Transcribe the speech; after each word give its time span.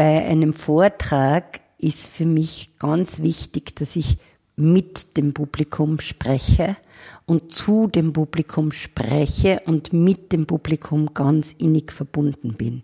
bei 0.00 0.24
einem 0.24 0.54
Vortrag 0.54 1.60
ist 1.76 2.06
für 2.06 2.24
mich 2.24 2.78
ganz 2.78 3.20
wichtig, 3.20 3.76
dass 3.76 3.96
ich 3.96 4.16
mit 4.56 5.18
dem 5.18 5.34
Publikum 5.34 6.00
spreche 6.00 6.78
und 7.26 7.54
zu 7.54 7.86
dem 7.86 8.14
Publikum 8.14 8.72
spreche 8.72 9.60
und 9.66 9.92
mit 9.92 10.32
dem 10.32 10.46
Publikum 10.46 11.12
ganz 11.12 11.52
innig 11.52 11.92
verbunden 11.92 12.54
bin. 12.54 12.80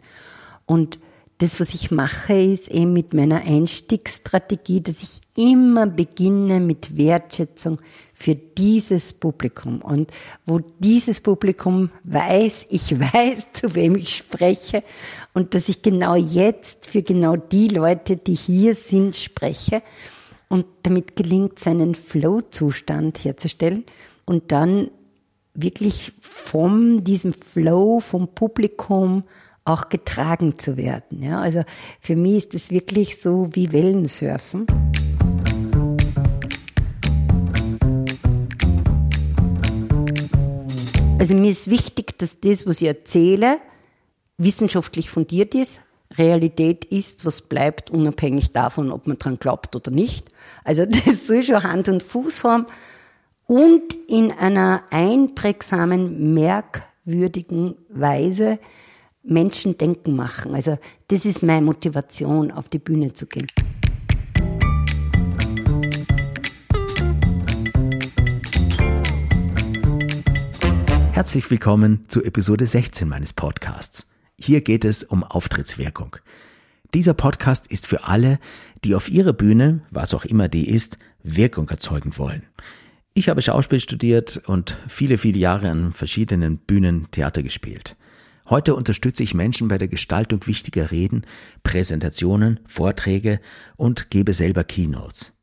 Und 0.66 0.98
das, 1.38 1.60
was 1.60 1.74
ich 1.74 1.90
mache, 1.90 2.32
ist 2.32 2.70
eben 2.70 2.94
mit 2.94 3.12
meiner 3.12 3.42
Einstiegsstrategie, 3.42 4.80
dass 4.80 5.02
ich 5.02 5.20
immer 5.36 5.86
beginne 5.86 6.60
mit 6.60 6.96
Wertschätzung 6.96 7.78
für 8.14 8.34
dieses 8.34 9.12
Publikum. 9.12 9.82
Und 9.82 10.10
wo 10.46 10.60
dieses 10.78 11.20
Publikum 11.20 11.90
weiß, 12.04 12.68
ich 12.70 12.98
weiß, 13.14 13.52
zu 13.52 13.74
wem 13.74 13.96
ich 13.96 14.16
spreche 14.16 14.82
und 15.34 15.54
dass 15.54 15.68
ich 15.68 15.82
genau 15.82 16.14
jetzt 16.14 16.86
für 16.86 17.02
genau 17.02 17.36
die 17.36 17.68
Leute, 17.68 18.16
die 18.16 18.34
hier 18.34 18.74
sind, 18.74 19.14
spreche. 19.14 19.82
Und 20.48 20.64
damit 20.84 21.16
gelingt 21.16 21.58
es, 21.58 21.66
einen 21.66 21.94
Flow-Zustand 21.94 23.24
herzustellen 23.24 23.84
und 24.24 24.52
dann 24.52 24.90
wirklich 25.52 26.12
von 26.20 27.04
diesem 27.04 27.34
Flow, 27.34 28.00
vom 28.00 28.28
Publikum, 28.28 29.24
auch 29.66 29.88
getragen 29.88 30.58
zu 30.58 30.76
werden. 30.76 31.22
Ja, 31.22 31.40
also 31.40 31.64
für 32.00 32.16
mich 32.16 32.36
ist 32.36 32.54
es 32.54 32.70
wirklich 32.70 33.20
so 33.20 33.50
wie 33.52 33.72
Wellensurfen. 33.72 34.66
Also 41.18 41.34
mir 41.34 41.50
ist 41.50 41.70
wichtig, 41.70 42.18
dass 42.18 42.40
das, 42.40 42.66
was 42.66 42.80
ich 42.80 42.86
erzähle, 42.86 43.58
wissenschaftlich 44.38 45.10
fundiert 45.10 45.54
ist, 45.54 45.80
Realität 46.16 46.84
ist, 46.84 47.24
was 47.24 47.42
bleibt, 47.42 47.90
unabhängig 47.90 48.52
davon, 48.52 48.92
ob 48.92 49.08
man 49.08 49.18
dran 49.18 49.38
glaubt 49.38 49.74
oder 49.74 49.90
nicht. 49.90 50.28
Also 50.62 50.84
das 50.88 51.26
soll 51.26 51.42
schon 51.42 51.62
Hand 51.62 51.88
und 51.88 52.02
Fuß 52.02 52.44
haben 52.44 52.66
und 53.46 53.94
in 54.08 54.30
einer 54.30 54.84
einprägsamen, 54.90 56.34
merkwürdigen 56.34 57.76
Weise 57.88 58.58
Menschen 59.26 59.76
denken 59.76 60.14
machen. 60.14 60.54
Also 60.54 60.78
das 61.08 61.24
ist 61.24 61.42
meine 61.42 61.64
Motivation, 61.64 62.50
auf 62.50 62.68
die 62.68 62.78
Bühne 62.78 63.12
zu 63.12 63.26
gehen. 63.26 63.46
Herzlich 71.12 71.50
willkommen 71.50 72.08
zu 72.08 72.22
Episode 72.22 72.66
16 72.66 73.08
meines 73.08 73.32
Podcasts. 73.32 74.06
Hier 74.38 74.60
geht 74.60 74.84
es 74.84 75.02
um 75.02 75.24
Auftrittswirkung. 75.24 76.16
Dieser 76.94 77.14
Podcast 77.14 77.66
ist 77.66 77.86
für 77.86 78.04
alle, 78.04 78.38
die 78.84 78.94
auf 78.94 79.10
ihrer 79.10 79.32
Bühne, 79.32 79.80
was 79.90 80.14
auch 80.14 80.24
immer 80.24 80.48
die 80.48 80.68
ist, 80.68 80.98
Wirkung 81.22 81.68
erzeugen 81.68 82.16
wollen. 82.18 82.44
Ich 83.14 83.28
habe 83.28 83.40
Schauspiel 83.40 83.80
studiert 83.80 84.42
und 84.46 84.76
viele, 84.86 85.16
viele 85.16 85.38
Jahre 85.38 85.70
an 85.70 85.94
verschiedenen 85.94 86.58
Bühnen 86.58 87.10
Theater 87.10 87.42
gespielt. 87.42 87.96
Heute 88.48 88.76
unterstütze 88.76 89.24
ich 89.24 89.34
Menschen 89.34 89.66
bei 89.66 89.76
der 89.76 89.88
Gestaltung 89.88 90.46
wichtiger 90.46 90.92
Reden, 90.92 91.26
Präsentationen, 91.64 92.60
Vorträge 92.64 93.40
und 93.76 94.10
gebe 94.10 94.32
selber 94.32 94.62
Keynotes. 94.62 95.36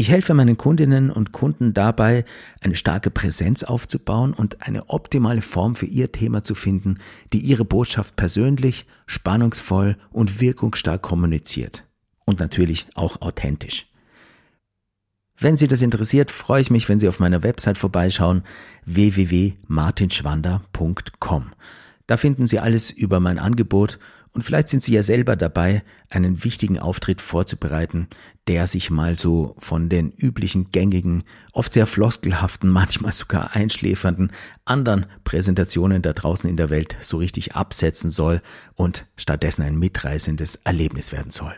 Ich 0.00 0.10
helfe 0.10 0.32
meinen 0.32 0.56
Kundinnen 0.56 1.10
und 1.10 1.32
Kunden 1.32 1.74
dabei, 1.74 2.24
eine 2.60 2.76
starke 2.76 3.10
Präsenz 3.10 3.64
aufzubauen 3.64 4.32
und 4.32 4.62
eine 4.62 4.90
optimale 4.90 5.42
Form 5.42 5.74
für 5.74 5.86
ihr 5.86 6.12
Thema 6.12 6.44
zu 6.44 6.54
finden, 6.54 6.98
die 7.32 7.40
ihre 7.40 7.64
Botschaft 7.64 8.14
persönlich, 8.14 8.86
spannungsvoll 9.06 9.96
und 10.10 10.40
wirkungsstark 10.40 11.02
kommuniziert. 11.02 11.82
Und 12.24 12.38
natürlich 12.38 12.86
auch 12.94 13.22
authentisch. 13.22 13.86
Wenn 15.36 15.56
Sie 15.56 15.66
das 15.66 15.82
interessiert, 15.82 16.30
freue 16.30 16.60
ich 16.60 16.70
mich, 16.70 16.88
wenn 16.88 17.00
Sie 17.00 17.08
auf 17.08 17.18
meiner 17.18 17.42
Website 17.42 17.78
vorbeischauen 17.78 18.44
www.martinschwander.com. 18.84 21.50
Da 22.08 22.16
finden 22.16 22.46
Sie 22.46 22.58
alles 22.58 22.90
über 22.90 23.20
mein 23.20 23.38
Angebot 23.38 23.98
und 24.32 24.42
vielleicht 24.42 24.70
sind 24.70 24.82
Sie 24.82 24.94
ja 24.94 25.02
selber 25.02 25.36
dabei, 25.36 25.82
einen 26.08 26.42
wichtigen 26.42 26.78
Auftritt 26.78 27.20
vorzubereiten, 27.20 28.08
der 28.46 28.66
sich 28.66 28.90
mal 28.90 29.14
so 29.14 29.54
von 29.58 29.90
den 29.90 30.10
üblichen 30.12 30.70
gängigen, 30.70 31.22
oft 31.52 31.72
sehr 31.72 31.86
floskelhaften, 31.86 32.70
manchmal 32.72 33.12
sogar 33.12 33.54
einschläfernden 33.54 34.32
anderen 34.64 35.04
Präsentationen 35.24 36.00
da 36.00 36.14
draußen 36.14 36.48
in 36.48 36.56
der 36.56 36.70
Welt 36.70 36.96
so 37.02 37.18
richtig 37.18 37.54
absetzen 37.54 38.08
soll 38.08 38.40
und 38.74 39.04
stattdessen 39.16 39.62
ein 39.62 39.78
mitreißendes 39.78 40.60
Erlebnis 40.64 41.12
werden 41.12 41.30
soll. 41.30 41.54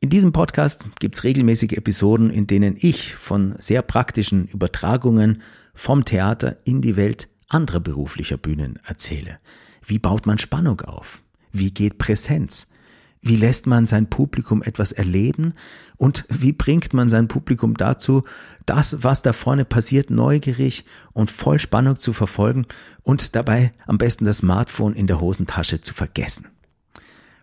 In 0.00 0.08
diesem 0.08 0.32
Podcast 0.32 0.86
gibt's 0.98 1.24
regelmäßige 1.24 1.72
Episoden, 1.72 2.30
in 2.30 2.46
denen 2.46 2.74
ich 2.78 3.14
von 3.16 3.54
sehr 3.58 3.82
praktischen 3.82 4.46
Übertragungen 4.46 5.42
vom 5.74 6.06
Theater 6.06 6.56
in 6.64 6.80
die 6.80 6.96
Welt 6.96 7.28
anderer 7.50 7.80
beruflicher 7.80 8.38
Bühnen 8.38 8.78
erzähle. 8.84 9.38
Wie 9.84 9.98
baut 9.98 10.26
man 10.26 10.38
Spannung 10.38 10.80
auf? 10.80 11.22
Wie 11.52 11.72
geht 11.72 11.98
Präsenz? 11.98 12.66
Wie 13.22 13.36
lässt 13.36 13.66
man 13.66 13.84
sein 13.84 14.08
Publikum 14.08 14.62
etwas 14.62 14.92
erleben? 14.92 15.52
Und 15.96 16.24
wie 16.30 16.52
bringt 16.52 16.94
man 16.94 17.10
sein 17.10 17.28
Publikum 17.28 17.74
dazu, 17.74 18.24
das, 18.64 19.02
was 19.02 19.20
da 19.20 19.34
vorne 19.34 19.66
passiert, 19.66 20.10
neugierig 20.10 20.86
und 21.12 21.30
voll 21.30 21.58
Spannung 21.58 21.96
zu 21.96 22.14
verfolgen 22.14 22.66
und 23.02 23.36
dabei 23.36 23.72
am 23.86 23.98
besten 23.98 24.24
das 24.24 24.38
Smartphone 24.38 24.94
in 24.94 25.06
der 25.06 25.20
Hosentasche 25.20 25.82
zu 25.82 25.92
vergessen? 25.92 26.46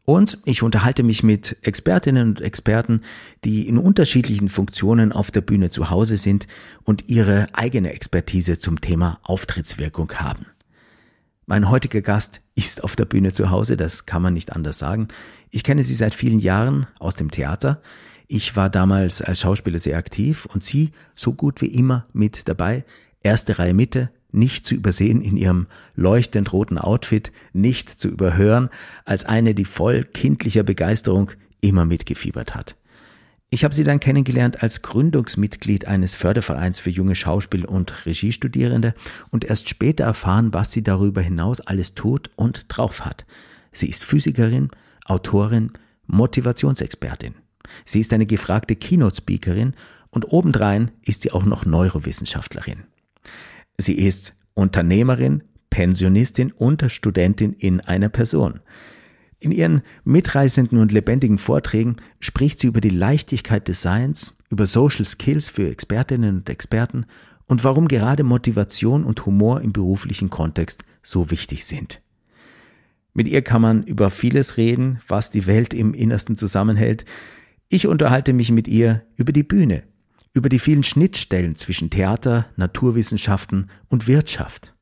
Und 0.10 0.38
ich 0.46 0.64
unterhalte 0.64 1.04
mich 1.04 1.22
mit 1.22 1.58
Expertinnen 1.64 2.30
und 2.30 2.40
Experten, 2.40 3.02
die 3.44 3.68
in 3.68 3.78
unterschiedlichen 3.78 4.48
Funktionen 4.48 5.12
auf 5.12 5.32
der 5.32 5.42
Bühne 5.42 5.70
zu 5.70 5.90
Hause 5.90 6.16
sind 6.16 6.48
und 6.86 7.10
ihre 7.10 7.48
eigene 7.52 7.92
Expertise 7.92 8.58
zum 8.58 8.80
Thema 8.80 9.20
Auftrittswirkung 9.24 10.10
haben. 10.14 10.46
Mein 11.46 11.70
heutiger 11.70 12.00
Gast 12.00 12.40
ist 12.56 12.86
auf 12.86 12.96
der 12.96 13.04
Bühne 13.04 13.34
zu 13.34 13.50
Hause, 13.50 13.76
das 13.76 14.06
kann 14.06 14.22
man 14.22 14.34
nicht 14.34 14.54
anders 14.54 14.80
sagen. 14.80 15.10
Ich 15.52 15.66
kenne 15.66 15.84
sie 15.84 15.96
seit 15.96 16.16
vielen 16.16 16.40
Jahren 16.40 16.88
aus 17.00 17.18
dem 17.18 17.30
Theater. 17.30 17.82
Ich 18.28 18.56
war 18.56 18.70
damals 18.70 19.22
als 19.22 19.42
Schauspieler 19.42 19.80
sehr 19.80 19.98
aktiv 19.98 20.46
und 20.46 20.64
sie 20.64 20.92
so 21.16 21.34
gut 21.34 21.62
wie 21.62 21.74
immer 21.74 22.06
mit 22.14 22.48
dabei. 22.48 22.86
Erste 23.24 23.60
Reihe 23.60 23.74
Mitte, 23.74 24.10
nicht 24.32 24.66
zu 24.66 24.76
übersehen 24.76 25.22
in 25.22 25.38
ihrem 25.38 25.68
leuchtend 25.96 26.52
roten 26.54 26.78
Outfit, 26.78 27.32
nicht 27.54 27.90
zu 27.90 28.10
überhören, 28.10 28.70
als 29.06 29.26
eine, 29.26 29.56
die 29.56 29.66
voll 29.66 30.04
kindlicher 30.04 30.64
Begeisterung 30.64 31.32
immer 31.62 31.86
mitgefiebert 31.86 32.56
hat. 32.56 32.76
Ich 33.50 33.64
habe 33.64 33.74
sie 33.74 33.86
dann 33.86 34.02
kennengelernt 34.02 34.62
als 34.62 34.82
Gründungsmitglied 34.82 35.86
eines 35.88 36.16
Fördervereins 36.16 36.82
für 36.82 36.90
junge 36.90 37.16
Schauspiel- 37.16 37.66
und 37.66 38.06
Regiestudierende 38.06 38.94
und 39.30 39.46
erst 39.46 39.70
später 39.70 40.04
erfahren, 40.04 40.54
was 40.54 40.74
sie 40.74 40.84
darüber 40.84 41.22
hinaus 41.22 41.62
alles 41.62 41.96
tut 41.96 42.30
und 42.36 42.66
drauf 42.68 43.06
hat. 43.06 43.26
Sie 43.72 43.88
ist 43.88 44.04
Physikerin, 44.04 44.70
Autorin, 45.06 45.72
Motivationsexpertin. 46.08 47.36
Sie 47.86 48.02
ist 48.02 48.12
eine 48.12 48.26
gefragte 48.26 48.76
Keynote-Speakerin 48.76 49.74
und 50.10 50.32
obendrein 50.34 50.92
ist 51.06 51.22
sie 51.22 51.32
auch 51.32 51.46
noch 51.46 51.66
Neurowissenschaftlerin. 51.66 52.84
Sie 53.80 53.94
ist 53.94 54.36
Unternehmerin, 54.56 55.44
Pensionistin 55.70 56.52
und 56.52 56.84
Studentin 56.92 57.54
in 57.54 57.80
einer 57.80 58.10
Person. 58.10 58.60
In 59.40 59.52
ihren 59.52 59.84
mitreißenden 60.04 60.80
und 60.80 60.92
lebendigen 60.92 61.38
Vorträgen 61.38 61.98
spricht 62.20 62.60
sie 62.60 62.68
über 62.68 62.82
die 62.82 62.90
Leichtigkeit 62.90 63.68
des 63.68 63.84
Seins, 63.84 64.40
über 64.50 64.66
Social 64.66 65.06
Skills 65.06 65.50
für 65.50 65.70
Expertinnen 65.70 66.38
und 66.38 66.50
Experten 66.50 67.06
und 67.46 67.64
warum 67.64 67.88
gerade 67.88 68.24
Motivation 68.24 69.04
und 69.04 69.26
Humor 69.28 69.62
im 69.62 69.74
beruflichen 69.74 70.32
Kontext 70.32 70.84
so 71.04 71.30
wichtig 71.30 71.66
sind. 71.66 72.02
Mit 73.14 73.28
ihr 73.28 73.44
kann 73.44 73.62
man 73.62 73.84
über 73.84 74.10
vieles 74.10 74.58
reden, 74.58 75.00
was 75.08 75.30
die 75.30 75.46
Welt 75.46 75.76
im 75.76 75.94
Innersten 75.94 76.36
zusammenhält. 76.36 77.06
Ich 77.70 77.86
unterhalte 77.86 78.34
mich 78.34 78.52
mit 78.52 78.68
ihr 78.68 79.04
über 79.16 79.32
die 79.32 79.44
Bühne, 79.44 79.84
über 80.38 80.50
die 80.50 80.60
vielen 80.60 80.84
Schnittstellen 80.84 81.56
zwischen 81.56 81.90
Theater, 81.90 82.46
Naturwissenschaften 82.56 83.70
und 83.90 84.08
Wirtschaft. 84.08 84.74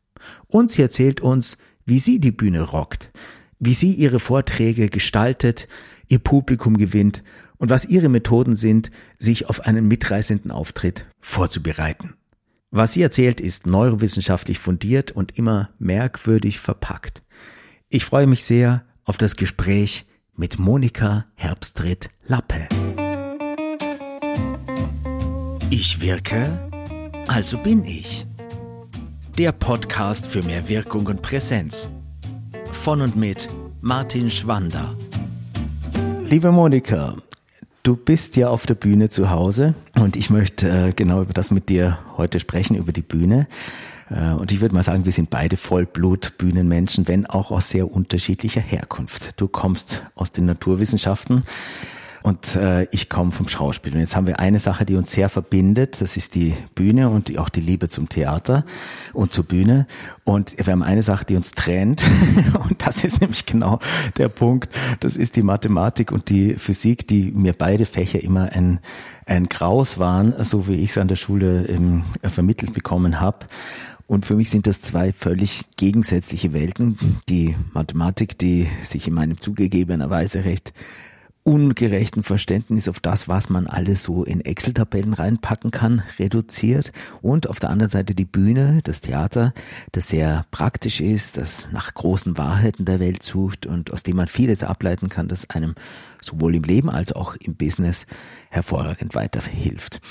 Und 0.48 0.72
sie 0.72 0.82
erzählt 0.82 1.22
uns, 1.22 1.58
wie 1.86 2.00
sie 2.00 2.20
die 2.20 2.32
Bühne 2.32 2.62
rockt, 2.62 3.12
wie 3.60 3.74
sie 3.74 3.94
ihre 3.94 4.20
Vorträge 4.20 4.90
gestaltet, 4.90 5.68
ihr 6.08 6.20
Publikum 6.20 6.78
gewinnt 6.78 7.24
und 7.58 7.70
was 7.70 7.86
ihre 7.86 8.10
Methoden 8.10 8.56
sind, 8.56 8.92
sich 9.18 9.48
auf 9.48 9.62
einen 9.62 9.88
mitreißenden 9.88 10.52
Auftritt 10.52 11.08
vorzubereiten. 11.22 12.16
Was 12.72 12.94
sie 12.94 13.02
erzählt, 13.02 13.40
ist 13.40 13.66
neurowissenschaftlich 13.66 14.60
fundiert 14.60 15.12
und 15.12 15.38
immer 15.38 15.70
merkwürdig 15.80 16.60
verpackt. 16.60 17.24
Ich 17.88 18.04
freue 18.04 18.28
mich 18.28 18.44
sehr 18.44 18.84
auf 19.06 19.18
das 19.18 19.38
Gespräch 19.38 20.06
mit 20.36 20.60
Monika 20.60 21.26
Herbstritt-Lappe. 21.36 22.68
Ich 25.72 26.00
wirke, 26.00 26.70
also 27.28 27.58
bin 27.58 27.84
ich. 27.86 28.28
Der 29.38 29.52
Podcast 29.52 30.28
für 30.28 30.44
mehr 30.44 30.70
Wirkung 30.70 31.08
und 31.08 31.24
Präsenz. 31.24 31.90
Von 32.72 33.02
und 33.02 33.16
mit 33.16 33.50
Martin 33.82 34.30
Schwander. 34.30 34.94
Liebe 36.22 36.52
Monika, 36.52 37.16
du 37.82 37.96
bist 37.96 38.36
ja 38.38 38.50
auf 38.50 38.68
der 38.68 38.76
Bühne 38.76 39.10
zu 39.10 39.32
Hause 39.32 39.74
und 39.96 40.16
ich 40.16 40.30
möchte 40.30 40.70
äh, 40.70 40.94
genau 40.94 41.24
über 41.24 41.34
das 41.34 41.50
mit 41.50 41.68
dir 41.70 41.98
heute 42.16 42.40
sprechen, 42.40 42.76
über 42.76 42.92
die 42.92 43.02
Bühne. 43.02 43.48
Äh, 44.12 44.34
und 44.34 44.52
ich 44.52 44.62
würde 44.62 44.76
mal 44.76 44.84
sagen, 44.84 45.06
wir 45.06 45.12
sind 45.12 45.32
beide 45.32 45.58
Vollblut-Bühnenmenschen, 45.58 47.08
wenn 47.08 47.26
auch 47.26 47.50
aus 47.50 47.70
sehr 47.70 47.92
unterschiedlicher 47.92 48.62
Herkunft. 48.62 49.42
Du 49.42 49.48
kommst 49.48 50.04
aus 50.14 50.32
den 50.32 50.46
Naturwissenschaften 50.46 51.44
und 52.26 52.56
äh, 52.56 52.88
ich 52.90 53.08
komme 53.08 53.32
vom 53.32 53.48
Schauspiel. 53.48 53.94
Und 53.94 54.00
jetzt 54.00 54.16
haben 54.16 54.26
wir 54.26 54.40
eine 54.40 54.58
Sache, 54.58 54.84
die 54.84 54.96
uns 54.96 55.12
sehr 55.12 55.30
verbindet, 55.30 56.02
das 56.02 56.18
ist 56.18 56.34
die 56.34 56.56
Bühne 56.74 57.12
und 57.12 57.28
die, 57.28 57.38
auch 57.38 57.50
die 57.50 57.62
Liebe 57.62 57.88
zum 57.88 58.10
Theater 58.10 58.66
und 59.14 59.32
zur 59.32 59.44
Bühne. 59.44 59.86
Und 60.24 60.58
wir 60.58 60.72
haben 60.72 60.82
eine 60.82 61.04
Sache, 61.04 61.24
die 61.24 61.36
uns 61.36 61.52
trennt 61.52 62.04
und 62.68 62.84
das 62.84 63.04
ist 63.04 63.22
nämlich 63.22 63.46
genau 63.46 63.78
der 64.18 64.30
Punkt. 64.30 64.74
Das 65.02 65.18
ist 65.18 65.36
die 65.36 65.44
Mathematik 65.44 66.12
und 66.12 66.32
die 66.32 66.56
Physik, 66.56 67.06
die 67.08 67.30
mir 67.30 67.54
beide 67.54 67.86
Fächer 67.86 68.24
immer 68.24 68.52
ein, 68.54 68.80
ein 69.28 69.48
Graus 69.48 70.00
waren, 70.00 70.34
so 70.44 70.68
wie 70.68 70.82
ich 70.82 70.90
es 70.90 70.98
an 70.98 71.08
der 71.08 71.18
Schule 71.18 71.68
ähm, 71.68 72.06
vermittelt 72.24 72.74
bekommen 72.74 73.22
habe. 73.22 73.46
Und 74.08 74.26
für 74.26 74.36
mich 74.36 74.50
sind 74.50 74.66
das 74.66 74.82
zwei 74.82 75.14
völlig 75.14 75.66
gegensätzliche 75.78 76.54
Welten. 76.54 76.98
Die 77.30 77.56
Mathematik, 77.74 78.40
die 78.40 78.68
sich 78.84 79.08
in 79.08 79.14
meinem 79.14 79.40
zugegebenerweise 79.40 80.44
recht 80.44 80.74
ungerechten 81.46 82.24
Verständnis 82.24 82.90
auf 82.90 83.00
das, 83.00 83.30
was 83.30 83.50
man 83.50 83.68
alles 83.68 84.02
so 84.02 84.24
in 84.24 84.42
Excel-Tabellen 84.42 85.14
reinpacken 85.14 85.70
kann, 85.70 86.02
reduziert. 86.18 86.92
Und 87.22 87.48
auf 87.48 87.60
der 87.60 87.70
anderen 87.70 87.92
Seite 87.92 88.16
die 88.16 88.26
Bühne, 88.26 88.80
das 88.84 89.00
Theater, 89.00 89.54
das 89.92 90.08
sehr 90.08 90.48
praktisch 90.50 91.02
ist, 91.02 91.38
das 91.38 91.68
nach 91.72 91.94
großen 91.94 92.40
Wahrheiten 92.40 92.86
der 92.86 93.00
Welt 93.00 93.22
sucht 93.22 93.68
und 93.68 93.94
aus 93.94 94.02
dem 94.02 94.16
man 94.16 94.28
vieles 94.28 94.64
ableiten 94.64 95.08
kann, 95.08 95.28
das 95.28 95.52
einem 95.52 95.76
sowohl 96.20 96.56
im 96.56 96.64
Leben 96.64 96.90
als 96.90 97.14
auch 97.14 97.36
im 97.36 97.56
Business 97.56 98.08
hervorragend 98.50 99.14
weiterhilft. 99.14 100.02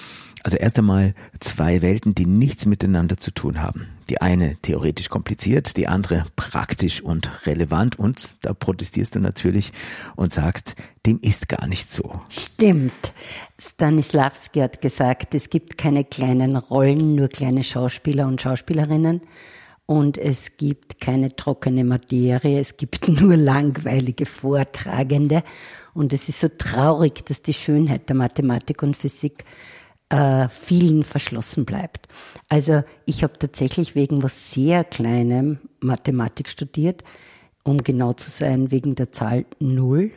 Also 0.44 0.58
erst 0.58 0.78
einmal 0.78 1.14
zwei 1.40 1.80
Welten, 1.80 2.14
die 2.14 2.26
nichts 2.26 2.66
miteinander 2.66 3.16
zu 3.16 3.30
tun 3.30 3.62
haben. 3.62 3.88
Die 4.10 4.20
eine 4.20 4.56
theoretisch 4.60 5.08
kompliziert, 5.08 5.78
die 5.78 5.88
andere 5.88 6.26
praktisch 6.36 7.00
und 7.00 7.46
relevant 7.46 7.98
und 7.98 8.36
da 8.42 8.52
protestierst 8.52 9.14
du 9.14 9.20
natürlich 9.20 9.72
und 10.16 10.34
sagst, 10.34 10.76
dem 11.06 11.18
ist 11.22 11.48
gar 11.48 11.66
nicht 11.66 11.90
so. 11.90 12.20
Stimmt. 12.28 13.14
Stanislavski 13.58 14.60
hat 14.60 14.82
gesagt, 14.82 15.34
es 15.34 15.48
gibt 15.48 15.78
keine 15.78 16.04
kleinen 16.04 16.58
Rollen, 16.58 17.14
nur 17.14 17.28
kleine 17.28 17.64
Schauspieler 17.64 18.26
und 18.26 18.42
Schauspielerinnen. 18.42 19.22
Und 19.86 20.18
es 20.18 20.58
gibt 20.58 21.00
keine 21.00 21.36
trockene 21.36 21.84
Materie, 21.84 22.60
es 22.60 22.76
gibt 22.76 23.08
nur 23.20 23.36
langweilige 23.36 24.26
Vortragende. 24.26 25.42
Und 25.94 26.12
es 26.12 26.28
ist 26.28 26.40
so 26.40 26.48
traurig, 26.48 27.24
dass 27.24 27.40
die 27.40 27.54
Schönheit 27.54 28.10
der 28.10 28.16
Mathematik 28.16 28.82
und 28.82 28.94
Physik 28.94 29.44
äh, 30.14 30.48
vielen 30.48 31.02
verschlossen 31.02 31.64
bleibt. 31.64 32.06
Also 32.48 32.84
ich 33.04 33.24
habe 33.24 33.36
tatsächlich 33.36 33.96
wegen 33.96 34.22
was 34.22 34.52
sehr 34.52 34.84
Kleinem 34.84 35.58
Mathematik 35.80 36.48
studiert, 36.48 37.02
um 37.64 37.78
genau 37.78 38.12
zu 38.12 38.30
sein, 38.30 38.70
wegen 38.70 38.94
der 38.94 39.10
Zahl 39.10 39.44
Null. 39.58 40.12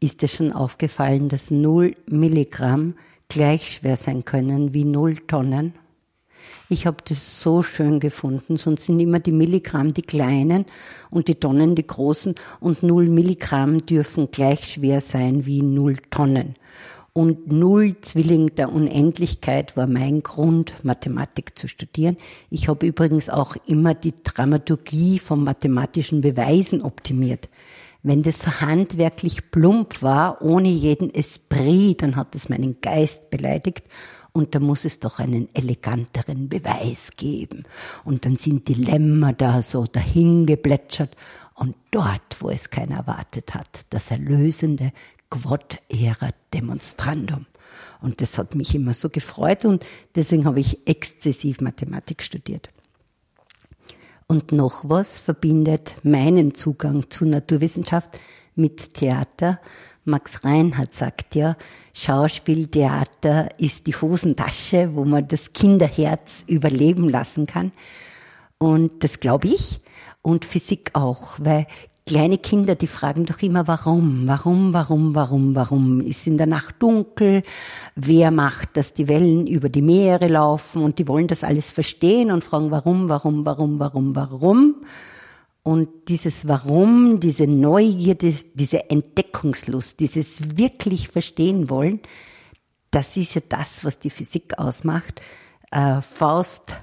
Ist 0.00 0.22
dir 0.22 0.28
schon 0.28 0.50
aufgefallen, 0.50 1.28
dass 1.28 1.50
Null 1.50 1.94
Milligramm 2.06 2.94
gleich 3.28 3.74
schwer 3.74 3.96
sein 3.96 4.24
können 4.24 4.72
wie 4.72 4.84
Null 4.84 5.16
Tonnen? 5.26 5.74
Ich 6.70 6.86
habe 6.86 6.98
das 7.06 7.42
so 7.42 7.62
schön 7.62 8.00
gefunden, 8.00 8.56
sonst 8.56 8.86
sind 8.86 8.98
immer 8.98 9.20
die 9.20 9.32
Milligramm 9.32 9.92
die 9.92 10.02
kleinen 10.02 10.64
und 11.10 11.28
die 11.28 11.34
Tonnen 11.34 11.74
die 11.74 11.86
großen 11.86 12.34
und 12.60 12.82
null 12.82 13.08
Milligramm 13.08 13.84
dürfen 13.84 14.30
gleich 14.30 14.72
schwer 14.72 15.00
sein 15.00 15.44
wie 15.44 15.62
null 15.62 15.96
Tonnen 16.10 16.54
und 17.16 17.50
Null 17.50 17.98
Zwilling 18.02 18.54
der 18.56 18.70
Unendlichkeit 18.70 19.74
war 19.74 19.86
mein 19.86 20.22
Grund, 20.22 20.84
Mathematik 20.84 21.58
zu 21.58 21.66
studieren. 21.66 22.18
Ich 22.50 22.68
habe 22.68 22.86
übrigens 22.86 23.30
auch 23.30 23.56
immer 23.64 23.94
die 23.94 24.12
Dramaturgie 24.22 25.18
von 25.18 25.42
mathematischen 25.42 26.20
Beweisen 26.20 26.82
optimiert. 26.82 27.48
Wenn 28.02 28.22
das 28.22 28.40
so 28.40 28.50
handwerklich 28.60 29.50
plump 29.50 30.02
war, 30.02 30.42
ohne 30.42 30.68
jeden 30.68 31.08
Esprit, 31.12 32.02
dann 32.02 32.16
hat 32.16 32.34
es 32.34 32.50
meinen 32.50 32.82
Geist 32.82 33.30
beleidigt. 33.30 33.84
Und 34.32 34.54
da 34.54 34.60
muss 34.60 34.84
es 34.84 35.00
doch 35.00 35.18
einen 35.18 35.48
eleganteren 35.54 36.50
Beweis 36.50 37.12
geben. 37.16 37.64
Und 38.04 38.26
dann 38.26 38.36
sind 38.36 38.68
die 38.68 38.74
Lämmer 38.74 39.32
da 39.32 39.62
so 39.62 39.86
dahingeplätschert. 39.86 41.16
Und 41.54 41.74
dort, 41.90 42.36
wo 42.40 42.50
es 42.50 42.68
keiner 42.68 42.98
erwartet 42.98 43.54
hat, 43.54 43.86
das 43.88 44.10
Erlösende 44.10 44.92
quod 45.30 45.78
erat 45.88 46.34
demonstrandum. 46.54 47.46
Und 48.00 48.20
das 48.20 48.38
hat 48.38 48.54
mich 48.54 48.74
immer 48.74 48.94
so 48.94 49.08
gefreut 49.08 49.64
und 49.64 49.84
deswegen 50.14 50.44
habe 50.44 50.60
ich 50.60 50.86
exzessiv 50.86 51.60
Mathematik 51.60 52.22
studiert. 52.22 52.70
Und 54.26 54.52
noch 54.52 54.88
was 54.88 55.18
verbindet 55.18 55.94
meinen 56.02 56.54
Zugang 56.54 57.10
zu 57.10 57.26
Naturwissenschaft 57.26 58.20
mit 58.54 58.94
Theater. 58.94 59.60
Max 60.04 60.44
Reinhardt 60.44 60.94
sagt 60.94 61.34
ja, 61.34 61.56
Schauspieltheater 61.92 63.48
ist 63.58 63.86
die 63.86 63.94
Hosentasche, 63.94 64.94
wo 64.94 65.04
man 65.04 65.26
das 65.28 65.52
Kinderherz 65.52 66.44
überleben 66.46 67.08
lassen 67.08 67.46
kann. 67.46 67.72
Und 68.58 69.04
das 69.04 69.20
glaube 69.20 69.48
ich. 69.48 69.80
Und 70.22 70.44
Physik 70.44 70.90
auch, 70.94 71.36
weil 71.38 71.66
kleine 72.06 72.38
Kinder, 72.38 72.76
die 72.76 72.86
fragen 72.86 73.26
doch 73.26 73.40
immer, 73.42 73.66
warum, 73.66 74.28
warum, 74.28 74.72
warum, 74.72 75.14
warum, 75.14 75.56
warum 75.56 76.00
ist 76.00 76.26
in 76.26 76.38
der 76.38 76.46
Nacht 76.46 76.76
dunkel, 76.78 77.42
wer 77.96 78.30
macht, 78.30 78.76
dass 78.76 78.94
die 78.94 79.08
Wellen 79.08 79.46
über 79.46 79.68
die 79.68 79.82
Meere 79.82 80.28
laufen 80.28 80.82
und 80.82 80.98
die 81.00 81.08
wollen 81.08 81.26
das 81.26 81.42
alles 81.42 81.72
verstehen 81.72 82.30
und 82.30 82.44
fragen, 82.44 82.70
warum, 82.70 83.08
warum, 83.08 83.44
warum, 83.44 83.78
warum, 83.80 84.14
warum. 84.14 84.76
Und 85.64 85.88
dieses 86.06 86.46
Warum, 86.46 87.18
diese 87.18 87.48
Neugierde, 87.48 88.32
diese 88.54 88.88
Entdeckungslust, 88.88 89.98
dieses 89.98 90.56
wirklich 90.56 91.08
verstehen 91.08 91.68
wollen, 91.68 91.98
das 92.92 93.16
ist 93.16 93.34
ja 93.34 93.40
das, 93.48 93.84
was 93.84 93.98
die 93.98 94.10
Physik 94.10 94.60
ausmacht. 94.60 95.20
Äh, 95.72 96.00
Faust 96.02 96.76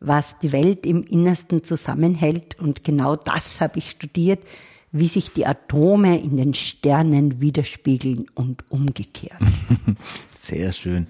was 0.00 0.38
die 0.38 0.52
Welt 0.52 0.86
im 0.86 1.02
Innersten 1.02 1.64
zusammenhält. 1.64 2.58
Und 2.60 2.84
genau 2.84 3.16
das 3.16 3.60
habe 3.60 3.78
ich 3.78 3.90
studiert, 3.90 4.40
wie 4.92 5.08
sich 5.08 5.32
die 5.32 5.46
Atome 5.46 6.18
in 6.20 6.36
den 6.36 6.54
Sternen 6.54 7.40
widerspiegeln 7.40 8.26
und 8.34 8.64
umgekehrt. 8.70 9.40
Sehr 10.40 10.72
schön. 10.72 11.08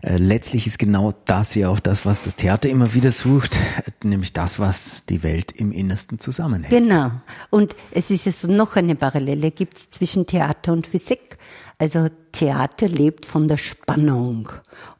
Äh, 0.00 0.16
letztlich 0.16 0.66
ist 0.66 0.78
genau 0.78 1.12
das 1.26 1.54
ja 1.54 1.68
auch 1.68 1.78
das, 1.78 2.06
was 2.06 2.22
das 2.22 2.36
Theater 2.36 2.70
immer 2.70 2.94
wieder 2.94 3.12
sucht, 3.12 3.54
nämlich 4.02 4.32
das, 4.32 4.58
was 4.58 5.04
die 5.04 5.22
Welt 5.22 5.52
im 5.52 5.72
Innersten 5.72 6.18
zusammenhält. 6.18 6.70
Genau. 6.70 7.10
Und 7.50 7.76
es 7.90 8.10
ist 8.10 8.24
jetzt 8.24 8.48
noch 8.48 8.76
eine 8.76 8.94
Parallele 8.94 9.50
gibt 9.50 9.76
es 9.76 9.90
zwischen 9.90 10.26
Theater 10.26 10.72
und 10.72 10.86
Physik. 10.86 11.36
Also 11.78 12.08
Theater 12.32 12.88
lebt 12.88 13.24
von 13.24 13.46
der 13.46 13.56
Spannung. 13.56 14.50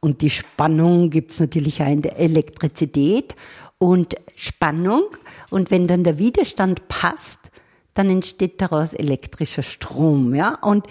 Und 0.01 0.23
die 0.23 0.31
Spannung 0.31 1.11
gibt's 1.11 1.41
natürlich 1.41 1.83
auch 1.83 1.89
in 1.91 2.03
der 2.03 2.19
Elektrizität 2.19 3.35
und 3.79 4.15
Spannung. 4.37 5.05
Und 5.51 5.71
wenn 5.73 5.89
dann 5.89 6.05
der 6.05 6.19
Widerstand 6.19 6.87
passt, 6.89 7.51
dann 7.95 8.11
entsteht 8.11 8.61
daraus 8.61 8.95
elektrischer 8.95 9.65
Strom, 9.65 10.35
ja. 10.35 10.55
Und 10.55 10.87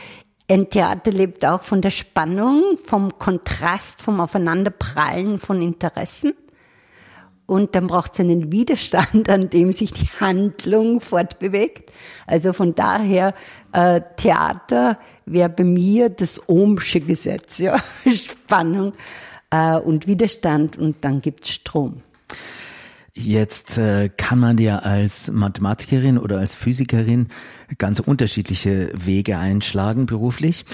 ein 0.50 0.70
Theater 0.70 1.12
lebt 1.12 1.46
auch 1.46 1.64
von 1.64 1.82
der 1.82 1.90
Spannung, 1.90 2.78
vom 2.84 3.18
Kontrast, 3.18 4.02
vom 4.02 4.20
Aufeinanderprallen 4.20 5.40
von 5.40 5.62
Interessen. 5.62 6.34
Und 7.48 7.76
dann 7.76 7.88
braucht 7.88 8.14
es 8.14 8.20
einen 8.20 8.52
Widerstand, 8.52 9.30
an 9.30 9.50
dem 9.50 9.72
sich 9.72 9.94
die 9.94 10.10
Handlung 10.20 11.02
fortbewegt. 11.02 11.92
Also 12.28 12.54
von 12.54 12.76
daher, 12.76 13.34
äh, 13.72 14.02
Theater 14.18 15.00
wäre 15.26 15.50
bei 15.50 15.64
mir 15.64 16.10
das 16.10 16.48
Ohmsche 16.48 17.00
Gesetz, 17.00 17.58
ja. 17.58 17.78
Spannung 18.06 18.94
äh, 19.50 19.78
und 19.78 20.08
Widerstand 20.08 20.78
und 20.78 20.98
dann 21.02 21.22
gibt's 21.22 21.50
Strom. 21.50 22.04
Jetzt 23.20 23.80
äh, 23.80 24.10
kann 24.16 24.38
man 24.38 24.60
ja 24.60 24.78
als 24.78 25.32
Mathematikerin 25.32 26.20
oder 26.20 26.38
als 26.38 26.54
Physikerin 26.54 27.30
ganz 27.80 28.00
unterschiedliche 28.00 28.92
Wege 28.94 29.40
einschlagen 29.40 30.06
beruflich. 30.06 30.66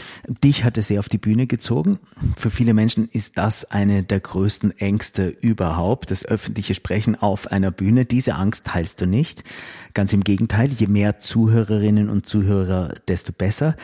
Dich 0.44 0.66
hat 0.66 0.78
es 0.78 0.90
sehr 0.90 1.00
auf 1.00 1.08
die 1.08 1.18
Bühne 1.18 1.48
gezogen. 1.48 2.00
Für 2.36 2.50
viele 2.50 2.74
Menschen 2.74 3.08
ist 3.08 3.38
das 3.38 3.72
eine 3.72 4.04
der 4.04 4.20
größten 4.20 4.78
Ängste 4.78 5.30
überhaupt, 5.30 6.12
das 6.12 6.26
öffentliche 6.26 6.76
Sprechen 6.76 7.16
auf 7.16 7.50
einer 7.50 7.72
Bühne. 7.72 8.04
Diese 8.04 8.36
Angst 8.36 8.66
teilst 8.66 9.00
du 9.00 9.06
nicht. 9.06 9.46
Ganz 9.94 10.12
im 10.12 10.26
Gegenteil, 10.26 10.70
je 10.70 10.88
mehr 10.88 11.20
Zuhörerinnen 11.20 12.10
und 12.10 12.26
Zuhörer, 12.26 12.94
desto 13.08 13.32
besser. 13.32 13.78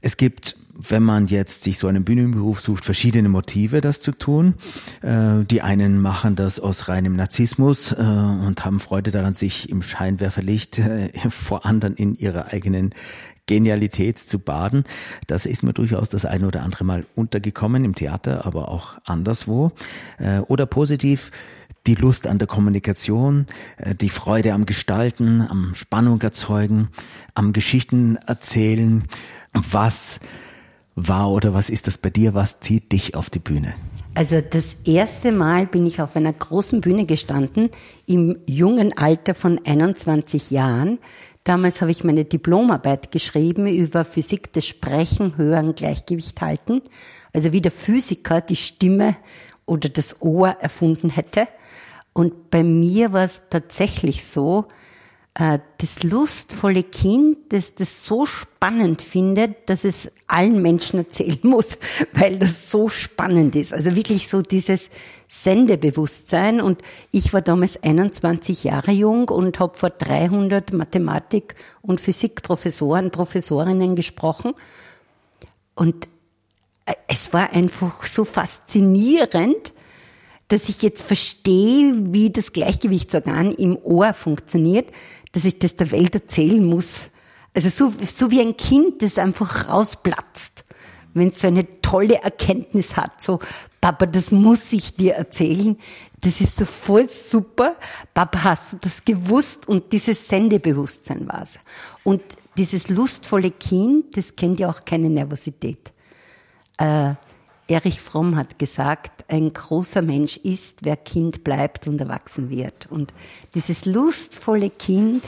Es 0.00 0.16
gibt, 0.16 0.54
wenn 0.78 1.02
man 1.02 1.26
jetzt 1.26 1.64
sich 1.64 1.78
so 1.78 1.88
einen 1.88 2.04
Bühnenberuf 2.04 2.60
sucht, 2.60 2.84
verschiedene 2.84 3.28
Motive, 3.28 3.80
das 3.80 4.00
zu 4.00 4.12
tun. 4.12 4.54
Äh, 5.02 5.44
die 5.44 5.62
einen 5.62 6.00
machen 6.00 6.36
das 6.36 6.60
aus 6.60 6.88
reinem 6.88 7.16
Narzissmus 7.16 7.92
äh, 7.92 7.96
und 7.96 8.64
haben 8.64 8.80
Freude 8.80 9.10
daran, 9.10 9.34
sich 9.34 9.68
im 9.70 9.82
Scheinwerferlicht 9.82 10.78
äh, 10.78 11.10
vor 11.30 11.66
anderen 11.66 11.94
in 11.96 12.14
ihrer 12.14 12.52
eigenen 12.52 12.94
Genialität 13.46 14.18
zu 14.18 14.38
baden. 14.38 14.84
Das 15.26 15.46
ist 15.46 15.62
mir 15.62 15.72
durchaus 15.72 16.10
das 16.10 16.24
eine 16.24 16.46
oder 16.46 16.62
andere 16.62 16.84
Mal 16.84 17.06
untergekommen 17.16 17.84
im 17.84 17.94
Theater, 17.94 18.46
aber 18.46 18.68
auch 18.68 18.98
anderswo. 19.04 19.72
Äh, 20.18 20.40
oder 20.40 20.66
positiv 20.66 21.32
die 21.86 21.94
Lust 21.94 22.26
an 22.26 22.38
der 22.38 22.46
Kommunikation, 22.46 23.46
äh, 23.78 23.94
die 23.94 24.10
Freude 24.10 24.52
am 24.52 24.66
Gestalten, 24.66 25.40
am 25.40 25.74
Spannung 25.74 26.20
erzeugen, 26.20 26.88
am 27.34 27.52
Geschichten 27.52 28.16
erzählen. 28.16 29.04
Was 29.54 30.20
war 31.06 31.30
oder 31.30 31.54
was 31.54 31.70
ist 31.70 31.86
das 31.86 31.98
bei 31.98 32.10
dir? 32.10 32.34
Was 32.34 32.60
zieht 32.60 32.92
dich 32.92 33.14
auf 33.14 33.30
die 33.30 33.38
Bühne? 33.38 33.74
Also 34.14 34.40
das 34.40 34.78
erste 34.84 35.30
Mal 35.30 35.66
bin 35.66 35.86
ich 35.86 36.02
auf 36.02 36.16
einer 36.16 36.32
großen 36.32 36.80
Bühne 36.80 37.04
gestanden, 37.04 37.70
im 38.06 38.36
jungen 38.46 38.96
Alter 38.96 39.34
von 39.34 39.60
21 39.64 40.50
Jahren. 40.50 40.98
Damals 41.44 41.80
habe 41.80 41.92
ich 41.92 42.02
meine 42.02 42.24
Diplomarbeit 42.24 43.12
geschrieben 43.12 43.68
über 43.68 44.04
Physik 44.04 44.52
des 44.52 44.66
Sprechen, 44.66 45.36
Hören, 45.36 45.74
Gleichgewicht 45.74 46.40
halten. 46.40 46.82
Also 47.32 47.52
wie 47.52 47.60
der 47.60 47.70
Physiker 47.70 48.40
die 48.40 48.56
Stimme 48.56 49.16
oder 49.66 49.88
das 49.88 50.20
Ohr 50.20 50.48
erfunden 50.48 51.10
hätte. 51.10 51.46
Und 52.12 52.50
bei 52.50 52.64
mir 52.64 53.12
war 53.12 53.22
es 53.22 53.48
tatsächlich 53.50 54.24
so, 54.24 54.66
das 55.38 56.02
lustvolle 56.02 56.82
Kind, 56.82 57.52
das 57.52 57.76
das 57.76 58.04
so 58.04 58.26
spannend 58.26 59.02
findet, 59.02 59.70
dass 59.70 59.84
es 59.84 60.10
allen 60.26 60.60
Menschen 60.60 60.98
erzählen 60.98 61.38
muss, 61.44 61.78
weil 62.12 62.40
das 62.40 62.72
so 62.72 62.88
spannend 62.88 63.54
ist. 63.54 63.72
Also 63.72 63.94
wirklich 63.94 64.28
so 64.28 64.42
dieses 64.42 64.90
Sendebewusstsein. 65.28 66.60
Und 66.60 66.82
ich 67.12 67.32
war 67.32 67.40
damals 67.40 67.80
21 67.80 68.64
Jahre 68.64 68.90
jung 68.90 69.28
und 69.28 69.60
habe 69.60 69.78
vor 69.78 69.90
300 69.90 70.72
Mathematik- 70.72 71.54
und 71.82 72.00
Physikprofessoren, 72.00 73.12
Professorinnen 73.12 73.94
gesprochen. 73.94 74.54
Und 75.76 76.08
äh, 76.84 76.94
es 77.06 77.32
war 77.32 77.52
einfach 77.52 78.02
so 78.02 78.24
faszinierend, 78.24 79.72
dass 80.48 80.70
ich 80.70 80.82
jetzt 80.82 81.02
verstehe, 81.02 81.92
wie 82.12 82.30
das 82.30 82.52
Gleichgewichtsorgan 82.52 83.52
im 83.52 83.76
Ohr 83.76 84.14
funktioniert, 84.14 84.90
dass 85.32 85.44
ich 85.44 85.58
das 85.58 85.76
der 85.76 85.90
Welt 85.90 86.14
erzählen 86.14 86.64
muss. 86.64 87.08
Also 87.54 87.68
so, 87.68 87.92
so 88.04 88.30
wie 88.30 88.40
ein 88.40 88.56
Kind, 88.56 89.02
das 89.02 89.18
einfach 89.18 89.68
rausplatzt, 89.68 90.64
wenn 91.14 91.30
es 91.30 91.40
so 91.40 91.48
eine 91.48 91.80
tolle 91.80 92.22
Erkenntnis 92.22 92.96
hat, 92.96 93.22
so, 93.22 93.40
Papa, 93.80 94.06
das 94.06 94.32
muss 94.32 94.72
ich 94.72 94.96
dir 94.96 95.14
erzählen. 95.14 95.78
Das 96.20 96.40
ist 96.40 96.56
so 96.56 96.64
voll 96.64 97.08
super. 97.08 97.76
Papa, 98.12 98.42
hast 98.44 98.72
du 98.72 98.76
das 98.80 99.04
gewusst? 99.04 99.68
Und 99.68 99.92
dieses 99.92 100.26
Sendebewusstsein 100.26 101.28
war's. 101.28 101.60
Und 102.02 102.22
dieses 102.56 102.88
lustvolle 102.88 103.52
Kind, 103.52 104.16
das 104.16 104.34
kennt 104.34 104.58
ja 104.58 104.68
auch 104.68 104.84
keine 104.84 105.08
Nervosität. 105.08 105.92
Äh, 106.76 107.14
Erich 107.68 108.00
Fromm 108.00 108.36
hat 108.36 108.58
gesagt, 108.58 109.26
ein 109.28 109.52
großer 109.52 110.00
Mensch 110.02 110.38
ist, 110.38 110.84
wer 110.84 110.96
Kind 110.96 111.44
bleibt 111.44 111.86
und 111.86 112.00
erwachsen 112.00 112.48
wird. 112.48 112.90
Und 112.90 113.12
dieses 113.54 113.84
lustvolle 113.84 114.70
Kind, 114.70 115.24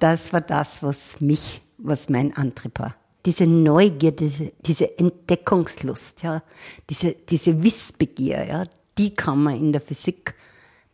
das 0.00 0.32
war 0.32 0.40
das, 0.40 0.82
was 0.82 1.20
mich, 1.20 1.62
was 1.78 2.08
mein 2.10 2.36
Antrieb 2.36 2.80
war. 2.80 2.96
Diese 3.24 3.46
Neugier, 3.46 4.12
diese, 4.12 4.52
diese 4.66 4.98
Entdeckungslust, 4.98 6.24
ja, 6.24 6.42
diese, 6.90 7.12
diese 7.12 7.62
Wissbegier, 7.62 8.44
ja, 8.44 8.64
die 8.98 9.14
kann 9.14 9.42
man 9.42 9.56
in 9.56 9.72
der 9.72 9.80
Physik 9.80 10.34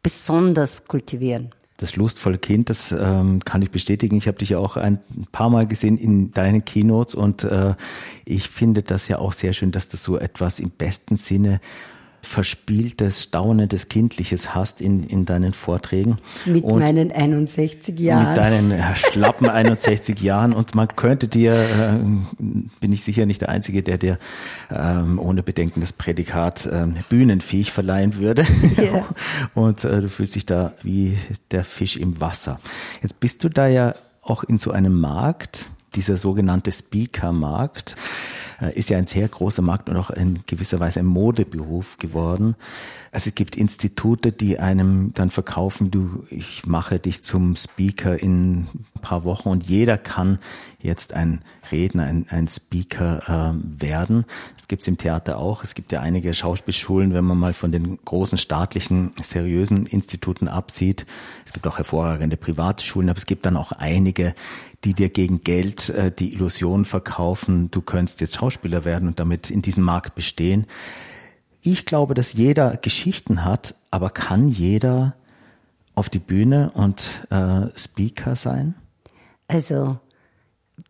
besonders 0.02 0.84
kultivieren 0.84 1.54
das 1.80 1.96
lustvolle 1.96 2.38
Kind, 2.38 2.68
das 2.70 2.92
ähm, 2.92 3.40
kann 3.44 3.62
ich 3.62 3.70
bestätigen. 3.70 4.16
Ich 4.16 4.28
habe 4.28 4.38
dich 4.38 4.50
ja 4.50 4.58
auch 4.58 4.76
ein 4.76 5.00
paar 5.32 5.48
Mal 5.48 5.66
gesehen 5.66 5.96
in 5.96 6.30
deinen 6.32 6.64
Keynotes 6.64 7.14
und 7.14 7.44
äh, 7.44 7.74
ich 8.24 8.48
finde 8.48 8.82
das 8.82 9.08
ja 9.08 9.18
auch 9.18 9.32
sehr 9.32 9.52
schön, 9.52 9.72
dass 9.72 9.88
du 9.88 9.96
so 9.96 10.18
etwas 10.18 10.60
im 10.60 10.70
besten 10.70 11.16
Sinne 11.16 11.60
verspieltes, 12.22 13.24
staunendes, 13.24 13.88
kindliches 13.88 14.54
hast 14.54 14.80
in, 14.80 15.04
in 15.04 15.24
deinen 15.24 15.52
Vorträgen. 15.52 16.18
Mit 16.44 16.64
und 16.64 16.80
meinen 16.80 17.12
61 17.12 17.98
Jahren. 17.98 18.28
Mit 18.28 18.36
deinen 18.36 18.70
äh, 18.70 18.94
schlappen 18.94 19.48
61 19.48 20.20
Jahren. 20.22 20.52
Und 20.52 20.74
man 20.74 20.88
könnte 20.88 21.28
dir, 21.28 21.54
äh, 21.54 21.98
bin 22.80 22.92
ich 22.92 23.02
sicher 23.02 23.26
nicht 23.26 23.40
der 23.40 23.48
Einzige, 23.48 23.82
der 23.82 23.98
dir 23.98 24.18
ähm, 24.70 25.18
ohne 25.18 25.42
Bedenken 25.42 25.80
das 25.80 25.92
Prädikat 25.92 26.66
äh, 26.66 26.86
Bühnenviech 27.08 27.72
verleihen 27.72 28.18
würde. 28.18 28.44
Yeah. 28.78 29.06
und 29.54 29.84
äh, 29.84 30.00
du 30.00 30.08
fühlst 30.08 30.34
dich 30.34 30.46
da 30.46 30.74
wie 30.82 31.16
der 31.50 31.64
Fisch 31.64 31.96
im 31.96 32.20
Wasser. 32.20 32.60
Jetzt 33.02 33.20
bist 33.20 33.42
du 33.44 33.48
da 33.48 33.66
ja 33.66 33.94
auch 34.22 34.44
in 34.44 34.58
so 34.58 34.70
einem 34.70 34.98
Markt, 34.98 35.70
dieser 35.94 36.16
sogenannte 36.16 36.70
Speaker-Markt. 36.70 37.96
Äh, 38.60 38.72
ist 38.78 38.90
ja 38.90 38.98
ein 38.98 39.06
sehr 39.06 39.28
großer 39.28 39.62
Markt 39.62 39.88
und 39.88 39.96
auch 39.96 40.10
in 40.10 40.40
gewisser 40.46 40.80
Weise 40.80 41.00
ein 41.00 41.06
Modeberuf 41.06 41.98
geworden. 41.98 42.56
Also 43.12 43.30
es 43.30 43.34
gibt 43.34 43.56
Institute, 43.56 44.32
die 44.32 44.58
einem 44.58 45.12
dann 45.14 45.30
verkaufen, 45.30 45.90
du, 45.90 46.24
ich 46.30 46.66
mache 46.66 46.98
dich 46.98 47.24
zum 47.24 47.56
Speaker 47.56 48.18
in 48.18 48.66
ein 48.94 49.00
paar 49.00 49.24
Wochen 49.24 49.48
und 49.48 49.64
jeder 49.64 49.98
kann 49.98 50.38
jetzt 50.78 51.12
ein 51.12 51.42
Redner, 51.72 52.04
ein, 52.04 52.26
ein 52.28 52.48
Speaker 52.48 53.54
äh, 53.54 53.80
werden. 53.80 54.24
Das 54.56 54.68
gibt's 54.68 54.88
im 54.88 54.98
Theater 54.98 55.38
auch. 55.38 55.64
Es 55.64 55.74
gibt 55.74 55.92
ja 55.92 56.00
einige 56.00 56.32
Schauspielschulen, 56.34 57.12
wenn 57.14 57.24
man 57.24 57.38
mal 57.38 57.52
von 57.52 57.72
den 57.72 57.98
großen 58.04 58.38
staatlichen, 58.38 59.12
seriösen 59.22 59.86
Instituten 59.86 60.48
absieht. 60.48 61.06
Es 61.46 61.52
gibt 61.52 61.66
auch 61.66 61.78
hervorragende 61.78 62.36
Privatschulen, 62.36 63.08
aber 63.10 63.18
es 63.18 63.26
gibt 63.26 63.46
dann 63.46 63.56
auch 63.56 63.72
einige, 63.72 64.34
die 64.84 64.94
dir 64.94 65.10
gegen 65.10 65.42
Geld 65.42 65.90
äh, 65.90 66.10
die 66.10 66.32
Illusion 66.32 66.84
verkaufen, 66.84 67.70
du 67.70 67.82
könntest 67.82 68.20
jetzt 68.20 68.36
Schauspieler 68.36 68.84
werden 68.84 69.08
und 69.08 69.20
damit 69.20 69.50
in 69.50 69.62
diesem 69.62 69.84
Markt 69.84 70.14
bestehen. 70.14 70.66
Ich 71.62 71.84
glaube, 71.84 72.14
dass 72.14 72.32
jeder 72.32 72.76
Geschichten 72.78 73.44
hat, 73.44 73.74
aber 73.90 74.10
kann 74.10 74.48
jeder 74.48 75.14
auf 75.94 76.08
die 76.08 76.18
Bühne 76.18 76.70
und 76.72 77.26
äh, 77.30 77.66
Speaker 77.76 78.36
sein? 78.36 78.74
Also, 79.48 79.98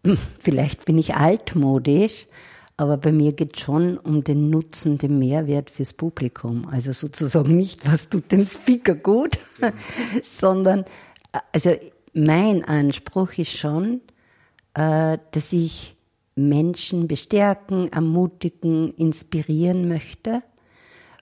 vielleicht 0.39 0.85
bin 0.85 0.99
ich 0.99 1.15
altmodisch, 1.15 2.27
aber 2.77 2.97
bei 2.97 3.13
mir 3.13 3.33
geht 3.33 3.61
schon 3.61 3.99
um 3.99 4.25
den 4.25 4.49
Nutzen, 4.49 4.97
den 4.97 5.19
Mehrwert 5.19 5.71
fürs 5.71 5.93
Publikum. 5.93 6.67
Also 6.69 6.93
sozusagen 6.93 7.57
nicht, 7.57 7.87
was 7.91 8.09
tut 8.09 8.33
dem 8.33 8.47
Speaker 8.47 8.95
gut, 8.95 9.39
sondern 10.23 10.85
also 11.53 11.77
mein 12.15 12.65
Anspruch 12.65 13.35
ist 13.35 13.57
schon, 13.57 14.01
äh, 14.75 15.19
dass 15.31 15.53
ich 15.53 15.97
Menschen 16.35 17.07
bestärken, 17.07 17.93
ermutigen, 17.93 18.95
inspirieren 18.95 19.89
möchte 19.89 20.43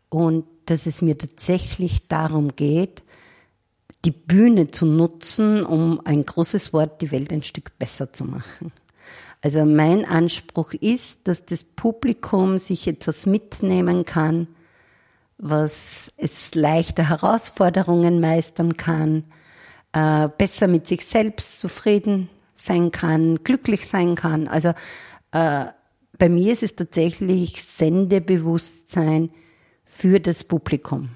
und 0.08 0.44
dass 0.66 0.86
es 0.86 1.02
mir 1.02 1.16
tatsächlich 1.18 2.08
darum 2.08 2.54
geht, 2.54 3.02
die 4.04 4.12
Bühne 4.12 4.68
zu 4.68 4.86
nutzen, 4.86 5.64
um 5.64 6.00
ein 6.04 6.24
großes 6.24 6.72
Wort, 6.72 7.00
die 7.00 7.10
Welt 7.10 7.32
ein 7.32 7.42
Stück 7.42 7.78
besser 7.78 8.12
zu 8.12 8.24
machen. 8.24 8.72
Also 9.40 9.64
mein 9.64 10.04
Anspruch 10.04 10.72
ist, 10.72 11.28
dass 11.28 11.46
das 11.46 11.64
Publikum 11.64 12.58
sich 12.58 12.88
etwas 12.88 13.26
mitnehmen 13.26 14.04
kann, 14.04 14.48
was 15.38 16.12
es 16.16 16.54
leichter 16.54 17.08
Herausforderungen 17.08 18.20
meistern 18.20 18.76
kann, 18.76 19.24
äh, 19.92 20.28
besser 20.36 20.66
mit 20.66 20.86
sich 20.86 21.06
selbst 21.06 21.60
zufrieden 21.60 22.28
sein 22.56 22.90
kann, 22.90 23.44
glücklich 23.44 23.86
sein 23.86 24.16
kann. 24.16 24.48
Also 24.48 24.74
äh, 25.30 25.66
bei 26.18 26.28
mir 26.28 26.52
ist 26.52 26.64
es 26.64 26.74
tatsächlich 26.74 27.62
Sendebewusstsein 27.62 29.30
für 29.84 30.18
das 30.18 30.42
Publikum. 30.42 31.10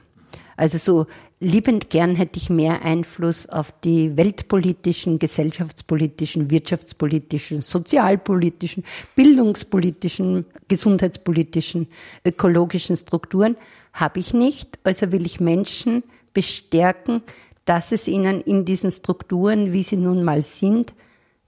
Also 0.56 0.78
so 0.78 1.06
liebend 1.42 1.90
gern 1.90 2.14
hätte 2.14 2.38
ich 2.38 2.49
mehr 2.49 2.82
Einfluss 2.82 3.49
auf 3.49 3.72
die 3.82 4.16
weltpolitischen, 4.16 5.18
gesellschaftspolitischen, 5.18 6.50
wirtschaftspolitischen, 6.50 7.61
sozialpolitischen, 7.61 8.84
bildungspolitischen, 9.16 10.46
gesundheitspolitischen, 10.68 11.88
ökologischen 12.25 12.96
Strukturen. 12.96 13.56
Habe 13.92 14.20
ich 14.20 14.32
nicht. 14.32 14.78
Also 14.84 15.12
will 15.12 15.26
ich 15.26 15.40
Menschen 15.40 16.04
bestärken, 16.32 17.22
dass 17.64 17.92
es 17.92 18.08
ihnen 18.08 18.40
in 18.40 18.64
diesen 18.64 18.92
Strukturen, 18.92 19.72
wie 19.72 19.82
sie 19.82 19.96
nun 19.96 20.22
mal 20.22 20.42
sind, 20.42 20.94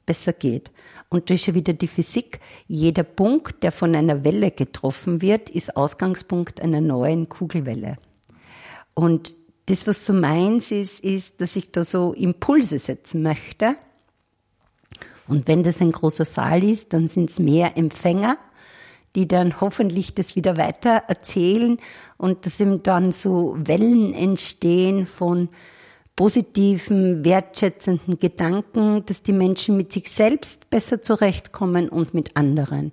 besser 0.06 0.32
geht. 0.32 0.70
Und 1.08 1.30
das 1.30 1.40
ist 1.40 1.46
ja 1.46 1.54
wieder 1.54 1.72
die 1.72 1.86
Physik. 1.86 2.40
Jeder 2.66 3.04
Punkt, 3.04 3.62
der 3.62 3.72
von 3.72 3.94
einer 3.94 4.24
Welle 4.24 4.50
getroffen 4.50 5.22
wird, 5.22 5.48
ist 5.48 5.76
Ausgangspunkt 5.76 6.60
einer 6.60 6.80
neuen 6.80 7.28
Kugelwelle. 7.28 7.96
Und 8.94 9.32
das, 9.66 9.86
was 9.86 10.04
so 10.04 10.12
meins 10.12 10.70
ist, 10.70 11.02
ist, 11.02 11.40
dass 11.40 11.56
ich 11.56 11.72
da 11.72 11.84
so 11.84 12.12
Impulse 12.12 12.78
setzen 12.78 13.22
möchte. 13.22 13.76
Und 15.26 15.48
wenn 15.48 15.62
das 15.62 15.80
ein 15.80 15.92
großer 15.92 16.24
Saal 16.24 16.62
ist, 16.62 16.92
dann 16.92 17.08
sind 17.08 17.30
es 17.30 17.38
mehr 17.38 17.78
Empfänger, 17.78 18.36
die 19.14 19.26
dann 19.26 19.60
hoffentlich 19.60 20.14
das 20.14 20.36
wieder 20.36 20.56
weiter 20.56 21.04
erzählen 21.08 21.78
und 22.18 22.44
dass 22.44 22.60
eben 22.60 22.82
dann 22.82 23.12
so 23.12 23.56
Wellen 23.58 24.12
entstehen 24.12 25.06
von 25.06 25.48
positiven, 26.16 27.24
wertschätzenden 27.24 28.18
Gedanken, 28.18 29.04
dass 29.06 29.22
die 29.22 29.32
Menschen 29.32 29.76
mit 29.76 29.92
sich 29.92 30.10
selbst 30.10 30.70
besser 30.70 31.02
zurechtkommen 31.02 31.88
und 31.88 32.14
mit 32.14 32.36
anderen. 32.36 32.92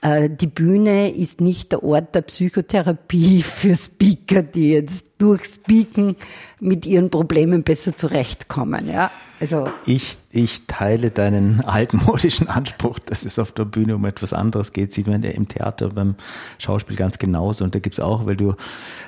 Äh, 0.00 0.30
die 0.30 0.46
Bühne 0.46 1.14
ist 1.14 1.40
nicht 1.40 1.72
der 1.72 1.82
Ort 1.82 2.14
der 2.14 2.22
Psychotherapie 2.22 3.42
für 3.42 3.74
Speaker, 3.74 4.42
die 4.42 4.70
jetzt 4.70 5.07
durch 5.18 5.44
Speaken 5.44 6.16
mit 6.60 6.86
ihren 6.86 7.10
Problemen 7.10 7.62
besser 7.64 7.96
zurechtkommen. 7.96 8.88
Ja, 8.88 9.10
also 9.40 9.68
ich, 9.86 10.16
ich 10.32 10.66
teile 10.66 11.10
deinen 11.10 11.60
altmodischen 11.60 12.48
Anspruch, 12.48 12.98
dass 12.98 13.24
es 13.24 13.38
auf 13.38 13.52
der 13.52 13.64
Bühne 13.64 13.94
um 13.94 14.04
etwas 14.04 14.32
anderes 14.32 14.72
geht. 14.72 14.92
Sieht 14.92 15.06
man 15.06 15.22
ja 15.22 15.30
im 15.30 15.46
Theater, 15.46 15.90
beim 15.90 16.16
Schauspiel 16.58 16.96
ganz 16.96 17.18
genauso. 17.18 17.64
Und 17.64 17.74
da 17.74 17.78
gibt's 17.78 18.00
auch, 18.00 18.26
weil 18.26 18.36
du 18.36 18.54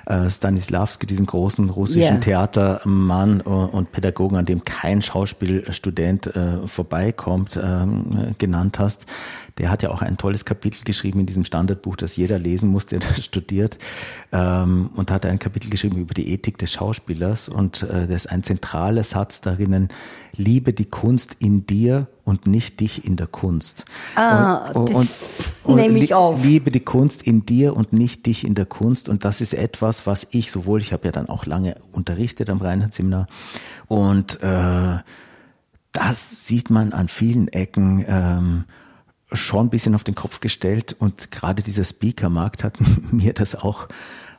äh, 0.06 0.30
Stanislavski, 0.30 1.06
diesen 1.06 1.26
großen 1.26 1.68
russischen 1.70 2.20
yeah. 2.20 2.20
Theatermann 2.20 3.40
und 3.40 3.92
Pädagogen, 3.92 4.36
an 4.36 4.46
dem 4.46 4.64
kein 4.64 5.02
Schauspielstudent 5.02 6.34
äh, 6.34 6.66
vorbeikommt, 6.66 7.56
äh, 7.56 7.86
genannt 8.38 8.78
hast, 8.78 9.06
der 9.58 9.70
hat 9.70 9.82
ja 9.82 9.90
auch 9.90 10.00
ein 10.00 10.16
tolles 10.16 10.44
Kapitel 10.44 10.84
geschrieben 10.84 11.20
in 11.20 11.26
diesem 11.26 11.44
Standardbuch, 11.44 11.96
das 11.96 12.16
jeder 12.16 12.38
lesen 12.38 12.70
muss, 12.70 12.86
der 12.86 13.00
studiert. 13.20 13.78
Ähm, 14.32 14.90
und 14.94 15.10
hat 15.10 15.26
ein 15.26 15.38
Kapitel 15.38 15.70
geschrieben 15.70 15.96
über 16.00 16.14
die 16.14 16.32
Ethik 16.32 16.58
des 16.58 16.72
Schauspielers. 16.72 17.48
Und 17.48 17.82
äh, 17.82 18.06
das 18.06 18.24
ist 18.24 18.26
ein 18.30 18.42
zentraler 18.42 19.04
Satz 19.04 19.40
darin, 19.40 19.88
liebe 20.34 20.72
die 20.72 20.86
Kunst 20.86 21.36
in 21.40 21.66
dir 21.66 22.08
und 22.24 22.46
nicht 22.46 22.80
dich 22.80 23.04
in 23.04 23.16
der 23.16 23.26
Kunst. 23.26 23.84
Ah, 24.14 24.70
und, 24.72 24.92
das 24.92 25.54
und, 25.64 25.76
nehme 25.76 25.98
ich 25.98 26.14
auf. 26.14 26.42
Liebe 26.42 26.70
die 26.70 26.80
Kunst 26.80 27.22
in 27.22 27.46
dir 27.46 27.76
und 27.76 27.92
nicht 27.92 28.26
dich 28.26 28.46
in 28.46 28.54
der 28.54 28.66
Kunst. 28.66 29.08
Und 29.08 29.24
das 29.24 29.40
ist 29.40 29.54
etwas, 29.54 30.06
was 30.06 30.26
ich 30.30 30.50
sowohl, 30.50 30.80
ich 30.80 30.92
habe 30.92 31.06
ja 31.06 31.12
dann 31.12 31.28
auch 31.28 31.46
lange 31.46 31.76
unterrichtet 31.92 32.50
am 32.50 32.58
Reinhardt-Seminar 32.58 33.26
und 33.88 34.42
äh, 34.42 34.98
das 35.92 36.46
sieht 36.46 36.70
man 36.70 36.92
an 36.92 37.08
vielen 37.08 37.48
Ecken 37.48 38.04
ähm, 38.06 38.64
schon 39.32 39.66
ein 39.66 39.70
bisschen 39.70 39.94
auf 39.94 40.04
den 40.04 40.14
Kopf 40.14 40.40
gestellt 40.40 40.94
und 40.98 41.30
gerade 41.30 41.62
dieser 41.62 41.84
Speaker-Markt 41.84 42.64
hat 42.64 42.74
mir 43.10 43.32
das 43.32 43.56
auch 43.56 43.88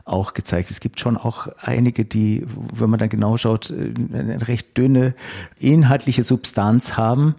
auch 0.05 0.34
gezeigt. 0.34 0.72
Es 0.72 0.79
gibt 0.79 1.00
schon 1.00 1.17
auch 1.17 1.48
einige, 1.62 2.05
die, 2.05 2.46
wenn 2.74 2.89
man 2.89 3.00
dann 3.00 3.10
genau 3.10 3.38
schaut, 3.38 3.72
äh, 3.72 3.93
eine 4.13 4.48
recht 4.48 4.77
dünne 4.77 5.13
inhaltliche 5.60 6.24
Substanz 6.24 6.98
haben. 6.98 7.36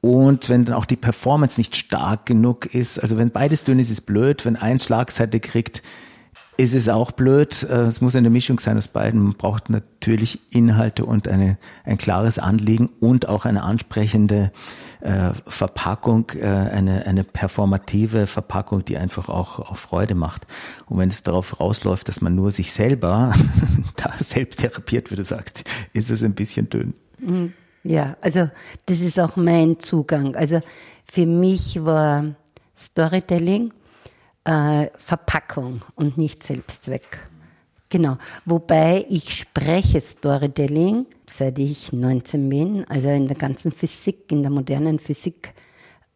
Und 0.00 0.48
wenn 0.48 0.64
dann 0.64 0.74
auch 0.74 0.84
die 0.84 0.96
Performance 0.96 1.60
nicht 1.60 1.76
stark 1.76 2.26
genug 2.26 2.66
ist, 2.66 3.00
also 3.00 3.16
wenn 3.18 3.30
beides 3.30 3.64
dünn 3.64 3.78
ist, 3.78 3.90
ist 3.90 4.02
blöd. 4.02 4.44
Wenn 4.44 4.56
eins 4.56 4.84
Schlagseite 4.84 5.38
kriegt, 5.38 5.82
ist 6.56 6.74
es 6.74 6.88
auch 6.88 7.12
blöd. 7.12 7.62
Äh, 7.68 7.82
es 7.82 8.00
muss 8.00 8.16
eine 8.16 8.30
Mischung 8.30 8.58
sein 8.58 8.76
aus 8.78 8.88
beiden. 8.88 9.20
Man 9.20 9.34
braucht 9.34 9.70
natürlich 9.70 10.40
Inhalte 10.54 11.04
und 11.04 11.28
eine, 11.28 11.58
ein 11.84 11.98
klares 11.98 12.38
Anliegen 12.38 12.90
und 13.00 13.28
auch 13.28 13.44
eine 13.44 13.62
ansprechende 13.62 14.52
äh, 15.02 15.32
Verpackung, 15.46 16.30
äh, 16.36 16.46
eine, 16.46 17.06
eine 17.06 17.24
performative 17.24 18.26
Verpackung, 18.26 18.84
die 18.84 18.96
einfach 18.96 19.28
auch, 19.28 19.58
auch 19.58 19.76
Freude 19.76 20.14
macht. 20.14 20.46
Und 20.86 20.98
wenn 20.98 21.08
es 21.08 21.22
darauf 21.22 21.60
rausläuft, 21.60 22.08
dass 22.08 22.20
man 22.20 22.34
nur 22.34 22.50
sich 22.50 22.72
selber 22.72 23.34
da 23.96 24.12
selbst 24.18 24.60
therapiert, 24.60 25.10
wie 25.10 25.16
du 25.16 25.24
sagst, 25.24 25.64
ist 25.92 26.10
es 26.10 26.22
ein 26.22 26.34
bisschen 26.34 26.70
dünn. 26.70 26.94
Mhm. 27.18 27.52
Ja, 27.84 28.16
also 28.20 28.48
das 28.86 29.00
ist 29.00 29.18
auch 29.18 29.36
mein 29.36 29.80
Zugang. 29.80 30.36
Also 30.36 30.60
für 31.04 31.26
mich 31.26 31.84
war 31.84 32.24
Storytelling 32.76 33.72
äh, 34.44 34.86
Verpackung 34.96 35.84
und 35.94 36.16
nicht 36.16 36.42
Selbstzweck. 36.42 37.28
Genau. 37.92 38.16
Wobei 38.46 39.04
ich 39.10 39.34
spreche 39.34 40.00
Storytelling, 40.00 41.04
seit 41.28 41.58
ich 41.58 41.92
19 41.92 42.48
bin, 42.48 42.84
also 42.88 43.08
in 43.08 43.28
der 43.28 43.36
ganzen 43.36 43.70
Physik, 43.70 44.32
in 44.32 44.40
der 44.40 44.50
modernen 44.50 44.98
Physik, 44.98 45.52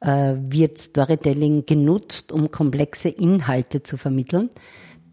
äh, 0.00 0.36
wird 0.38 0.78
Storytelling 0.78 1.66
genutzt, 1.66 2.32
um 2.32 2.50
komplexe 2.50 3.10
Inhalte 3.10 3.82
zu 3.82 3.98
vermitteln 3.98 4.48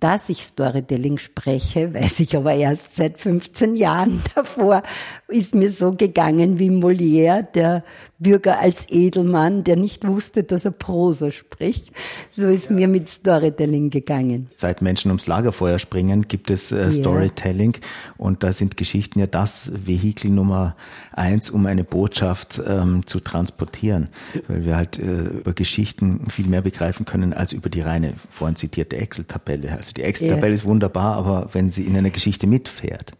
dass 0.03 0.27
ich 0.27 0.43
Storytelling 0.43 1.17
spreche, 1.17 1.93
weiß 1.93 2.19
ich 2.19 2.35
aber 2.35 2.53
erst 2.53 2.97
seit 2.97 3.17
15 3.17 3.77
Jahren. 3.77 4.21
Davor 4.35 4.83
ist 5.29 5.55
mir 5.55 5.69
so 5.71 5.93
gegangen 5.93 6.59
wie 6.59 6.69
Molière, 6.69 7.41
der 7.41 7.85
Bürger 8.23 8.59
als 8.59 8.89
Edelmann, 8.89 9.63
der 9.63 9.75
nicht 9.75 10.07
wusste, 10.07 10.43
dass 10.43 10.65
er 10.65 10.71
Prosa 10.71 11.31
spricht. 11.31 11.91
So 12.31 12.47
ist 12.47 12.69
ja. 12.69 12.75
mir 12.75 12.87
mit 12.87 13.09
Storytelling 13.09 13.89
gegangen. 13.89 14.47
Seit 14.55 14.81
Menschen 14.81 15.11
ums 15.11 15.27
Lagerfeuer 15.27 15.77
springen, 15.77 16.27
gibt 16.27 16.49
es 16.49 16.71
äh, 16.71 16.91
Storytelling. 16.91 17.73
Ja. 17.73 17.79
Und 18.17 18.43
da 18.43 18.53
sind 18.53 18.77
Geschichten 18.77 19.19
ja 19.19 19.27
das 19.27 19.71
Vehikel 19.85 20.31
Nummer 20.31 20.75
eins, 21.11 21.49
um 21.49 21.65
eine 21.65 21.83
Botschaft 21.83 22.61
ähm, 22.65 23.05
zu 23.05 23.19
transportieren. 23.19 24.09
Weil 24.47 24.65
wir 24.65 24.77
halt 24.77 24.97
äh, 24.97 25.03
über 25.03 25.53
Geschichten 25.53 26.29
viel 26.29 26.47
mehr 26.47 26.61
begreifen 26.61 27.05
können 27.05 27.33
als 27.33 27.53
über 27.53 27.69
die 27.69 27.81
reine 27.81 28.13
vorhin 28.29 28.55
zitierte 28.55 28.97
Excel-Tabelle. 28.97 29.71
Also 29.75 29.93
die 29.93 30.03
Excel-Tabelle 30.03 30.49
ja. 30.49 30.55
ist 30.55 30.65
wunderbar, 30.65 31.15
aber 31.17 31.49
wenn 31.53 31.71
sie 31.71 31.83
in 31.83 31.97
einer 31.97 32.09
Geschichte 32.09 32.47
mitfährt. 32.47 33.11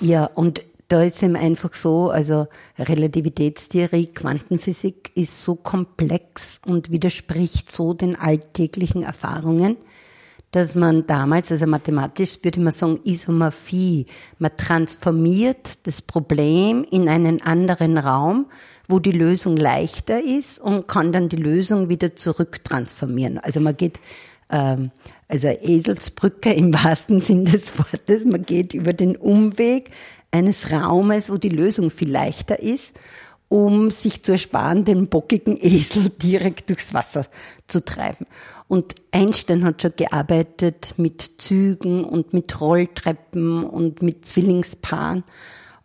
Ja, 0.00 0.24
und 0.26 0.62
da 0.92 1.02
ist 1.02 1.22
eben 1.22 1.36
einfach 1.36 1.72
so, 1.72 2.10
also 2.10 2.48
Relativitätstheorie, 2.78 4.08
Quantenphysik 4.08 5.10
ist 5.14 5.42
so 5.42 5.54
komplex 5.54 6.60
und 6.66 6.90
widerspricht 6.90 7.72
so 7.72 7.94
den 7.94 8.14
alltäglichen 8.14 9.02
Erfahrungen, 9.02 9.78
dass 10.50 10.74
man 10.74 11.06
damals, 11.06 11.50
also 11.50 11.66
mathematisch 11.66 12.40
würde 12.42 12.60
man 12.60 12.74
sagen 12.74 13.00
Isomorphie, 13.04 14.04
man 14.38 14.54
transformiert 14.54 15.86
das 15.86 16.02
Problem 16.02 16.84
in 16.90 17.08
einen 17.08 17.40
anderen 17.40 17.96
Raum, 17.96 18.50
wo 18.86 18.98
die 18.98 19.12
Lösung 19.12 19.56
leichter 19.56 20.22
ist 20.22 20.60
und 20.60 20.88
kann 20.88 21.10
dann 21.10 21.30
die 21.30 21.36
Lösung 21.36 21.88
wieder 21.88 22.16
zurücktransformieren. 22.16 23.38
Also 23.38 23.60
man 23.60 23.78
geht 23.78 23.98
ähm, 24.50 24.90
also 25.26 25.48
Eselsbrücke 25.48 26.52
im 26.52 26.74
wahrsten 26.74 27.22
Sinn 27.22 27.46
des 27.46 27.78
Wortes. 27.78 28.26
Man 28.26 28.42
geht 28.42 28.74
über 28.74 28.92
den 28.92 29.16
Umweg 29.16 29.90
eines 30.32 30.72
Raumes, 30.72 31.30
wo 31.30 31.36
die 31.36 31.50
Lösung 31.50 31.90
viel 31.90 32.10
leichter 32.10 32.58
ist, 32.58 32.98
um 33.48 33.90
sich 33.90 34.22
zu 34.22 34.32
ersparen, 34.32 34.84
den 34.84 35.08
bockigen 35.08 35.58
Esel 35.60 36.08
direkt 36.22 36.70
durchs 36.70 36.94
Wasser 36.94 37.26
zu 37.68 37.84
treiben. 37.84 38.26
Und 38.66 38.94
Einstein 39.12 39.64
hat 39.64 39.82
schon 39.82 39.92
gearbeitet 39.94 40.94
mit 40.96 41.32
Zügen 41.36 42.04
und 42.04 42.32
mit 42.32 42.60
Rolltreppen 42.60 43.62
und 43.62 44.00
mit 44.00 44.24
Zwillingspaaren 44.24 45.24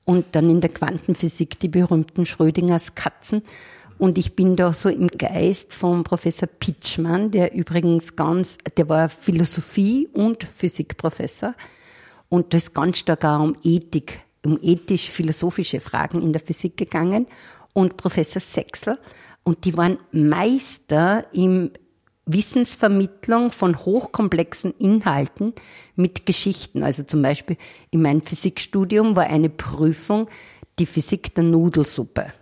und 0.06 0.28
dann 0.32 0.50
in 0.50 0.62
der 0.62 0.70
Quantenphysik 0.70 1.60
die 1.60 1.68
berühmten 1.68 2.26
Schrödingers 2.26 2.96
Katzen. 2.96 3.44
Und 3.98 4.18
ich 4.18 4.38
bin 4.38 4.56
da 4.56 4.72
so 4.72 4.88
im 4.88 5.10
Geist 5.10 5.74
von 5.74 6.06
Professor 6.06 6.48
Pitschmann, 6.48 7.32
der 7.32 7.54
übrigens 7.54 8.16
ganz, 8.16 8.58
der 8.78 8.88
war 8.88 9.10
Philosophie- 9.10 10.08
und 10.14 10.46
Physikprofessor. 10.46 11.56
Und 12.30 12.54
da 12.54 12.58
ist 12.58 12.74
ganz 12.74 13.00
stark 13.00 13.26
auch 13.26 13.42
um 13.42 13.58
Ethik, 13.64 14.22
um 14.46 14.60
ethisch-philosophische 14.62 15.80
Fragen 15.80 16.22
in 16.22 16.34
der 16.34 16.42
Physik 16.42 16.78
gegangen. 16.78 17.28
Und 17.74 17.98
Professor 17.98 18.42
Sechsel. 18.42 18.98
Und 19.44 19.66
die 19.66 19.78
waren 19.78 20.00
Meister 20.12 21.26
im 21.32 21.72
Wissensvermittlung 22.26 23.52
von 23.52 23.78
hochkomplexen 23.78 24.74
Inhalten 24.78 25.54
mit 25.96 26.26
Geschichten. 26.26 26.84
Also 26.84 27.04
zum 27.04 27.22
Beispiel 27.22 27.58
in 27.92 28.02
meinem 28.02 28.22
Physikstudium 28.22 29.16
war 29.16 29.28
eine 29.28 29.50
Prüfung 29.50 30.30
die 30.80 30.86
Physik 30.86 31.34
der 31.34 31.44
Nudelsuppe. 31.44 32.34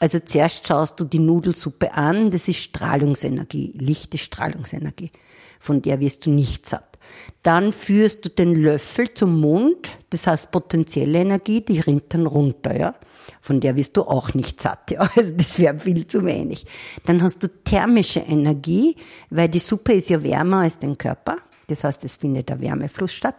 Also 0.00 0.18
zuerst 0.18 0.66
schaust 0.66 1.00
du 1.00 1.04
die 1.04 1.18
Nudelsuppe 1.18 1.94
an, 1.94 2.30
das 2.30 2.48
ist 2.48 2.58
Strahlungsenergie, 2.58 3.72
Licht 3.74 4.12
ist 4.14 4.24
Strahlungsenergie, 4.24 5.10
von 5.60 5.80
der 5.80 6.00
wirst 6.00 6.26
du 6.26 6.30
nicht 6.30 6.68
satt. 6.68 6.93
Dann 7.42 7.72
führst 7.72 8.24
du 8.24 8.30
den 8.30 8.54
Löffel 8.54 9.12
zum 9.12 9.38
Mund, 9.40 9.98
das 10.10 10.26
heißt 10.26 10.50
potenzielle 10.50 11.18
Energie, 11.18 11.60
die 11.60 11.80
rinnt 11.80 12.14
dann 12.14 12.26
runter, 12.26 12.76
ja. 12.76 12.94
Von 13.40 13.60
der 13.60 13.76
wirst 13.76 13.96
du 13.96 14.02
auch 14.02 14.32
nicht 14.32 14.62
satt, 14.62 14.90
ja. 14.90 15.08
Also 15.16 15.32
das 15.32 15.58
wäre 15.58 15.78
viel 15.78 16.06
zu 16.06 16.24
wenig. 16.24 16.66
Dann 17.04 17.22
hast 17.22 17.42
du 17.42 17.48
thermische 17.48 18.20
Energie, 18.20 18.96
weil 19.30 19.48
die 19.48 19.58
Suppe 19.58 19.92
ist 19.92 20.08
ja 20.08 20.22
wärmer 20.22 20.58
als 20.58 20.78
dein 20.78 20.96
Körper. 20.96 21.36
Das 21.66 21.84
heißt, 21.84 22.04
es 22.04 22.16
findet 22.16 22.48
der 22.48 22.60
Wärmefluss 22.60 23.12
statt. 23.12 23.36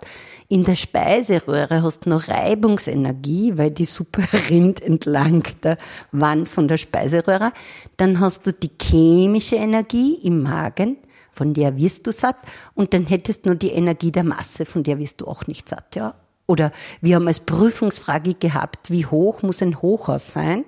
In 0.47 0.63
der 0.63 0.75
Speiseröhre 0.75 1.83
hast 1.83 2.05
du 2.05 2.09
noch 2.09 2.27
Reibungsenergie, 2.27 3.57
weil 3.57 3.71
die 3.71 3.85
Suppe 3.85 4.23
rinnt 4.49 4.81
entlang 4.81 5.43
der 5.63 5.77
Wand 6.11 6.49
von 6.49 6.67
der 6.67 6.77
Speiseröhre. 6.77 7.51
Dann 7.97 8.19
hast 8.19 8.47
du 8.47 8.53
die 8.53 8.71
chemische 8.81 9.55
Energie 9.55 10.15
im 10.23 10.43
Magen, 10.43 10.97
von 11.35 11.53
der 11.53 11.77
wirst 11.77 12.07
du 12.07 12.11
satt. 12.11 12.37
Und 12.73 12.93
dann 12.93 13.05
hättest 13.05 13.45
du 13.45 13.49
nur 13.49 13.57
die 13.57 13.71
Energie 13.71 14.11
der 14.11 14.23
Masse, 14.23 14.65
von 14.65 14.83
der 14.83 14.99
wirst 14.99 15.21
du 15.21 15.27
auch 15.27 15.47
nicht 15.47 15.69
satt, 15.69 15.95
ja. 15.95 16.15
Oder 16.47 16.71
wir 17.01 17.15
haben 17.15 17.27
als 17.27 17.39
Prüfungsfrage 17.39 18.35
gehabt, 18.35 18.91
wie 18.91 19.05
hoch 19.05 19.41
muss 19.41 19.61
ein 19.61 19.81
Hochhaus 19.81 20.31
sein, 20.31 20.63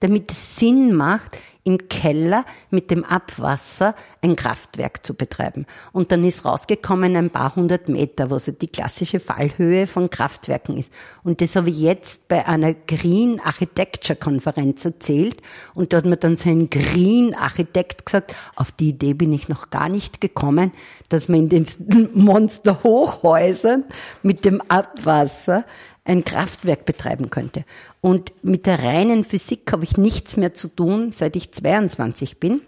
damit 0.00 0.30
es 0.30 0.56
Sinn 0.56 0.94
macht, 0.94 1.40
im 1.68 1.86
Keller 1.88 2.46
mit 2.70 2.90
dem 2.90 3.04
Abwasser 3.04 3.94
ein 4.22 4.36
Kraftwerk 4.36 5.04
zu 5.04 5.12
betreiben. 5.12 5.66
Und 5.92 6.12
dann 6.12 6.24
ist 6.24 6.46
rausgekommen 6.46 7.14
ein 7.14 7.28
paar 7.28 7.54
hundert 7.54 7.90
Meter, 7.90 8.30
wo 8.30 8.38
so 8.38 8.52
die 8.52 8.68
klassische 8.68 9.20
Fallhöhe 9.20 9.86
von 9.86 10.08
Kraftwerken 10.08 10.78
ist. 10.78 10.90
Und 11.22 11.42
das 11.42 11.56
habe 11.56 11.68
ich 11.68 11.78
jetzt 11.78 12.26
bei 12.28 12.46
einer 12.46 12.72
Green 12.72 13.38
Architecture 13.44 14.16
Konferenz 14.16 14.86
erzählt. 14.86 15.42
Und 15.74 15.92
da 15.92 15.98
hat 15.98 16.06
mir 16.06 16.16
dann 16.16 16.36
so 16.36 16.48
ein 16.48 16.70
Green 16.70 17.34
Architekt 17.34 18.06
gesagt, 18.06 18.34
auf 18.56 18.72
die 18.72 18.88
Idee 18.88 19.12
bin 19.12 19.30
ich 19.34 19.50
noch 19.50 19.68
gar 19.68 19.90
nicht 19.90 20.22
gekommen, 20.22 20.72
dass 21.10 21.28
man 21.28 21.40
in 21.40 21.48
den 21.50 21.66
Monster-Hochhäusern 22.14 23.84
mit 24.22 24.46
dem 24.46 24.62
Abwasser 24.68 25.66
ein 26.08 26.24
Kraftwerk 26.24 26.84
betreiben 26.84 27.30
könnte. 27.30 27.64
Und 28.00 28.32
mit 28.42 28.66
der 28.66 28.82
reinen 28.82 29.24
Physik 29.24 29.70
habe 29.72 29.84
ich 29.84 29.96
nichts 29.96 30.36
mehr 30.36 30.54
zu 30.54 30.68
tun, 30.68 31.12
seit 31.12 31.36
ich 31.36 31.52
22 31.52 32.40
bin. 32.40 32.62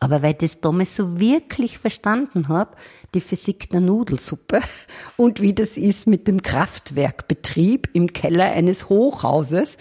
Aber 0.00 0.22
weil 0.22 0.32
ich 0.32 0.38
das 0.38 0.60
damals 0.60 0.96
so 0.96 1.18
wirklich 1.18 1.78
verstanden 1.78 2.48
habe, 2.48 2.76
die 3.14 3.20
Physik 3.20 3.68
der 3.70 3.80
Nudelsuppe 3.80 4.60
und 5.16 5.42
wie 5.42 5.52
das 5.52 5.76
ist 5.76 6.06
mit 6.06 6.28
dem 6.28 6.42
Kraftwerkbetrieb 6.42 7.90
im 7.92 8.12
Keller 8.12 8.52
eines 8.52 8.88
Hochhauses, 8.88 9.78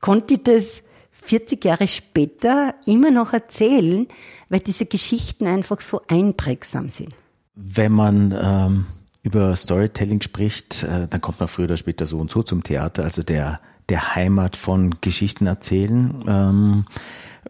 konnte 0.00 0.34
ich 0.34 0.42
das 0.44 0.82
40 1.10 1.64
Jahre 1.64 1.88
später 1.88 2.74
immer 2.86 3.10
noch 3.10 3.32
erzählen, 3.32 4.06
weil 4.48 4.60
diese 4.60 4.86
Geschichten 4.86 5.46
einfach 5.46 5.80
so 5.80 6.00
einprägsam 6.06 6.88
sind. 6.88 7.12
Wenn 7.56 7.92
man 7.92 8.32
ähm, 8.40 8.86
über 9.26 9.56
Storytelling 9.56 10.22
spricht, 10.22 10.84
äh, 10.84 11.08
dann 11.08 11.20
kommt 11.20 11.40
man 11.40 11.48
früher 11.48 11.64
oder 11.64 11.76
später 11.76 12.06
so 12.06 12.18
und 12.18 12.30
so 12.30 12.44
zum 12.44 12.62
Theater, 12.62 13.02
also 13.02 13.24
der, 13.24 13.60
der 13.88 14.14
Heimat 14.14 14.54
von 14.54 15.00
Geschichten 15.00 15.48
erzählen. 15.48 16.16
Ähm, 16.28 16.84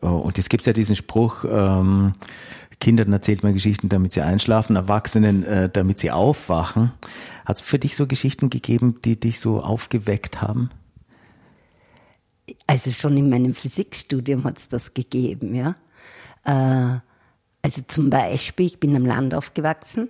äh, 0.00 0.06
und 0.06 0.38
jetzt 0.38 0.48
gibt's 0.48 0.64
ja 0.66 0.72
diesen 0.72 0.96
Spruch, 0.96 1.44
ähm, 1.44 2.14
Kindern 2.80 3.12
erzählt 3.12 3.42
man 3.42 3.52
Geschichten, 3.52 3.90
damit 3.90 4.12
sie 4.12 4.22
einschlafen, 4.22 4.74
Erwachsenen, 4.74 5.44
äh, 5.44 5.68
damit 5.68 5.98
sie 5.98 6.10
aufwachen. 6.10 6.92
Hat 7.44 7.56
es 7.56 7.62
für 7.62 7.78
dich 7.78 7.94
so 7.94 8.06
Geschichten 8.06 8.48
gegeben, 8.48 9.00
die 9.04 9.20
dich 9.20 9.38
so 9.38 9.62
aufgeweckt 9.62 10.40
haben? 10.40 10.70
Also 12.66 12.90
schon 12.90 13.18
in 13.18 13.28
meinem 13.28 13.54
Physikstudium 13.54 14.44
hat 14.44 14.58
es 14.58 14.68
das 14.68 14.94
gegeben, 14.94 15.54
ja. 15.54 15.74
Also 16.44 17.82
zum 17.88 18.08
Beispiel, 18.08 18.66
ich 18.66 18.78
bin 18.78 18.94
am 18.94 19.04
Land 19.04 19.34
aufgewachsen 19.34 20.08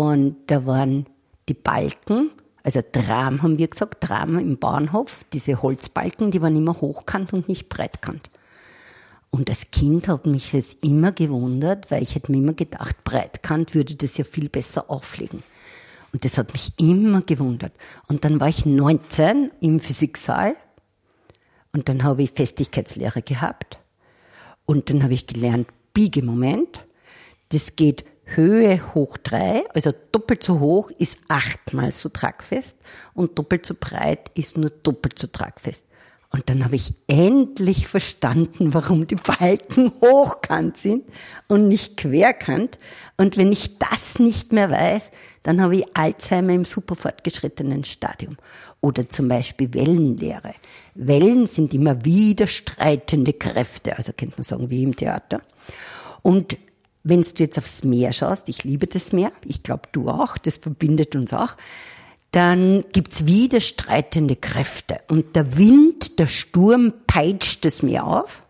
und 0.00 0.36
da 0.46 0.64
waren 0.64 1.04
die 1.50 1.52
Balken, 1.52 2.30
also 2.62 2.80
Tram 2.80 3.42
haben 3.42 3.58
wir 3.58 3.68
gesagt, 3.68 4.02
Tram 4.02 4.38
im 4.38 4.56
Bahnhof, 4.56 5.26
diese 5.34 5.60
Holzbalken, 5.60 6.30
die 6.30 6.40
waren 6.40 6.56
immer 6.56 6.72
hochkant 6.72 7.34
und 7.34 7.48
nicht 7.48 7.68
breitkant. 7.68 8.30
Und 9.28 9.50
als 9.50 9.70
Kind 9.70 10.08
hat 10.08 10.24
mich 10.24 10.52
das 10.52 10.72
immer 10.72 11.12
gewundert, 11.12 11.90
weil 11.90 12.02
ich 12.02 12.14
hätte 12.14 12.32
mir 12.32 12.38
immer 12.38 12.54
gedacht, 12.54 13.04
breitkant 13.04 13.74
würde 13.74 13.94
das 13.94 14.16
ja 14.16 14.24
viel 14.24 14.48
besser 14.48 14.90
auflegen. 14.90 15.42
Und 16.14 16.24
das 16.24 16.38
hat 16.38 16.50
mich 16.54 16.72
immer 16.78 17.20
gewundert. 17.20 17.74
Und 18.08 18.24
dann 18.24 18.40
war 18.40 18.48
ich 18.48 18.64
19 18.64 19.52
im 19.60 19.80
Physiksaal 19.80 20.56
und 21.72 21.90
dann 21.90 22.04
habe 22.04 22.22
ich 22.22 22.30
Festigkeitslehre 22.30 23.20
gehabt. 23.20 23.78
Und 24.64 24.88
dann 24.88 25.02
habe 25.02 25.12
ich 25.12 25.26
gelernt, 25.26 25.68
Biegemoment. 25.92 26.86
Das 27.50 27.76
geht 27.76 28.06
Höhe 28.36 28.94
hoch 28.94 29.16
drei, 29.16 29.64
also 29.74 29.92
doppelt 30.12 30.42
so 30.42 30.60
hoch 30.60 30.90
ist 30.98 31.18
achtmal 31.28 31.92
so 31.92 32.08
tragfest 32.08 32.76
und 33.14 33.38
doppelt 33.38 33.66
so 33.66 33.74
breit 33.78 34.30
ist 34.34 34.56
nur 34.56 34.70
doppelt 34.70 35.18
so 35.18 35.26
tragfest. 35.26 35.84
Und 36.32 36.48
dann 36.48 36.64
habe 36.64 36.76
ich 36.76 36.94
endlich 37.08 37.88
verstanden, 37.88 38.72
warum 38.72 39.08
die 39.08 39.16
Balken 39.16 39.90
hochkant 40.00 40.78
sind 40.78 41.04
und 41.48 41.66
nicht 41.66 41.96
querkant. 41.96 42.78
Und 43.16 43.36
wenn 43.36 43.50
ich 43.50 43.78
das 43.78 44.20
nicht 44.20 44.52
mehr 44.52 44.70
weiß, 44.70 45.10
dann 45.42 45.60
habe 45.60 45.78
ich 45.78 45.96
Alzheimer 45.96 46.52
im 46.52 46.64
super 46.64 46.94
fortgeschrittenen 46.94 47.82
Stadium. 47.82 48.36
Oder 48.80 49.08
zum 49.08 49.26
Beispiel 49.26 49.74
Wellenlehre. 49.74 50.54
Wellen 50.94 51.46
sind 51.46 51.74
immer 51.74 52.04
widerstreitende 52.04 53.32
Kräfte, 53.32 53.98
also 53.98 54.12
könnte 54.12 54.36
man 54.36 54.44
sagen, 54.44 54.70
wie 54.70 54.84
im 54.84 54.94
Theater. 54.94 55.42
Und 56.22 56.56
wenn 57.02 57.22
du 57.22 57.28
jetzt 57.38 57.58
aufs 57.58 57.84
Meer 57.84 58.12
schaust, 58.12 58.48
ich 58.48 58.64
liebe 58.64 58.86
das 58.86 59.12
Meer, 59.12 59.32
ich 59.44 59.62
glaube 59.62 59.88
du 59.92 60.08
auch, 60.08 60.36
das 60.38 60.58
verbindet 60.58 61.16
uns 61.16 61.32
auch, 61.32 61.56
dann 62.30 62.84
gibt's 62.92 63.26
widerstreitende 63.26 64.36
Kräfte. 64.36 65.00
Und 65.08 65.34
der 65.34 65.56
Wind, 65.56 66.18
der 66.18 66.26
Sturm 66.26 66.92
peitscht 67.06 67.64
das 67.64 67.82
Meer 67.82 68.06
auf. 68.06 68.42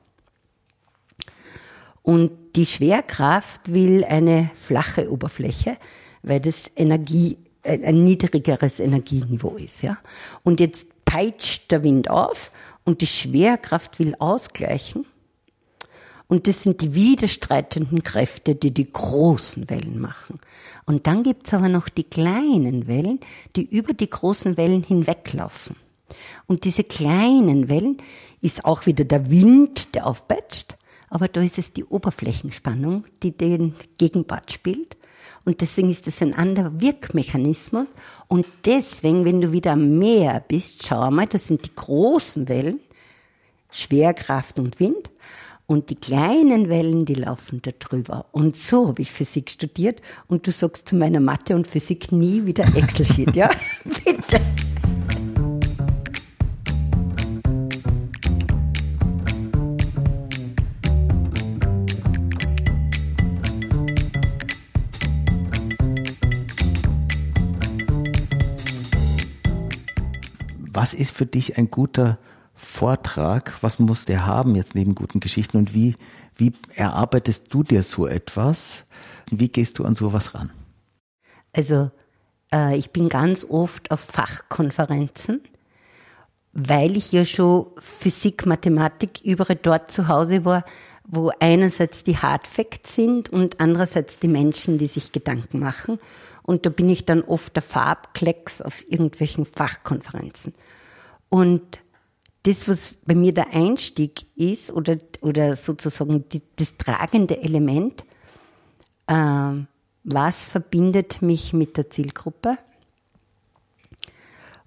Und 2.02 2.32
die 2.56 2.66
Schwerkraft 2.66 3.72
will 3.72 4.04
eine 4.04 4.50
flache 4.54 5.10
Oberfläche, 5.10 5.76
weil 6.22 6.40
das 6.40 6.70
Energie, 6.76 7.38
äh, 7.62 7.84
ein 7.84 8.04
niedrigeres 8.04 8.80
Energieniveau 8.80 9.56
ist, 9.56 9.82
ja. 9.82 9.98
Und 10.42 10.60
jetzt 10.60 10.88
peitscht 11.04 11.70
der 11.70 11.82
Wind 11.82 12.10
auf 12.10 12.50
und 12.84 13.00
die 13.00 13.06
Schwerkraft 13.06 13.98
will 13.98 14.14
ausgleichen. 14.18 15.06
Und 16.30 16.46
das 16.46 16.62
sind 16.62 16.80
die 16.80 16.94
widerstreitenden 16.94 18.04
Kräfte, 18.04 18.54
die 18.54 18.72
die 18.72 18.90
großen 18.90 19.68
Wellen 19.68 20.00
machen. 20.00 20.38
Und 20.86 21.08
dann 21.08 21.24
gibt's 21.24 21.52
aber 21.52 21.68
noch 21.68 21.88
die 21.88 22.04
kleinen 22.04 22.86
Wellen, 22.86 23.18
die 23.56 23.64
über 23.64 23.94
die 23.94 24.08
großen 24.08 24.56
Wellen 24.56 24.84
hinweglaufen. 24.84 25.74
Und 26.46 26.62
diese 26.64 26.84
kleinen 26.84 27.68
Wellen 27.68 27.96
ist 28.40 28.64
auch 28.64 28.86
wieder 28.86 29.04
der 29.04 29.28
Wind, 29.28 29.92
der 29.96 30.06
aufpeitscht, 30.06 30.76
aber 31.08 31.26
da 31.26 31.42
ist 31.42 31.58
es 31.58 31.72
die 31.72 31.84
Oberflächenspannung, 31.84 33.06
die 33.24 33.36
den 33.36 33.74
Gegenpart 33.98 34.52
spielt. 34.52 34.96
Und 35.44 35.62
deswegen 35.62 35.90
ist 35.90 36.06
das 36.06 36.22
ein 36.22 36.34
anderer 36.34 36.80
Wirkmechanismus. 36.80 37.86
Und 38.28 38.46
deswegen, 38.66 39.24
wenn 39.24 39.40
du 39.40 39.50
wieder 39.50 39.72
am 39.72 39.98
Meer 39.98 40.44
bist, 40.46 40.86
schau 40.86 41.10
mal, 41.10 41.26
das 41.26 41.48
sind 41.48 41.66
die 41.66 41.74
großen 41.74 42.48
Wellen, 42.48 42.78
Schwerkraft 43.68 44.60
und 44.60 44.78
Wind. 44.78 45.10
Und 45.70 45.88
die 45.88 45.94
kleinen 45.94 46.68
Wellen, 46.68 47.04
die 47.04 47.14
laufen 47.14 47.62
da 47.62 47.70
drüber. 47.70 48.26
Und 48.32 48.56
so 48.56 48.88
habe 48.88 49.02
ich 49.02 49.12
Physik 49.12 49.50
studiert. 49.50 50.02
Und 50.26 50.48
du 50.48 50.50
sagst 50.50 50.88
zu 50.88 50.96
meiner 50.96 51.20
Mathe 51.20 51.54
und 51.54 51.68
Physik 51.68 52.10
nie 52.10 52.44
wieder 52.44 52.64
Excel-Sheet, 52.74 53.36
ja? 53.36 53.48
Bitte. 53.84 54.40
Was 70.72 70.94
ist 70.94 71.12
für 71.12 71.26
dich 71.26 71.58
ein 71.58 71.70
guter 71.70 72.18
Vortrag, 72.62 73.54
was 73.62 73.78
muss 73.78 74.04
der 74.04 74.26
haben 74.26 74.54
jetzt 74.54 74.74
neben 74.74 74.94
guten 74.94 75.18
Geschichten 75.18 75.56
und 75.56 75.74
wie, 75.74 75.96
wie 76.36 76.52
erarbeitest 76.74 77.52
du 77.52 77.62
dir 77.62 77.82
so 77.82 78.06
etwas? 78.06 78.84
Wie 79.30 79.48
gehst 79.48 79.78
du 79.78 79.84
an 79.84 79.94
sowas 79.94 80.34
ran? 80.34 80.50
Also 81.54 81.90
äh, 82.52 82.76
ich 82.76 82.90
bin 82.90 83.08
ganz 83.08 83.46
oft 83.48 83.90
auf 83.90 84.00
Fachkonferenzen, 84.00 85.40
weil 86.52 86.98
ich 86.98 87.12
ja 87.12 87.24
schon 87.24 87.66
Physik, 87.78 88.44
Mathematik 88.44 89.22
überall 89.24 89.58
dort 89.60 89.90
zu 89.90 90.08
Hause 90.08 90.44
war, 90.44 90.64
wo 91.04 91.32
einerseits 91.40 92.04
die 92.04 92.18
Hardfacts 92.18 92.94
sind 92.94 93.30
und 93.30 93.58
andererseits 93.58 94.18
die 94.18 94.28
Menschen, 94.28 94.76
die 94.76 94.86
sich 94.86 95.12
Gedanken 95.12 95.60
machen. 95.60 95.98
Und 96.42 96.66
da 96.66 96.70
bin 96.70 96.90
ich 96.90 97.06
dann 97.06 97.22
oft 97.22 97.56
der 97.56 97.62
Farbklecks 97.62 98.60
auf 98.60 98.84
irgendwelchen 98.88 99.46
Fachkonferenzen. 99.46 100.54
Und 101.30 101.80
das, 102.44 102.68
was 102.68 102.94
bei 103.04 103.14
mir 103.14 103.32
der 103.34 103.52
Einstieg 103.52 104.26
ist 104.36 104.72
oder, 104.72 104.96
oder 105.20 105.54
sozusagen 105.56 106.28
die, 106.28 106.42
das 106.56 106.78
tragende 106.78 107.42
Element, 107.42 108.04
äh, 109.06 109.52
was 110.04 110.40
verbindet 110.40 111.20
mich 111.20 111.52
mit 111.52 111.76
der 111.76 111.90
Zielgruppe 111.90 112.56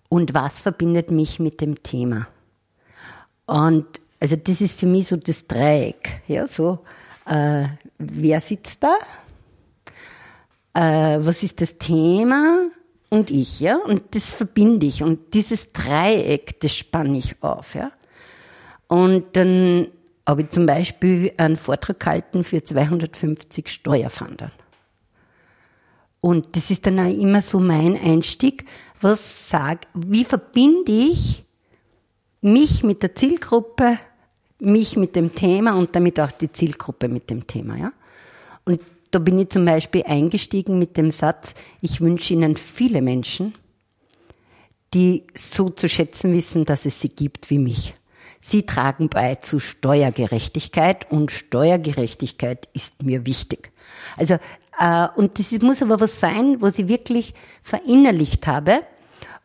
und 0.10 0.34
was 0.34 0.62
verbindet 0.62 1.10
mich 1.10 1.40
mit 1.40 1.62
dem 1.62 1.82
Thema. 1.82 2.28
Und 3.48 3.86
also 4.20 4.36
das 4.36 4.62
ist 4.62 4.80
für 4.80 4.86
mich 4.86 5.08
so 5.08 5.18
das 5.18 5.48
Dreieck, 5.48 6.22
ja, 6.28 6.48
so, 6.48 6.80
äh, 7.26 7.66
wer 7.98 8.40
sitzt 8.40 8.84
da? 8.84 8.96
Äh, 10.74 11.26
was 11.26 11.44
ist 11.44 11.60
das 11.62 11.78
Thema? 11.78 12.70
Und 13.14 13.30
ich, 13.30 13.60
ja, 13.60 13.78
und 13.78 14.16
das 14.16 14.34
verbinde 14.34 14.88
ich 14.88 15.04
und 15.04 15.36
dieses 15.36 15.72
Dreieck, 15.72 16.60
das 16.62 16.76
spanne 16.76 17.20
ich 17.20 17.36
auf, 17.44 17.76
ja. 17.76 17.92
Und 18.88 19.36
dann 19.36 19.88
habe 20.26 20.42
ich 20.42 20.50
zum 20.50 20.66
Beispiel 20.66 21.32
einen 21.38 21.58
Vortrag 21.58 22.00
gehalten 22.00 22.44
für 22.44 22.64
250 22.64 23.70
Steuerfahnder. 23.70 24.52
Und 26.22 26.56
das 26.56 26.72
ist 26.72 26.88
dann 26.88 27.00
auch 27.00 27.16
immer 27.16 27.44
so 27.44 27.60
mein 27.60 27.96
Einstieg, 28.02 28.66
was 29.00 29.48
sag, 29.48 29.86
wie 29.94 30.26
verbinde 30.26 30.92
ich 30.92 31.46
mich 32.42 32.84
mit 32.84 33.04
der 33.04 33.14
Zielgruppe, 33.14 34.00
mich 34.58 34.98
mit 34.98 35.16
dem 35.16 35.36
Thema 35.36 35.76
und 35.76 35.96
damit 35.96 36.20
auch 36.20 36.32
die 36.32 36.52
Zielgruppe 36.52 37.10
mit 37.10 37.30
dem 37.30 37.46
Thema, 37.46 37.78
ja. 37.78 37.94
Und 38.66 38.82
da 39.14 39.20
bin 39.20 39.38
ich 39.38 39.50
zum 39.50 39.66
Beispiel 39.66 40.04
eingestiegen 40.04 40.80
mit 40.80 40.98
dem 40.98 41.12
Satz, 41.12 41.54
ich 41.82 42.02
wünsche 42.02 42.34
Ihnen 42.34 42.58
viele 42.58 43.02
Menschen, 43.02 43.54
die 44.94 45.26
so 45.36 45.70
zu 45.70 45.88
schätzen 45.88 46.34
wissen, 46.34 46.66
dass 46.66 46.86
es 46.86 47.00
sie 47.00 47.10
gibt 47.10 47.50
wie 47.50 47.60
mich. 47.60 47.96
Sie 48.40 48.66
tragen 48.66 49.10
bei 49.10 49.36
zu 49.36 49.60
Steuergerechtigkeit 49.60 51.10
und 51.12 51.32
Steuergerechtigkeit 51.32 52.68
ist 52.74 53.04
mir 53.04 53.26
wichtig. 53.26 53.72
Also, 54.18 54.38
äh, 54.80 55.08
und 55.16 55.40
das 55.40 55.52
muss 55.62 55.82
aber 55.82 56.00
was 56.00 56.20
sein, 56.20 56.58
was 56.60 56.80
ich 56.80 56.88
wirklich 56.88 57.34
verinnerlicht 57.62 58.48
habe 58.48 58.82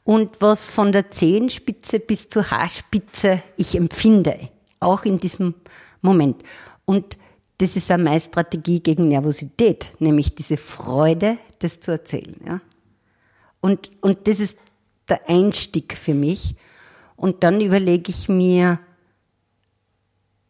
und 0.02 0.40
was 0.40 0.66
von 0.66 0.92
der 0.92 1.10
Zehenspitze 1.10 2.00
bis 2.00 2.28
zur 2.28 2.50
Haarspitze 2.50 3.42
ich 3.56 3.76
empfinde, 3.76 4.48
auch 4.80 5.04
in 5.04 5.20
diesem 5.20 5.54
Moment. 6.00 6.42
Und 6.86 7.18
das 7.58 7.76
ist 7.76 7.90
auch 7.90 7.98
meine 7.98 8.20
Strategie 8.20 8.80
gegen 8.80 9.08
Nervosität, 9.08 9.92
nämlich 9.98 10.34
diese 10.34 10.56
Freude, 10.56 11.38
das 11.58 11.80
zu 11.80 11.90
erzählen. 11.90 12.36
Ja? 12.46 12.60
Und, 13.60 13.90
und 14.00 14.28
das 14.28 14.38
ist 14.40 14.60
der 15.08 15.28
Einstieg 15.28 15.96
für 15.96 16.14
mich. 16.14 16.54
Und 17.16 17.42
dann 17.42 17.60
überlege 17.60 18.10
ich 18.10 18.28
mir, 18.28 18.78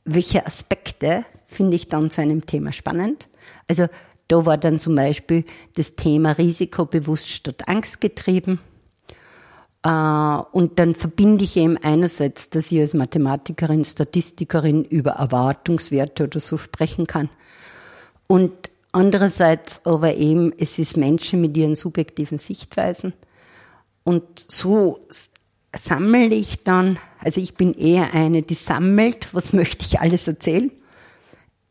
welche 0.04 0.46
Aspekte 0.46 1.24
finde 1.46 1.76
ich 1.76 1.88
dann 1.88 2.10
zu 2.10 2.20
einem 2.20 2.44
Thema 2.44 2.72
spannend. 2.72 3.26
Also 3.68 3.86
da 4.28 4.44
war 4.44 4.58
dann 4.58 4.78
zum 4.78 4.94
Beispiel 4.94 5.44
das 5.76 5.96
Thema 5.96 6.32
Risikobewusst 6.32 7.30
statt 7.30 7.66
angstgetrieben. 7.66 8.56
Äh, 8.56 8.67
und 9.82 10.78
dann 10.78 10.94
verbinde 10.94 11.44
ich 11.44 11.56
eben 11.56 11.76
einerseits, 11.76 12.50
dass 12.50 12.72
ich 12.72 12.80
als 12.80 12.94
Mathematikerin, 12.94 13.84
Statistikerin 13.84 14.84
über 14.84 15.12
Erwartungswerte 15.12 16.24
oder 16.24 16.40
so 16.40 16.58
sprechen 16.58 17.06
kann. 17.06 17.30
Und 18.26 18.70
andererseits 18.92 19.80
aber 19.84 20.14
eben, 20.14 20.52
es 20.58 20.78
ist 20.78 20.96
Menschen 20.96 21.40
mit 21.40 21.56
ihren 21.56 21.76
subjektiven 21.76 22.38
Sichtweisen. 22.38 23.12
Und 24.02 24.24
so 24.38 25.00
sammle 25.74 26.34
ich 26.34 26.64
dann, 26.64 26.98
also 27.20 27.40
ich 27.40 27.54
bin 27.54 27.72
eher 27.72 28.14
eine, 28.14 28.42
die 28.42 28.54
sammelt, 28.54 29.32
was 29.32 29.52
möchte 29.52 29.84
ich 29.84 30.00
alles 30.00 30.26
erzählen? 30.26 30.72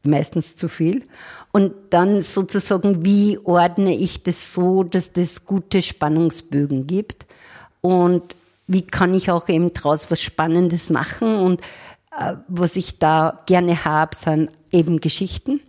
Meistens 0.03 0.55
zu 0.55 0.69
viel. 0.69 1.03
Und 1.51 1.73
dann 1.89 2.21
sozusagen, 2.21 3.03
wie 3.03 3.37
ordne 3.39 3.95
ich 3.95 4.23
das 4.23 4.53
so, 4.53 4.83
dass 4.83 5.11
das 5.11 5.45
gute 5.45 5.81
Spannungsbögen 5.81 6.87
gibt? 6.87 7.26
Und 7.81 8.23
wie 8.67 8.81
kann 8.81 9.13
ich 9.13 9.31
auch 9.31 9.47
eben 9.49 9.73
daraus 9.73 10.11
was 10.11 10.21
Spannendes 10.21 10.89
machen? 10.89 11.37
Und 11.39 11.61
äh, 12.17 12.33
was 12.47 12.75
ich 12.75 12.99
da 12.99 13.43
gerne 13.45 13.85
habe, 13.85 14.15
sind 14.15 14.51
eben 14.71 14.99
Geschichten. 14.99 15.61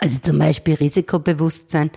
Also 0.00 0.18
zum 0.22 0.38
Beispiel 0.38 0.74
Risikobewusstsein. 0.74 1.90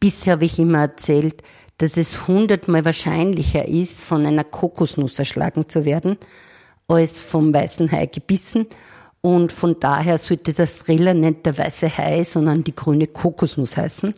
Bisher 0.00 0.34
habe 0.34 0.44
ich 0.44 0.58
immer 0.58 0.80
erzählt, 0.80 1.42
dass 1.78 1.96
es 1.96 2.26
hundertmal 2.26 2.84
wahrscheinlicher 2.84 3.66
ist, 3.66 4.02
von 4.02 4.26
einer 4.26 4.44
Kokosnuss 4.44 5.18
erschlagen 5.18 5.68
zu 5.68 5.84
werden, 5.84 6.18
als 6.88 7.20
vom 7.20 7.54
weißen 7.54 7.90
Hai 7.92 8.06
gebissen. 8.06 8.66
Und 9.20 9.52
von 9.52 9.78
daher 9.78 10.18
sollte 10.18 10.52
das 10.52 10.78
Thriller 10.78 11.14
nicht 11.14 11.46
der 11.46 11.56
weiße 11.56 11.96
Hai, 11.96 12.24
sondern 12.24 12.64
die 12.64 12.74
grüne 12.74 13.06
Kokosnuss 13.06 13.76
heißen. 13.76 14.14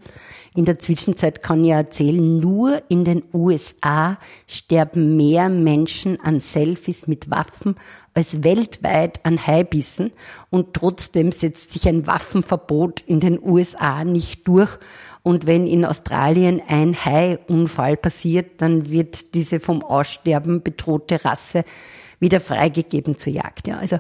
In 0.57 0.65
der 0.65 0.81
Zwischenzeit 0.81 1.45
kann 1.45 1.65
ich 1.65 1.71
erzählen, 1.71 2.41
nur 2.41 2.83
in 2.89 3.05
den 3.05 3.23
USA 3.33 4.19
sterben 4.49 5.17
mehr 5.17 5.49
Menschen 5.49 6.21
an 6.21 6.41
Selfies 6.41 7.07
mit 7.07 7.31
Waffen 7.31 7.77
als 8.15 8.43
weltweit 8.43 9.25
an 9.25 9.47
Haibissen. 9.47 10.11
Und 10.51 10.75
trotzdem 10.75 11.31
setzt 11.31 11.73
sich 11.73 11.87
ein 11.89 12.09
Waffenverbot 12.09 13.01
in 13.07 13.21
den 13.21 13.41
USA 13.41 14.03
nicht 14.03 14.49
durch. 14.49 14.77
Und 15.23 15.47
wenn 15.47 15.69
in 15.69 15.85
Australien 15.85 16.61
ein 16.67 16.97
Haiunfall 16.97 17.97
passiert, 17.97 18.61
dann 18.61 18.91
wird 18.91 19.35
diese 19.35 19.61
vom 19.61 19.85
Aussterben 19.85 20.63
bedrohte 20.65 21.25
Rasse 21.25 21.65
wieder 22.19 22.41
freigegeben 22.41 23.17
zur 23.17 23.33
Jagd. 23.33 23.69
Ja, 23.69 23.79
also, 23.79 23.99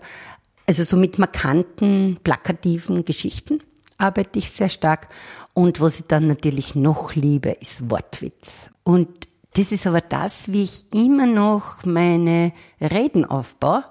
also 0.67 0.83
so 0.83 0.97
mit 0.97 1.21
markanten, 1.21 2.19
plakativen 2.25 3.05
Geschichten 3.05 3.61
arbeite 4.01 4.39
ich 4.39 4.51
sehr 4.51 4.69
stark. 4.69 5.09
Und 5.55 5.81
was 5.81 6.01
ich 6.01 6.07
dann 6.07 6.27
natürlich 6.27 6.75
noch 6.75 7.15
liebe, 7.15 7.51
ist 7.51 7.91
Wortwitz. 7.91 8.71
Und 8.85 9.09
das 9.55 9.73
ist 9.73 9.87
aber 9.87 10.01
das, 10.01 10.53
wie 10.53 10.63
ich 10.63 10.85
immer 10.93 11.27
noch 11.27 11.85
meine 11.85 12.53
Reden 12.81 13.25
aufbaue 13.25 13.85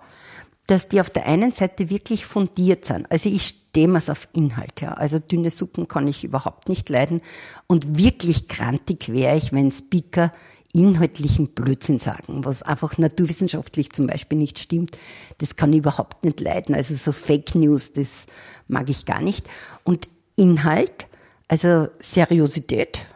dass 0.70 0.88
die 0.88 1.02
auf 1.02 1.10
der 1.10 1.26
einen 1.26 1.52
Seite 1.52 1.90
wirklich 1.90 2.28
fundiert 2.28 2.86
sind. 2.86 3.12
Also 3.12 3.28
ich 3.28 3.48
stehe 3.48 3.88
mir 3.88 3.98
auf 4.08 4.28
Inhalt, 4.34 4.82
ja. 4.82 4.94
Also 4.94 5.18
dünne 5.18 5.50
Suppen 5.50 5.88
kann 5.88 6.08
ich 6.08 6.24
überhaupt 6.24 6.70
nicht 6.70 6.90
leiden. 6.90 7.22
Und 7.66 7.98
wirklich 7.98 8.48
krantig 8.48 9.12
wäre 9.12 9.36
ich, 9.36 9.52
wenn 9.52 9.72
Speaker 9.72 10.32
inhaltlichen 10.74 11.50
Blödsinn 11.50 12.00
sagen, 12.00 12.46
was 12.46 12.62
einfach 12.62 12.98
naturwissenschaftlich 12.98 13.92
zum 13.92 14.08
Beispiel 14.08 14.38
nicht 14.38 14.60
stimmt. 14.60 14.98
Das 15.40 15.56
kann 15.56 15.74
ich 15.74 15.80
überhaupt 15.80 16.24
nicht 16.24 16.40
leiden. 16.40 16.76
Also 16.76 16.96
so 16.96 17.12
Fake 17.12 17.56
News, 17.56 17.94
das 17.94 18.28
mag 18.68 18.90
ich 18.90 19.06
gar 19.06 19.22
nicht. 19.22 19.50
Und 19.84 20.10
Inhalt, 20.36 21.08
also 21.48 21.88
Seriosität, 22.00 23.08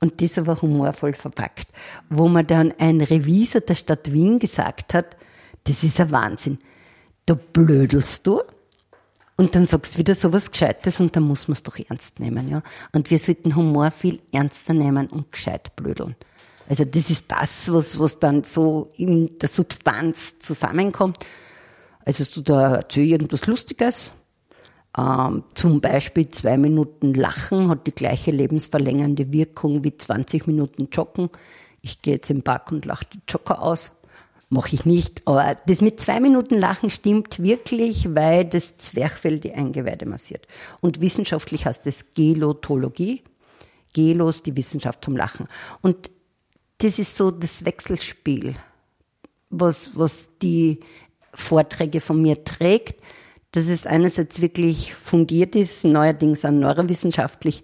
und 0.00 0.22
das 0.22 0.38
aber 0.38 0.60
humorvoll 0.62 1.12
verpackt, 1.12 1.68
wo 2.08 2.28
man 2.28 2.46
dann 2.46 2.72
ein 2.78 3.00
Revisor 3.00 3.60
der 3.60 3.74
Stadt 3.74 4.12
Wien 4.12 4.38
gesagt 4.38 4.94
hat, 4.94 5.16
das 5.64 5.84
ist 5.84 6.00
ein 6.00 6.10
Wahnsinn. 6.10 6.58
Da 7.26 7.34
blödelst 7.34 8.26
du 8.26 8.40
und 9.36 9.54
dann 9.54 9.66
sagst 9.66 9.94
du 9.94 9.98
wieder 9.98 10.14
so 10.14 10.32
was 10.32 10.50
Gescheites 10.50 11.00
und 11.00 11.14
dann 11.14 11.24
muss 11.24 11.48
man 11.48 11.52
es 11.52 11.62
doch 11.62 11.78
ernst 11.78 12.18
nehmen, 12.18 12.48
ja. 12.48 12.62
Und 12.92 13.10
wir 13.10 13.18
sollten 13.18 13.54
Humor 13.54 13.90
viel 13.90 14.20
ernster 14.32 14.72
nehmen 14.72 15.06
und 15.08 15.30
gescheit 15.32 15.76
blödeln. 15.76 16.16
Also 16.70 16.84
das 16.84 17.10
ist 17.10 17.32
das, 17.32 17.72
was, 17.72 17.98
was 17.98 18.20
dann 18.20 18.44
so 18.44 18.90
in 18.96 19.38
der 19.40 19.48
Substanz 19.48 20.38
zusammenkommt. 20.38 21.18
Also 22.04 22.24
du 22.32 22.42
da 22.42 22.76
erzähl 22.76 23.08
irgendwas 23.08 23.46
Lustiges, 23.48 24.12
ähm, 24.96 25.42
zum 25.54 25.80
Beispiel 25.80 26.28
zwei 26.28 26.56
Minuten 26.56 27.12
Lachen 27.12 27.68
hat 27.68 27.88
die 27.88 27.94
gleiche 27.94 28.30
lebensverlängernde 28.30 29.32
Wirkung 29.32 29.82
wie 29.82 29.96
20 29.96 30.46
Minuten 30.46 30.88
Joggen. 30.92 31.30
Ich 31.82 32.02
gehe 32.02 32.14
jetzt 32.14 32.30
im 32.30 32.42
Park 32.42 32.70
und 32.70 32.84
lache 32.84 33.06
die 33.12 33.20
Jogger 33.28 33.60
aus 33.62 33.90
mache 34.50 34.74
ich 34.74 34.84
nicht. 34.84 35.22
Aber 35.26 35.56
das 35.66 35.80
mit 35.80 36.00
zwei 36.00 36.20
Minuten 36.20 36.56
Lachen 36.56 36.90
stimmt 36.90 37.40
wirklich, 37.42 38.14
weil 38.14 38.44
das 38.44 38.76
Zwerchfell 38.76 39.38
die 39.38 39.52
Eingeweide 39.52 40.06
massiert. 40.06 40.46
Und 40.80 41.00
wissenschaftlich 41.00 41.66
heißt 41.66 41.86
das 41.86 42.14
Gelotologie. 42.14 43.22
Gelos, 43.92 44.42
die 44.42 44.56
Wissenschaft 44.56 45.04
zum 45.04 45.16
Lachen. 45.16 45.46
Und 45.82 46.10
das 46.80 46.98
ist 46.98 47.16
so 47.16 47.30
das 47.30 47.64
Wechselspiel, 47.64 48.54
was, 49.48 49.96
was 49.96 50.38
die 50.38 50.80
Vorträge 51.32 52.00
von 52.00 52.20
mir 52.20 52.44
trägt, 52.44 53.00
dass 53.52 53.68
es 53.68 53.86
einerseits 53.86 54.40
wirklich 54.40 54.94
fundiert 54.94 55.56
ist, 55.56 55.84
neuerdings 55.84 56.44
auch 56.44 56.50
neurowissenschaftlich 56.50 57.62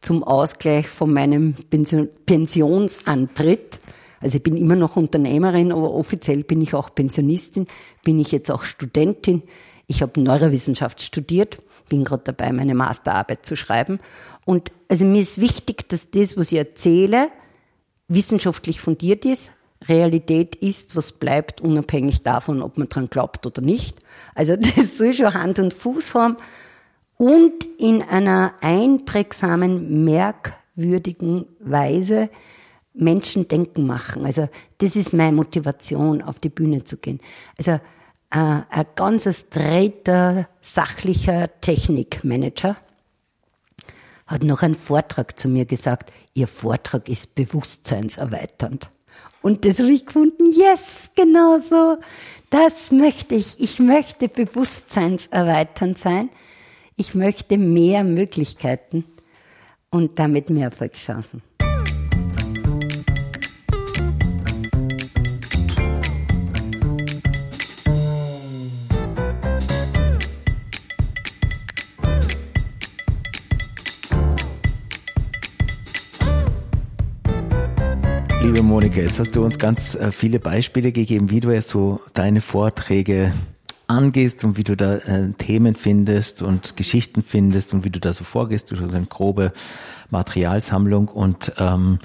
zum 0.00 0.22
Ausgleich 0.22 0.86
von 0.88 1.12
meinem 1.12 1.54
Pensionsantritt 2.26 3.80
also 4.24 4.38
ich 4.38 4.42
bin 4.42 4.56
immer 4.56 4.74
noch 4.74 4.96
Unternehmerin, 4.96 5.70
aber 5.70 5.92
offiziell 5.92 6.44
bin 6.44 6.62
ich 6.62 6.72
auch 6.72 6.94
Pensionistin, 6.94 7.66
bin 8.04 8.18
ich 8.18 8.32
jetzt 8.32 8.50
auch 8.50 8.62
Studentin. 8.62 9.42
Ich 9.86 10.00
habe 10.00 10.18
Neurowissenschaft 10.18 11.02
studiert, 11.02 11.58
bin 11.90 12.04
gerade 12.04 12.22
dabei, 12.24 12.50
meine 12.50 12.74
Masterarbeit 12.74 13.44
zu 13.44 13.54
schreiben. 13.54 14.00
Und 14.46 14.72
also 14.88 15.04
mir 15.04 15.20
ist 15.20 15.42
wichtig, 15.42 15.90
dass 15.90 16.10
das, 16.10 16.38
was 16.38 16.52
ich 16.52 16.58
erzähle, 16.58 17.28
wissenschaftlich 18.08 18.80
fundiert 18.80 19.24
ist, 19.24 19.50
Realität 19.88 20.54
ist, 20.54 20.96
was 20.96 21.12
bleibt, 21.12 21.60
unabhängig 21.60 22.22
davon, 22.22 22.62
ob 22.62 22.78
man 22.78 22.88
dran 22.88 23.10
glaubt 23.10 23.46
oder 23.46 23.62
nicht. 23.62 23.98
Also 24.34 24.56
das 24.58 24.98
soll 24.98 25.14
schon 25.14 25.34
Hand 25.34 25.58
und 25.58 25.74
Fuß 25.74 26.14
haben 26.14 26.36
und 27.16 27.64
in 27.78 28.02
einer 28.02 28.54
einprägsamen, 28.60 30.04
merkwürdigen 30.04 31.46
Weise 31.60 32.30
Menschen 32.92 33.48
denken 33.48 33.86
machen. 33.86 34.24
Also 34.24 34.48
das 34.78 34.96
ist 34.96 35.12
meine 35.12 35.36
Motivation, 35.36 36.22
auf 36.22 36.38
die 36.38 36.48
Bühne 36.48 36.84
zu 36.84 36.96
gehen. 36.96 37.20
Also 37.58 37.72
äh, 37.72 37.78
ein 38.30 38.86
ganz 38.94 39.28
straighter, 39.36 40.48
sachlicher 40.60 41.48
Technikmanager 41.60 42.76
hat 44.26 44.42
noch 44.42 44.62
einen 44.62 44.74
Vortrag 44.74 45.38
zu 45.38 45.48
mir 45.48 45.64
gesagt, 45.66 46.12
Ihr 46.34 46.48
Vortrag 46.48 47.08
ist 47.08 47.34
bewusstseinserweiternd. 47.34 48.88
Und 49.42 49.64
das 49.64 49.78
habe 49.78 49.92
ich 49.92 50.06
gefunden, 50.06 50.50
yes, 50.50 51.10
genau 51.14 51.58
so. 51.58 51.98
Das 52.50 52.92
möchte 52.92 53.34
ich. 53.34 53.60
Ich 53.60 53.78
möchte 53.78 54.28
bewusstseinserweiternd 54.28 55.98
sein. 55.98 56.30
Ich 56.96 57.14
möchte 57.14 57.58
mehr 57.58 58.04
Möglichkeiten 58.04 59.04
und 59.90 60.18
damit 60.18 60.50
mehr 60.50 60.66
Erfolgschancen. 60.66 61.42
Monika, 78.74 79.00
jetzt 79.00 79.20
hast 79.20 79.36
du 79.36 79.44
uns 79.44 79.60
ganz 79.60 79.94
äh, 79.94 80.10
viele 80.10 80.40
Beispiele 80.40 80.90
gegeben, 80.90 81.30
wie 81.30 81.38
du 81.38 81.52
jetzt 81.52 81.68
so 81.68 82.00
deine 82.12 82.40
Vorträge 82.40 83.32
angehst 83.86 84.42
und 84.42 84.56
wie 84.56 84.64
du 84.64 84.76
da 84.76 84.96
äh, 84.96 85.30
Themen 85.38 85.76
findest 85.76 86.42
und 86.42 86.76
Geschichten 86.76 87.22
findest 87.22 87.72
und 87.72 87.84
wie 87.84 87.90
du 87.90 88.00
da 88.00 88.12
so 88.12 88.24
vorgehst. 88.24 88.72
Du 88.72 88.80
hast 88.80 88.92
eine 88.92 89.06
grobe 89.06 89.52
Materialsammlung 90.10 91.06
und 91.06 91.52
ähm, 91.58 92.00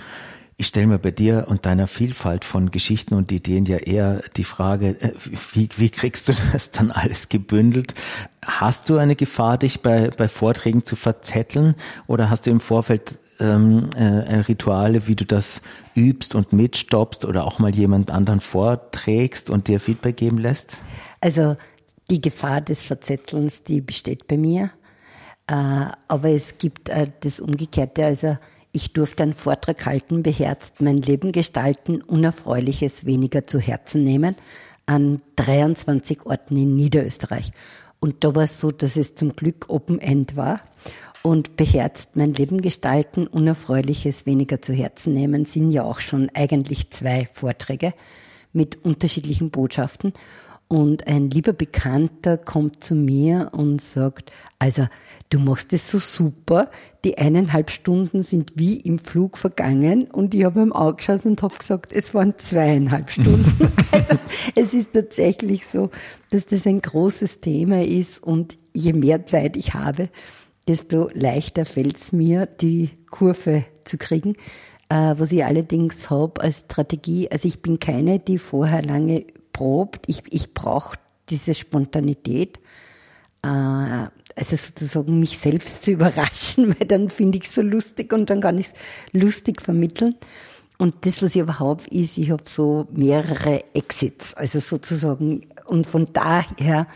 ich 0.58 0.68
stelle 0.68 0.86
mir 0.86 1.00
bei 1.00 1.10
dir 1.10 1.48
und 1.48 1.66
deiner 1.66 1.88
Vielfalt 1.88 2.46
von 2.46 2.70
Geschichten 2.70 3.16
und 3.16 3.32
Ideen 3.32 3.66
ja 3.66 3.78
eher 3.78 4.22
die 4.38 4.44
Frage, 4.44 4.90
äh, 5.02 5.14
wie, 5.54 5.70
wie 5.76 5.90
kriegst 5.90 6.30
du 6.30 6.34
das 6.54 6.70
dann 6.70 6.92
alles 6.92 7.30
gebündelt? 7.30 7.96
Hast 8.46 8.90
du 8.90 8.98
eine 8.98 9.16
Gefahr, 9.16 9.58
dich 9.58 9.82
bei, 9.82 10.12
bei 10.12 10.28
Vorträgen 10.28 10.86
zu 10.86 10.96
verzetteln 10.96 11.74
oder 12.06 12.30
hast 12.30 12.46
du 12.46 12.52
im 12.52 12.60
Vorfeld 12.60 13.18
ähm, 13.40 13.90
äh, 13.96 14.36
Rituale, 14.40 15.08
wie 15.08 15.16
du 15.16 15.26
das 15.26 15.62
übst 15.96 16.36
und 16.36 16.54
mitstoppst 16.54 17.26
oder 17.26 17.46
auch 17.46 17.60
mal 17.60 17.74
jemand 17.74 18.12
anderen 18.12 18.40
vorträgst 18.40 19.50
und 19.50 19.68
dir 19.68 19.80
Feedback 19.80 20.18
geben 20.18 20.38
lässt? 20.38 20.80
Also 21.22 21.58
die 22.10 22.22
Gefahr 22.22 22.62
des 22.62 22.84
Verzettelns, 22.84 23.64
die 23.64 23.82
besteht 23.82 24.28
bei 24.28 24.38
mir. 24.38 24.72
Äh, 25.48 25.86
aber 26.08 26.30
es 26.30 26.58
gibt 26.58 26.90
äh, 26.90 27.08
das 27.22 27.40
Umgekehrte. 27.40 28.06
Also 28.06 28.38
ich 28.72 28.94
durfte 28.94 29.24
einen 29.24 29.34
Vortrag 29.34 29.86
halten, 29.86 30.22
beherzt 30.24 30.82
mein 30.82 30.98
Leben 30.98 31.32
gestalten, 31.32 32.02
Unerfreuliches 32.02 33.06
weniger 33.06 33.48
zu 33.48 33.60
Herzen 33.60 34.04
nehmen, 34.04 34.36
an 34.86 35.22
23 35.38 36.26
Orten 36.26 36.56
in 36.56 36.76
Niederösterreich. 36.76 37.52
Und 38.00 38.24
da 38.24 38.36
war 38.36 38.44
es 38.44 38.60
so, 38.60 38.72
dass 38.72 38.96
es 38.96 39.16
zum 39.16 39.36
Glück 39.36 39.66
Open 39.70 40.00
End 40.00 40.36
war. 40.36 40.62
Und 41.22 41.58
beherzt 41.58 42.16
mein 42.16 42.34
Leben 42.34 42.62
gestalten, 42.62 43.28
Unerfreuliches 43.28 44.26
weniger 44.26 44.62
zu 44.62 44.74
Herzen 44.74 45.14
nehmen, 45.14 45.46
sind 45.46 45.72
ja 45.72 45.84
auch 45.84 46.00
schon 46.00 46.30
eigentlich 46.34 46.92
zwei 46.92 47.28
Vorträge 47.32 47.94
mit 48.54 48.84
unterschiedlichen 48.86 49.52
Botschaften. 49.52 50.14
Und 50.70 51.08
ein 51.08 51.32
lieber 51.32 51.52
Bekannter 51.52 52.38
kommt 52.38 52.84
zu 52.84 52.94
mir 52.94 53.50
und 53.54 53.82
sagt, 53.82 54.32
also 54.60 54.88
du 55.32 55.40
machst 55.40 55.74
es 55.74 55.90
so 55.90 55.98
super, 55.98 56.70
die 57.04 57.18
eineinhalb 57.18 57.72
Stunden 57.72 58.22
sind 58.22 58.54
wie 58.54 58.76
im 58.80 59.00
Flug 59.00 59.40
vergangen 59.40 60.04
und 60.12 60.36
ich 60.36 60.44
habe 60.44 60.62
ihm 60.62 60.72
angeschaut 60.72 61.26
und 61.26 61.42
habe 61.42 61.58
gesagt, 61.58 61.92
es 61.92 62.14
waren 62.14 62.36
zweieinhalb 62.38 63.10
Stunden. 63.10 63.72
also 63.92 64.16
es 64.56 64.76
ist 64.76 64.94
tatsächlich 64.94 65.66
so, 65.66 65.90
dass 66.30 66.46
das 66.46 66.68
ein 66.68 66.82
großes 66.82 67.42
Thema 67.42 67.84
ist 67.84 68.22
und 68.22 68.56
je 68.72 68.94
mehr 68.94 69.26
Zeit 69.26 69.58
ich 69.58 69.74
habe, 69.74 70.10
desto 70.70 71.10
leichter 71.14 71.66
fällt 71.66 71.98
es 71.98 72.12
mir, 72.12 72.46
die 72.46 72.92
Kurve 73.10 73.66
zu 73.84 73.98
kriegen. 73.98 74.36
Äh, 74.88 75.16
was 75.18 75.32
ich 75.32 75.44
allerdings 75.44 76.10
habe 76.12 76.42
als 76.42 76.60
Strategie, 76.60 77.30
also 77.32 77.48
ich 77.48 77.62
bin 77.62 77.80
keine, 77.80 78.20
die 78.20 78.38
vorher 78.38 78.84
lange 78.84 79.26
probt. 79.52 80.06
Ich, 80.08 80.24
ich 80.30 80.54
brauche 80.54 80.98
diese 81.30 81.56
Spontanität. 81.56 82.60
Äh, 83.42 83.48
also 83.48 84.56
sozusagen 84.56 85.20
mich 85.20 85.40
selbst 85.40 85.86
zu 85.86 85.92
überraschen, 85.94 86.76
weil 86.80 86.88
dann 86.88 87.10
finde 87.10 87.40
ich 87.40 87.46
es 87.46 87.56
so 87.56 87.64
lustig 87.64 88.14
und 88.14 88.30
dann 88.30 88.40
kann 88.40 88.60
ich 88.60 88.68
es 88.68 88.74
lustig 89.12 89.62
vermitteln. 89.62 90.16
Und 90.78 91.06
das, 91.06 91.22
was 91.24 91.36
ich 91.36 91.42
aber 91.42 91.60
habe, 91.60 91.84
ist, 91.90 92.18
ich 92.18 92.32
habe 92.32 92.44
so 92.46 92.88
mehrere 92.92 93.64
Exits, 93.74 94.34
also 94.36 94.60
sozusagen, 94.60 95.42
und 95.66 95.88
von 95.88 96.06
daher 96.14 96.88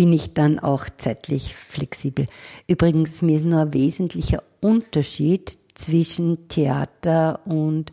bin 0.00 0.14
ich 0.14 0.32
dann 0.32 0.58
auch 0.58 0.86
zeitlich 0.96 1.54
flexibel. 1.54 2.24
Übrigens, 2.66 3.20
mir 3.20 3.36
ist 3.36 3.44
noch 3.44 3.58
ein 3.58 3.74
wesentlicher 3.74 4.42
Unterschied 4.62 5.58
zwischen 5.74 6.48
Theater 6.48 7.40
und 7.44 7.92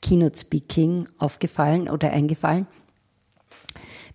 Keynote 0.00 0.38
Speaking 0.38 1.08
aufgefallen 1.18 1.88
oder 1.88 2.12
eingefallen. 2.12 2.68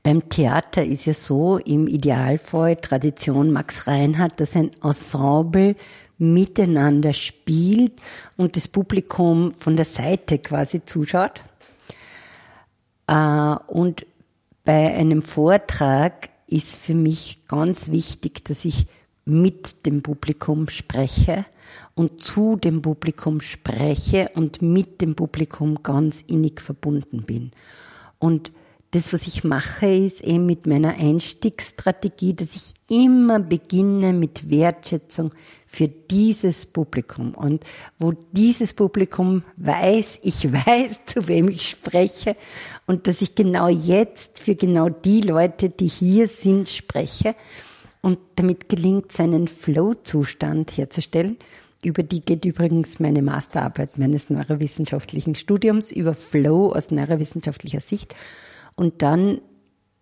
Beim 0.04 0.30
Theater 0.30 0.86
ist 0.86 1.04
ja 1.04 1.14
so, 1.14 1.58
im 1.58 1.90
Idealfall 1.90 2.78
Tradition 2.78 3.52
Max 3.52 3.88
Reinhardt, 3.88 4.40
dass 4.40 4.56
ein 4.56 4.72
Ensemble 4.82 5.76
miteinander 6.18 7.12
spielt 7.12 8.00
und 8.38 8.56
das 8.56 8.70
Publikum 8.70 9.52
von 9.52 9.76
der 9.76 9.84
Seite 9.84 10.40
quasi 10.40 10.86
zuschaut. 10.86 11.42
Äh, 13.08 13.56
und 13.68 14.06
bei 14.64 14.94
einem 14.94 15.22
Vortrag 15.22 16.30
ist 16.54 16.78
für 16.78 16.94
mich 16.94 17.48
ganz 17.48 17.90
wichtig, 17.90 18.46
dass 18.46 18.64
ich 18.64 18.86
mit 19.26 19.88
dem 19.88 20.04
Publikum 20.04 20.70
spreche 20.70 21.46
und 21.96 22.22
zu 22.22 22.58
dem 22.58 22.84
Publikum 22.84 23.42
spreche 23.42 24.30
und 24.36 24.62
mit 24.62 25.02
dem 25.02 25.16
Publikum 25.16 25.82
ganz 25.82 26.22
innig 26.22 26.62
verbunden 26.62 27.24
bin. 27.24 27.52
Und 28.20 28.52
das, 28.94 29.12
was 29.12 29.26
ich 29.26 29.44
mache, 29.44 29.88
ist 29.88 30.24
eben 30.24 30.46
mit 30.46 30.68
meiner 30.68 30.94
Einstiegsstrategie, 30.94 32.36
dass 32.36 32.56
ich 32.56 32.76
immer 32.90 33.40
beginne 33.40 34.14
mit 34.14 34.52
Wertschätzung 34.52 35.34
für 35.66 35.88
dieses 35.88 36.68
Publikum. 36.68 37.34
Und 37.34 37.64
wo 37.98 38.14
dieses 38.34 38.74
Publikum 38.76 39.44
weiß, 39.58 40.20
ich 40.22 40.54
weiß, 40.54 41.06
zu 41.08 41.28
wem 41.28 41.50
ich 41.50 41.70
spreche 41.70 42.36
und 42.86 43.08
dass 43.08 43.24
ich 43.24 43.34
genau 43.34 43.68
jetzt 43.68 44.40
für 44.40 44.54
genau 44.54 44.90
die 44.90 45.22
Leute, 45.22 45.72
die 45.72 45.88
hier 45.88 46.28
sind, 46.28 46.70
spreche. 46.70 47.36
Und 48.02 48.20
damit 48.36 48.70
gelingt 48.70 49.12
es, 49.12 49.20
einen 49.20 49.48
Flow-Zustand 49.48 50.78
herzustellen. 50.78 51.38
Über 51.84 52.04
die 52.04 52.22
geht 52.22 52.46
übrigens 52.46 53.00
meine 53.00 53.24
Masterarbeit 53.24 53.98
meines 53.98 54.30
neurowissenschaftlichen 54.30 55.34
Studiums 55.34 55.92
über 55.92 56.14
Flow 56.14 56.72
aus 56.72 56.92
neurowissenschaftlicher 56.92 57.82
Sicht 57.82 58.16
und 58.76 59.02
dann 59.02 59.42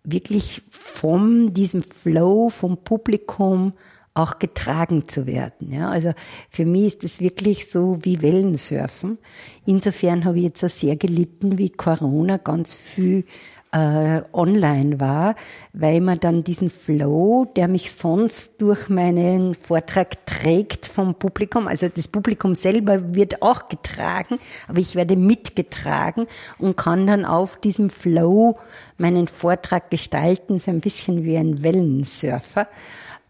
wirklich 0.04 0.62
von 0.70 1.52
diesem 1.52 1.82
Flow, 1.82 2.48
vom 2.48 2.78
Publikum 2.78 3.74
auch 4.14 4.38
getragen 4.38 5.08
zu 5.08 5.26
werden. 5.26 5.72
Ja, 5.72 5.88
also 5.88 6.12
für 6.50 6.66
mich 6.66 6.84
ist 6.86 7.04
es 7.04 7.20
wirklich 7.20 7.70
so 7.70 7.98
wie 8.02 8.20
Wellensurfen. 8.20 9.18
Insofern 9.64 10.24
habe 10.24 10.38
ich 10.38 10.44
jetzt 10.44 10.64
auch 10.64 10.68
sehr 10.68 10.96
gelitten, 10.96 11.56
wie 11.56 11.70
Corona 11.70 12.36
ganz 12.36 12.74
viel 12.74 13.24
äh, 13.72 14.22
online 14.32 15.00
war, 15.00 15.34
weil 15.72 16.00
man 16.00 16.20
dann 16.20 16.44
diesen 16.44 16.70
Flow, 16.70 17.46
der 17.56 17.68
mich 17.68 17.92
sonst 17.92 18.60
durch 18.60 18.88
meinen 18.88 19.54
Vortrag 19.54 20.26
trägt 20.26 20.86
vom 20.86 21.14
Publikum, 21.14 21.66
also 21.66 21.88
das 21.88 22.08
Publikum 22.08 22.54
selber 22.54 23.14
wird 23.14 23.42
auch 23.42 23.68
getragen, 23.68 24.38
aber 24.68 24.78
ich 24.78 24.94
werde 24.94 25.16
mitgetragen 25.16 26.26
und 26.58 26.76
kann 26.76 27.06
dann 27.06 27.24
auf 27.24 27.58
diesem 27.60 27.88
Flow 27.88 28.58
meinen 28.98 29.26
Vortrag 29.26 29.90
gestalten, 29.90 30.58
so 30.58 30.70
ein 30.70 30.80
bisschen 30.80 31.24
wie 31.24 31.38
ein 31.38 31.62
Wellensurfer. 31.62 32.68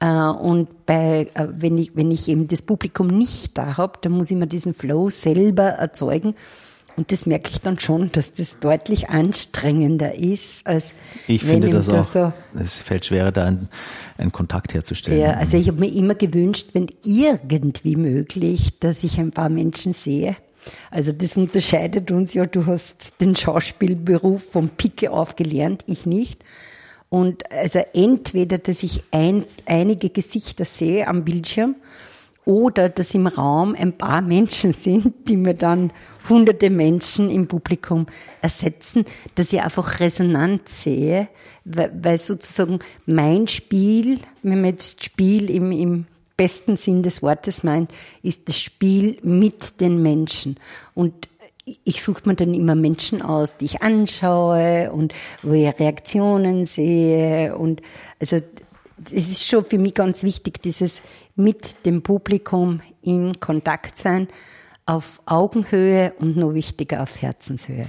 Äh, 0.00 0.06
und 0.06 0.86
bei, 0.86 1.30
äh, 1.34 1.46
wenn 1.52 1.78
ich, 1.78 1.94
wenn 1.94 2.10
ich 2.10 2.28
eben 2.28 2.48
das 2.48 2.62
Publikum 2.62 3.06
nicht 3.06 3.56
da 3.56 3.76
habe, 3.76 3.98
dann 4.00 4.12
muss 4.12 4.30
ich 4.30 4.36
mir 4.36 4.48
diesen 4.48 4.74
Flow 4.74 5.08
selber 5.08 5.62
erzeugen. 5.62 6.34
Und 6.96 7.12
das 7.12 7.26
merke 7.26 7.50
ich 7.50 7.60
dann 7.60 7.78
schon, 7.78 8.12
dass 8.12 8.34
das 8.34 8.60
deutlich 8.60 9.08
anstrengender 9.08 10.14
ist, 10.14 10.66
als 10.66 10.92
ich 11.26 11.42
wenn 11.44 11.62
finde 11.62 11.70
das 11.70 11.86
da 11.86 12.00
auch. 12.00 12.04
So 12.04 12.32
es 12.58 12.78
fällt 12.78 13.06
schwerer, 13.06 13.32
da 13.32 13.46
einen, 13.46 13.68
einen 14.18 14.32
Kontakt 14.32 14.74
herzustellen. 14.74 15.18
ja, 15.18 15.34
also 15.34 15.56
ich 15.56 15.68
habe 15.68 15.80
mir 15.80 15.92
immer 15.92 16.14
gewünscht, 16.14 16.70
wenn 16.74 16.88
irgendwie 17.04 17.96
möglich, 17.96 18.78
dass 18.80 19.04
ich 19.04 19.18
ein 19.18 19.32
paar 19.32 19.48
Menschen 19.48 19.92
sehe. 19.92 20.36
Also 20.90 21.12
das 21.12 21.36
unterscheidet 21.36 22.10
uns 22.10 22.34
ja. 22.34 22.46
Du 22.46 22.66
hast 22.66 23.20
den 23.20 23.34
Schauspielberuf 23.34 24.44
vom 24.50 24.68
Picke 24.68 25.10
auf 25.10 25.36
gelernt, 25.36 25.84
ich 25.86 26.06
nicht. 26.06 26.44
Und 27.08 27.50
also 27.50 27.80
entweder, 27.92 28.58
dass 28.58 28.82
ich 28.82 29.02
ein, 29.10 29.44
einige 29.66 30.08
Gesichter 30.10 30.64
sehe 30.64 31.06
am 31.08 31.24
Bildschirm 31.24 31.76
oder 32.44 32.88
dass 32.88 33.14
im 33.14 33.26
Raum 33.26 33.74
ein 33.78 33.96
paar 33.96 34.20
Menschen 34.20 34.72
sind, 34.72 35.28
die 35.28 35.36
mir 35.36 35.54
dann 35.54 35.92
hunderte 36.28 36.70
Menschen 36.70 37.30
im 37.30 37.46
Publikum 37.48 38.06
ersetzen, 38.40 39.04
dass 39.34 39.52
ich 39.52 39.60
einfach 39.60 40.00
Resonanz 40.00 40.82
sehe, 40.82 41.28
weil, 41.64 42.18
sozusagen 42.18 42.80
mein 43.06 43.48
Spiel, 43.48 44.18
wenn 44.42 44.60
man 44.60 44.70
jetzt 44.70 45.04
Spiel 45.04 45.50
im, 45.50 45.72
im 45.72 46.06
besten 46.36 46.76
Sinn 46.76 47.02
des 47.02 47.22
Wortes 47.22 47.62
meint, 47.62 47.92
ist 48.22 48.48
das 48.48 48.60
Spiel 48.60 49.18
mit 49.22 49.80
den 49.80 50.02
Menschen. 50.02 50.56
Und 50.94 51.28
ich 51.84 52.02
suche 52.02 52.22
mir 52.24 52.34
dann 52.34 52.54
immer 52.54 52.74
Menschen 52.74 53.22
aus, 53.22 53.56
die 53.56 53.66
ich 53.66 53.82
anschaue 53.82 54.90
und 54.92 55.14
wo 55.42 55.52
ich 55.52 55.78
Reaktionen 55.78 56.64
sehe. 56.64 57.56
Und 57.56 57.82
also 58.18 58.38
es 59.06 59.30
ist 59.30 59.48
schon 59.48 59.64
für 59.64 59.78
mich 59.78 59.94
ganz 59.94 60.22
wichtig, 60.22 60.62
dieses 60.62 61.02
mit 61.34 61.86
dem 61.86 62.02
Publikum 62.02 62.80
in 63.02 63.40
Kontakt 63.40 63.98
sein 63.98 64.28
auf 64.86 65.22
Augenhöhe 65.26 66.12
und 66.18 66.36
noch 66.36 66.54
wichtiger 66.54 67.02
auf 67.02 67.20
Herzenshöhe. 67.20 67.88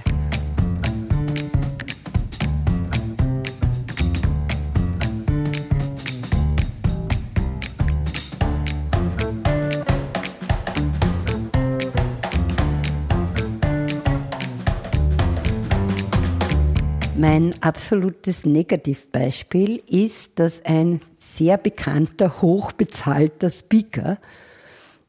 Mein 17.16 17.54
absolutes 17.62 18.44
Negativbeispiel 18.44 19.82
ist, 19.88 20.38
dass 20.38 20.64
ein 20.64 21.00
sehr 21.24 21.56
bekannter, 21.56 22.42
hochbezahlter 22.42 23.50
Speaker 23.50 24.18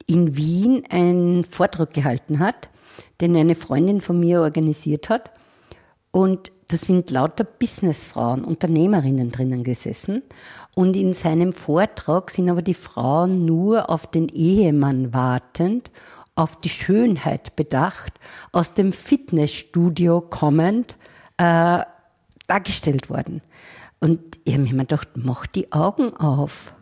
in 0.08 0.36
Wien 0.36 0.84
einen 0.90 1.44
Vortrag 1.44 1.94
gehalten 1.94 2.40
hat, 2.40 2.70
den 3.22 3.36
eine 3.36 3.56
Freundin 3.56 4.02
von 4.02 4.20
mir 4.20 4.42
organisiert 4.42 5.10
hat. 5.10 5.32
Und 6.12 6.52
da 6.70 6.78
sind 6.78 7.12
lauter 7.12 7.44
Businessfrauen, 7.44 8.44
Unternehmerinnen 8.44 9.32
drinnen 9.32 9.64
gesessen. 9.64 10.24
Und 10.74 10.96
in 10.96 11.14
seinem 11.14 11.54
Vortrag 11.54 12.32
sind 12.32 12.50
aber 12.50 12.62
die 12.62 12.74
Frauen 12.74 13.46
nur 13.46 13.90
auf 13.90 14.08
den 14.08 14.30
Ehemann 14.30 15.14
wartend, 15.14 15.92
auf 16.36 16.60
die 16.60 16.70
Schönheit 16.70 17.56
bedacht, 17.56 18.14
aus 18.52 18.74
dem 18.74 18.92
Fitnessstudio 18.92 20.22
kommend, 20.22 20.96
äh, 21.38 21.80
dargestellt 22.48 23.10
worden. 23.10 23.42
Und 24.00 24.40
ich 24.44 24.54
habe 24.54 24.64
mir 24.64 24.72
immer 24.72 24.84
gedacht, 24.84 25.10
mach 25.16 25.48
die 25.48 25.72
Augen 25.72 26.16
auf. 26.16 26.74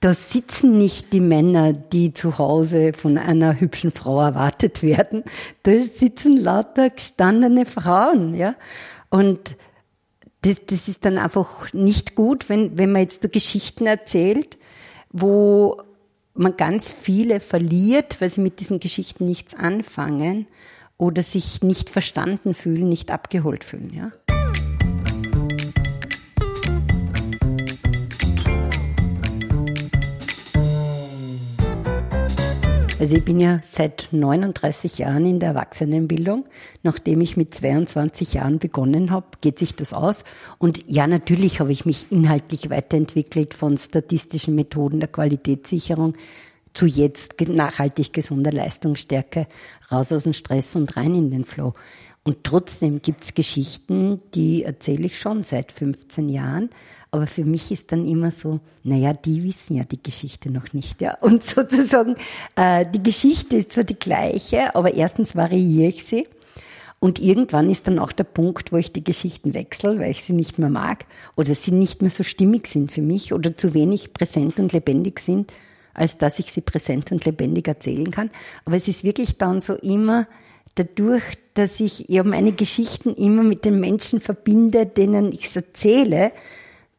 Da 0.00 0.12
sitzen 0.12 0.76
nicht 0.76 1.12
die 1.12 1.20
Männer, 1.20 1.72
die 1.72 2.12
zu 2.12 2.36
Hause 2.36 2.92
von 2.92 3.16
einer 3.16 3.58
hübschen 3.58 3.90
Frau 3.90 4.20
erwartet 4.20 4.82
werden. 4.82 5.24
Da 5.62 5.80
sitzen 5.80 6.36
lauter 6.36 6.90
gestandene 6.90 7.64
Frauen, 7.64 8.34
ja. 8.34 8.54
Und 9.08 9.56
das, 10.42 10.66
das 10.66 10.88
ist 10.88 11.06
dann 11.06 11.16
einfach 11.16 11.72
nicht 11.72 12.14
gut, 12.14 12.48
wenn, 12.48 12.76
wenn 12.76 12.92
man 12.92 13.02
jetzt 13.02 13.24
da 13.24 13.28
Geschichten 13.28 13.86
erzählt, 13.86 14.58
wo 15.10 15.80
man 16.34 16.56
ganz 16.56 16.92
viele 16.92 17.40
verliert, 17.40 18.20
weil 18.20 18.28
sie 18.28 18.40
mit 18.40 18.60
diesen 18.60 18.80
Geschichten 18.80 19.24
nichts 19.24 19.54
anfangen 19.54 20.46
oder 20.98 21.22
sich 21.22 21.62
nicht 21.62 21.88
verstanden 21.88 22.54
fühlen, 22.54 22.88
nicht 22.88 23.10
abgeholt 23.10 23.64
fühlen, 23.64 23.92
ja. 23.94 24.12
Also 33.00 33.16
ich 33.16 33.24
bin 33.24 33.40
ja 33.40 33.58
seit 33.60 34.08
39 34.12 34.98
Jahren 34.98 35.26
in 35.26 35.40
der 35.40 35.50
Erwachsenenbildung. 35.50 36.44
Nachdem 36.84 37.20
ich 37.20 37.36
mit 37.36 37.52
22 37.52 38.34
Jahren 38.34 38.60
begonnen 38.60 39.10
habe, 39.10 39.26
geht 39.40 39.58
sich 39.58 39.74
das 39.74 39.92
aus. 39.92 40.24
Und 40.58 40.88
ja, 40.88 41.08
natürlich 41.08 41.58
habe 41.58 41.72
ich 41.72 41.84
mich 41.84 42.12
inhaltlich 42.12 42.70
weiterentwickelt 42.70 43.52
von 43.52 43.76
statistischen 43.76 44.54
Methoden 44.54 45.00
der 45.00 45.08
Qualitätssicherung 45.08 46.14
zu 46.72 46.86
jetzt 46.86 47.40
nachhaltig 47.40 48.12
gesunder 48.12 48.52
Leistungsstärke, 48.52 49.48
raus 49.90 50.12
aus 50.12 50.24
dem 50.24 50.32
Stress 50.32 50.76
und 50.76 50.96
rein 50.96 51.14
in 51.14 51.30
den 51.30 51.44
Flow. 51.44 51.74
Und 52.22 52.42
trotzdem 52.42 53.02
gibt's 53.02 53.34
Geschichten, 53.34 54.22
die 54.34 54.64
erzähle 54.64 55.04
ich 55.04 55.18
schon 55.18 55.42
seit 55.42 55.72
15 55.72 56.28
Jahren. 56.30 56.70
Aber 57.14 57.28
für 57.28 57.44
mich 57.44 57.70
ist 57.70 57.92
dann 57.92 58.08
immer 58.08 58.32
so, 58.32 58.58
naja, 58.82 59.12
die 59.12 59.44
wissen 59.44 59.76
ja 59.76 59.84
die 59.84 60.02
Geschichte 60.02 60.50
noch 60.50 60.72
nicht, 60.72 61.00
ja. 61.00 61.16
Und 61.20 61.44
sozusagen, 61.44 62.16
äh, 62.56 62.84
die 62.92 63.04
Geschichte 63.04 63.54
ist 63.54 63.70
zwar 63.70 63.84
die 63.84 63.96
gleiche, 63.96 64.74
aber 64.74 64.94
erstens 64.94 65.36
variiere 65.36 65.90
ich 65.90 66.04
sie. 66.04 66.26
Und 66.98 67.20
irgendwann 67.20 67.70
ist 67.70 67.86
dann 67.86 68.00
auch 68.00 68.10
der 68.10 68.24
Punkt, 68.24 68.72
wo 68.72 68.78
ich 68.78 68.92
die 68.92 69.04
Geschichten 69.04 69.54
wechsle, 69.54 70.00
weil 70.00 70.10
ich 70.10 70.24
sie 70.24 70.32
nicht 70.32 70.58
mehr 70.58 70.70
mag 70.70 71.06
oder 71.36 71.54
sie 71.54 71.70
nicht 71.70 72.02
mehr 72.02 72.10
so 72.10 72.24
stimmig 72.24 72.66
sind 72.66 72.90
für 72.90 73.02
mich 73.02 73.32
oder 73.32 73.56
zu 73.56 73.74
wenig 73.74 74.12
präsent 74.12 74.58
und 74.58 74.72
lebendig 74.72 75.20
sind, 75.20 75.52
als 75.92 76.18
dass 76.18 76.40
ich 76.40 76.50
sie 76.50 76.62
präsent 76.62 77.12
und 77.12 77.24
lebendig 77.24 77.68
erzählen 77.68 78.10
kann. 78.10 78.30
Aber 78.64 78.74
es 78.74 78.88
ist 78.88 79.04
wirklich 79.04 79.38
dann 79.38 79.60
so 79.60 79.74
immer, 79.74 80.26
dadurch, 80.74 81.22
dass 81.54 81.78
ich 81.78 82.06
ja 82.08 82.24
meine 82.24 82.50
Geschichten 82.50 83.14
immer 83.14 83.44
mit 83.44 83.64
den 83.64 83.78
Menschen 83.78 84.20
verbinde, 84.20 84.84
denen 84.84 85.30
ich 85.30 85.44
es 85.44 85.54
erzähle, 85.54 86.32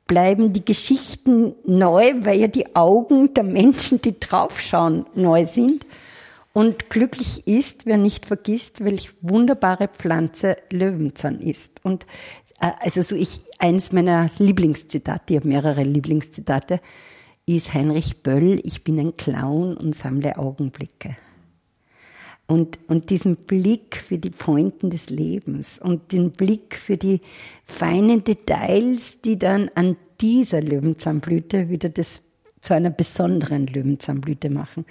bleiben 0.08 0.54
die 0.54 0.66
Geschichten 0.66 1.56
neu, 1.66 2.14
weil 2.20 2.40
ja 2.40 2.48
die 2.48 2.76
Augen 2.76 3.34
der 3.34 3.44
Menschen, 3.44 4.02
die 4.02 4.20
draufschauen, 4.20 5.06
neu 5.16 5.46
sind. 5.46 5.86
Und 6.54 6.90
glücklich 6.90 7.48
ist, 7.48 7.86
wer 7.86 7.98
nicht 7.98 8.26
vergisst, 8.26 8.86
welch 8.86 9.12
wunderbare 9.22 9.90
Pflanze 9.90 10.56
Löwenzahn 10.72 11.40
ist. 11.42 11.84
Und 11.84 12.06
äh, 12.62 12.72
also 12.80 13.02
so 13.02 13.16
ich 13.16 13.42
eins 13.60 13.92
meiner 13.92 14.30
Lieblingszitate, 14.38 15.34
ich 15.34 15.40
habe 15.40 15.50
mehrere 15.50 15.84
Lieblingszitate, 15.84 16.80
ist 17.46 17.74
Heinrich 17.74 18.24
Böll, 18.24 18.60
ich 18.64 18.84
bin 18.84 19.00
ein 19.00 19.18
Clown 19.18 19.76
und 19.76 19.96
sammle 19.96 20.38
Augenblicke. 20.38 21.18
Und, 22.48 22.78
und 22.88 23.10
diesen 23.10 23.38
Blick 23.38 23.96
für 23.96 24.20
die 24.20 24.30
Pointen 24.30 24.92
des 24.92 25.10
Lebens 25.10 25.80
und 25.80 26.12
den 26.12 26.32
Blick 26.32 26.76
für 26.76 26.96
die 26.96 27.22
feinen 27.64 28.24
Details, 28.24 29.22
die 29.22 29.40
dann 29.40 29.72
an 29.74 29.98
dieser 30.22 30.62
Löwenzahnblüte 30.62 31.70
wieder 31.70 31.90
das 31.90 32.22
zu 32.62 32.74
einer 32.74 32.92
besonderen 32.92 33.68
Löwenzahnblüte 33.68 34.50
machen. 34.50 34.86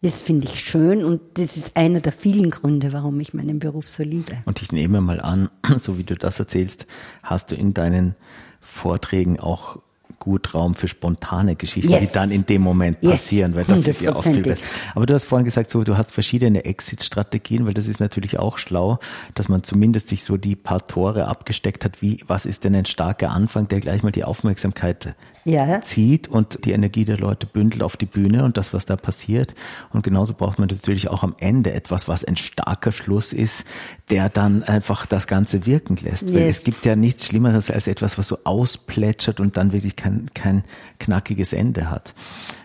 Das 0.00 0.22
finde 0.22 0.46
ich 0.46 0.60
schön 0.60 1.04
und 1.04 1.20
das 1.34 1.56
ist 1.56 1.76
einer 1.76 2.00
der 2.00 2.12
vielen 2.12 2.50
Gründe, 2.50 2.92
warum 2.92 3.18
ich 3.18 3.34
meinen 3.34 3.58
Beruf 3.58 3.88
so 3.88 4.04
liebe. 4.04 4.38
Und 4.44 4.62
ich 4.62 4.70
nehme 4.70 5.00
mal 5.00 5.20
an, 5.20 5.50
so 5.76 5.98
wie 5.98 6.04
du 6.04 6.14
das 6.14 6.38
erzählst, 6.38 6.86
hast 7.22 7.50
du 7.50 7.56
in 7.56 7.74
deinen 7.74 8.14
Vorträgen 8.60 9.40
auch 9.40 9.80
gut 10.18 10.54
Raum 10.54 10.74
für 10.74 10.88
spontane 10.88 11.56
Geschichten, 11.56 11.92
yes. 11.92 12.08
die 12.08 12.14
dann 12.14 12.30
in 12.30 12.46
dem 12.46 12.62
Moment 12.62 13.00
passieren, 13.00 13.52
yes. 13.52 13.56
weil 13.56 13.76
das 13.76 13.86
ist 13.86 14.00
ja 14.00 14.14
auch 14.14 14.22
viel 14.22 14.42
besser. 14.42 14.62
Aber 14.94 15.06
du 15.06 15.14
hast 15.14 15.26
vorhin 15.26 15.44
gesagt, 15.44 15.70
so, 15.70 15.84
du 15.84 15.96
hast 15.96 16.12
verschiedene 16.12 16.64
Exit-Strategien, 16.64 17.66
weil 17.66 17.74
das 17.74 17.86
ist 17.86 18.00
natürlich 18.00 18.38
auch 18.38 18.58
schlau, 18.58 18.98
dass 19.34 19.48
man 19.48 19.62
zumindest 19.62 20.08
sich 20.08 20.24
so 20.24 20.36
die 20.36 20.56
paar 20.56 20.86
Tore 20.86 21.28
abgesteckt 21.28 21.84
hat, 21.84 22.02
wie, 22.02 22.22
was 22.26 22.46
ist 22.46 22.64
denn 22.64 22.74
ein 22.74 22.86
starker 22.86 23.30
Anfang, 23.30 23.68
der 23.68 23.80
gleich 23.80 24.02
mal 24.02 24.10
die 24.10 24.24
Aufmerksamkeit 24.24 25.14
ja. 25.44 25.80
zieht 25.80 26.28
und 26.28 26.64
die 26.64 26.72
Energie 26.72 27.04
der 27.04 27.18
Leute 27.18 27.46
bündelt 27.46 27.82
auf 27.82 27.96
die 27.96 28.06
Bühne 28.06 28.44
und 28.44 28.56
das, 28.56 28.74
was 28.74 28.86
da 28.86 28.96
passiert. 28.96 29.54
Und 29.90 30.02
genauso 30.02 30.34
braucht 30.34 30.58
man 30.58 30.68
natürlich 30.68 31.08
auch 31.08 31.22
am 31.22 31.34
Ende 31.38 31.72
etwas, 31.72 32.08
was 32.08 32.24
ein 32.24 32.36
starker 32.36 32.92
Schluss 32.92 33.32
ist, 33.32 33.64
der 34.10 34.28
dann 34.28 34.62
einfach 34.62 35.06
das 35.06 35.26
Ganze 35.26 35.66
wirken 35.66 35.96
lässt. 35.96 36.24
Yes. 36.24 36.34
Weil 36.34 36.42
es 36.42 36.64
gibt 36.64 36.84
ja 36.84 36.96
nichts 36.96 37.26
Schlimmeres 37.26 37.70
als 37.70 37.86
etwas, 37.86 38.18
was 38.18 38.28
so 38.28 38.38
ausplätschert 38.44 39.40
und 39.40 39.56
dann 39.56 39.72
wirklich 39.72 39.96
kein, 39.96 40.07
kein 40.34 40.62
knackiges 40.98 41.52
Ende 41.52 41.90
hat. 41.90 42.14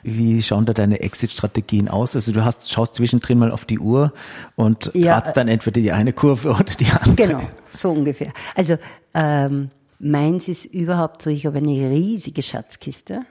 Wie 0.04 0.42
schauen 0.42 0.66
da 0.66 0.74
deine 0.74 1.00
Exit-Strategien 1.00 1.88
aus? 1.88 2.16
Also 2.16 2.32
du 2.32 2.44
hast, 2.44 2.72
schaust 2.72 2.96
zwischendrin 2.96 3.40
mal 3.40 3.52
auf 3.52 3.66
die 3.66 3.80
Uhr 3.80 4.14
und 4.56 4.92
ja, 4.94 5.14
kratzt 5.14 5.38
dann 5.38 5.48
entweder 5.48 5.82
die 5.82 5.92
eine 5.92 6.14
Kurve 6.14 6.50
oder 6.60 6.74
die 6.80 6.88
andere. 6.92 7.16
Genau, 7.16 7.42
so 7.70 7.92
ungefähr. 7.92 8.34
Also 8.56 8.78
ähm, 9.14 9.70
meins 10.00 10.48
ist 10.48 10.66
überhaupt 10.66 11.22
so, 11.22 11.30
ich 11.30 11.46
habe 11.46 11.58
eine 11.60 11.90
riesige 11.90 12.42
Schatzkiste. 12.42 13.22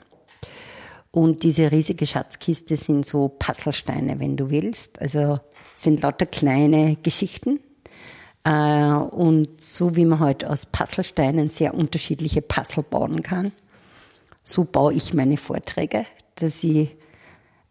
Und 1.11 1.43
diese 1.43 1.71
riesige 1.71 2.07
Schatzkiste 2.07 2.79
sind 2.79 3.05
so 3.05 3.29
Puzzlesteine, 3.29 4.19
wenn 4.19 4.39
du 4.39 4.49
willst. 4.49 4.99
Also 5.03 5.41
sind 5.77 6.01
lauter 6.01 6.25
kleine 6.25 6.97
Geschichten, 7.03 7.61
äh, 8.45 8.93
und 8.93 9.61
so 9.61 9.97
wie 9.97 10.05
man 10.05 10.21
heute 10.21 10.47
halt 10.47 10.53
aus 10.53 10.67
Puzzlesteinen 10.67 11.51
sehr 11.51 11.75
unterschiedliche 11.75 12.43
Puzzle 12.43 12.83
bauen 12.83 13.23
kann, 13.23 13.53
so 14.43 14.64
baue 14.64 14.95
ich 14.95 15.14
meine 15.14 15.36
Vorträge, 15.36 16.07
dass 16.34 16.62
ich, 16.64 16.90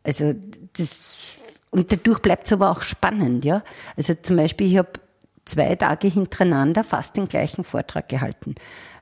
also 0.04 0.34
das, 0.78 1.38
und 1.70 1.92
dadurch 1.92 2.20
bleibt 2.20 2.48
es 2.48 2.54
aber 2.54 2.72
auch 2.72 2.82
spannend, 2.82 3.46
ja. 3.46 3.64
Also 3.96 4.14
zum 4.22 4.38
Beispiel, 4.38 4.68
ich 4.68 4.78
habe 4.78 4.92
zwei 5.46 5.76
Tage 5.76 6.08
hintereinander 6.08 6.84
fast 6.84 7.18
den 7.18 7.28
gleichen 7.28 7.64
Vortrag 7.64 8.10
gehalten. 8.10 8.56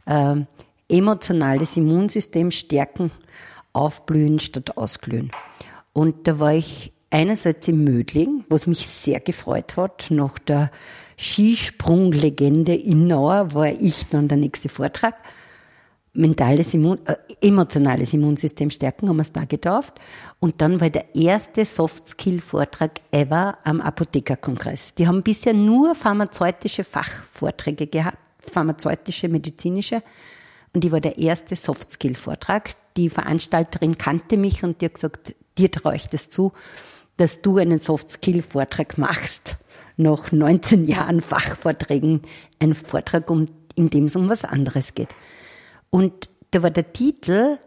Ähm, 0.08 0.48
emotionales 0.88 1.78
Immunsystem 1.78 2.52
stärken, 2.52 3.12
aufblühen 3.74 4.40
statt 4.40 4.78
ausglühen. 4.78 5.32
Und 5.94 6.28
da 6.28 6.40
war 6.40 6.54
ich 6.54 6.94
einerseits 7.12 7.68
im 7.68 7.84
Mödling, 7.84 8.46
was 8.50 8.68
mich 8.68 8.88
sehr 8.88 9.20
gefreut 9.20 9.78
hat, 9.78 10.08
nach 10.10 10.40
der 10.40 10.72
Skisprunglegende 11.18 12.74
Innauer 12.74 13.54
war 13.54 13.68
ich 13.68 14.08
dann 14.10 14.28
der 14.28 14.38
nächste 14.38 14.70
Vortrag. 14.70 15.16
Mentales 16.14 16.74
Immun, 16.74 17.00
äh, 17.06 17.16
emotionales 17.42 18.14
Immunsystem 18.14 18.70
stärken, 18.70 19.10
haben 19.10 19.18
wir 19.18 19.22
es 19.22 19.32
da 19.32 19.46
getauft. 19.46 19.94
Und 20.40 20.62
dann 20.62 20.82
war 20.82 20.90
der 20.90 21.16
erste 21.16 21.66
Soft-Skill-Vortrag 21.66 22.92
ever 23.12 23.58
am 23.64 23.80
Apothekerkongress. 23.80 24.96
Die 24.96 25.08
haben 25.08 25.24
bisher 25.24 25.54
nur 25.54 25.96
pharmazeutische 25.96 26.84
Fachvorträge 26.84 27.88
gehabt, 27.88 28.18
pharmazeutische, 28.40 29.30
medizinische. 29.30 30.02
Und 30.74 30.84
ich 30.84 30.92
war 30.92 31.00
der 31.00 31.18
erste 31.18 31.56
Soft-Skill-Vortrag. 31.56 32.72
Die 32.98 33.10
Veranstalterin 33.10 33.98
kannte 33.98 34.38
mich 34.38 34.64
und 34.64 34.82
die 34.82 34.86
hat 34.86 34.96
gesagt, 34.96 35.36
dir 35.58 35.72
traue 35.72 35.96
ich 35.96 36.08
das 36.08 36.30
zu, 36.30 36.54
dass 37.18 37.42
du 37.42 37.58
einen 37.58 37.80
Soft-Skill-Vortrag 37.80 38.98
machst 38.98 39.58
nach 39.98 40.32
19 40.32 40.88
Jahren 40.88 41.22
Fachvorträgen 41.22 42.22
ein 42.60 42.74
Vortrag, 42.74 43.30
um, 43.30 43.46
in 43.76 43.90
dem 43.90 44.06
es 44.06 44.16
um 44.16 44.30
was 44.30 44.46
anderes 44.46 44.96
geht. 44.96 45.14
Und 45.90 46.30
da 46.52 46.64
war 46.64 46.72
der 46.72 46.94
Titel 46.94 47.58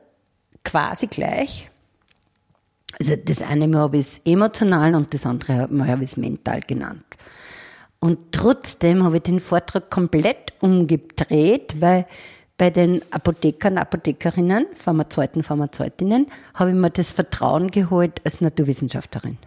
quasi 0.64 1.06
gleich. 1.06 1.70
Also 2.98 3.16
das 3.16 3.42
eine 3.42 3.68
Mal 3.68 3.80
habe 3.80 3.98
ich 3.98 4.06
es 4.06 4.20
emotional 4.24 4.94
und 4.94 5.12
das 5.14 5.26
andere 5.26 5.68
Mal 5.68 5.88
habe 5.88 6.04
ich 6.04 6.10
es 6.10 6.16
mental 6.16 6.60
genannt. 6.60 7.04
Und 7.98 8.32
trotzdem 8.32 9.04
habe 9.04 9.16
ich 9.16 9.22
den 9.22 9.40
Vortrag 9.40 9.90
komplett 9.90 10.52
umgedreht, 10.60 11.80
weil 11.80 12.06
bei 12.58 12.70
den 12.70 13.00
Apothekern, 13.12 13.78
Apothekerinnen, 13.78 14.66
Pharmazeuten, 14.74 15.42
Pharmazeutinnen, 15.42 16.26
habe 16.54 16.70
ich 16.70 16.76
mir 16.76 16.90
das 16.90 17.12
Vertrauen 17.12 17.70
geholt 17.70 18.20
als 18.24 18.40
Naturwissenschaftlerin. 18.40 19.38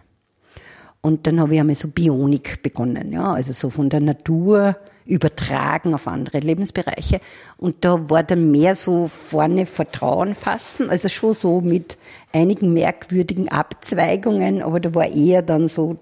Und 1.00 1.26
dann 1.26 1.40
habe 1.40 1.54
ich 1.54 1.60
einmal 1.60 1.76
so 1.76 1.88
Bionik 1.88 2.62
begonnen, 2.62 3.12
ja, 3.12 3.32
also 3.32 3.52
so 3.52 3.70
von 3.70 3.88
der 3.88 4.00
Natur 4.00 4.76
übertragen 5.04 5.94
auf 5.94 6.08
andere 6.08 6.40
Lebensbereiche. 6.40 7.20
Und 7.56 7.84
da 7.84 8.10
war 8.10 8.24
dann 8.24 8.50
mehr 8.50 8.74
so 8.74 9.06
vorne 9.06 9.66
Vertrauen 9.66 10.34
fassen, 10.34 10.90
also 10.90 11.08
schon 11.08 11.32
so 11.32 11.60
mit 11.60 11.96
einigen 12.32 12.72
merkwürdigen 12.72 13.48
Abzweigungen, 13.48 14.62
aber 14.62 14.80
da 14.80 14.94
war 14.94 15.08
eher 15.08 15.42
dann 15.42 15.68
so 15.68 15.98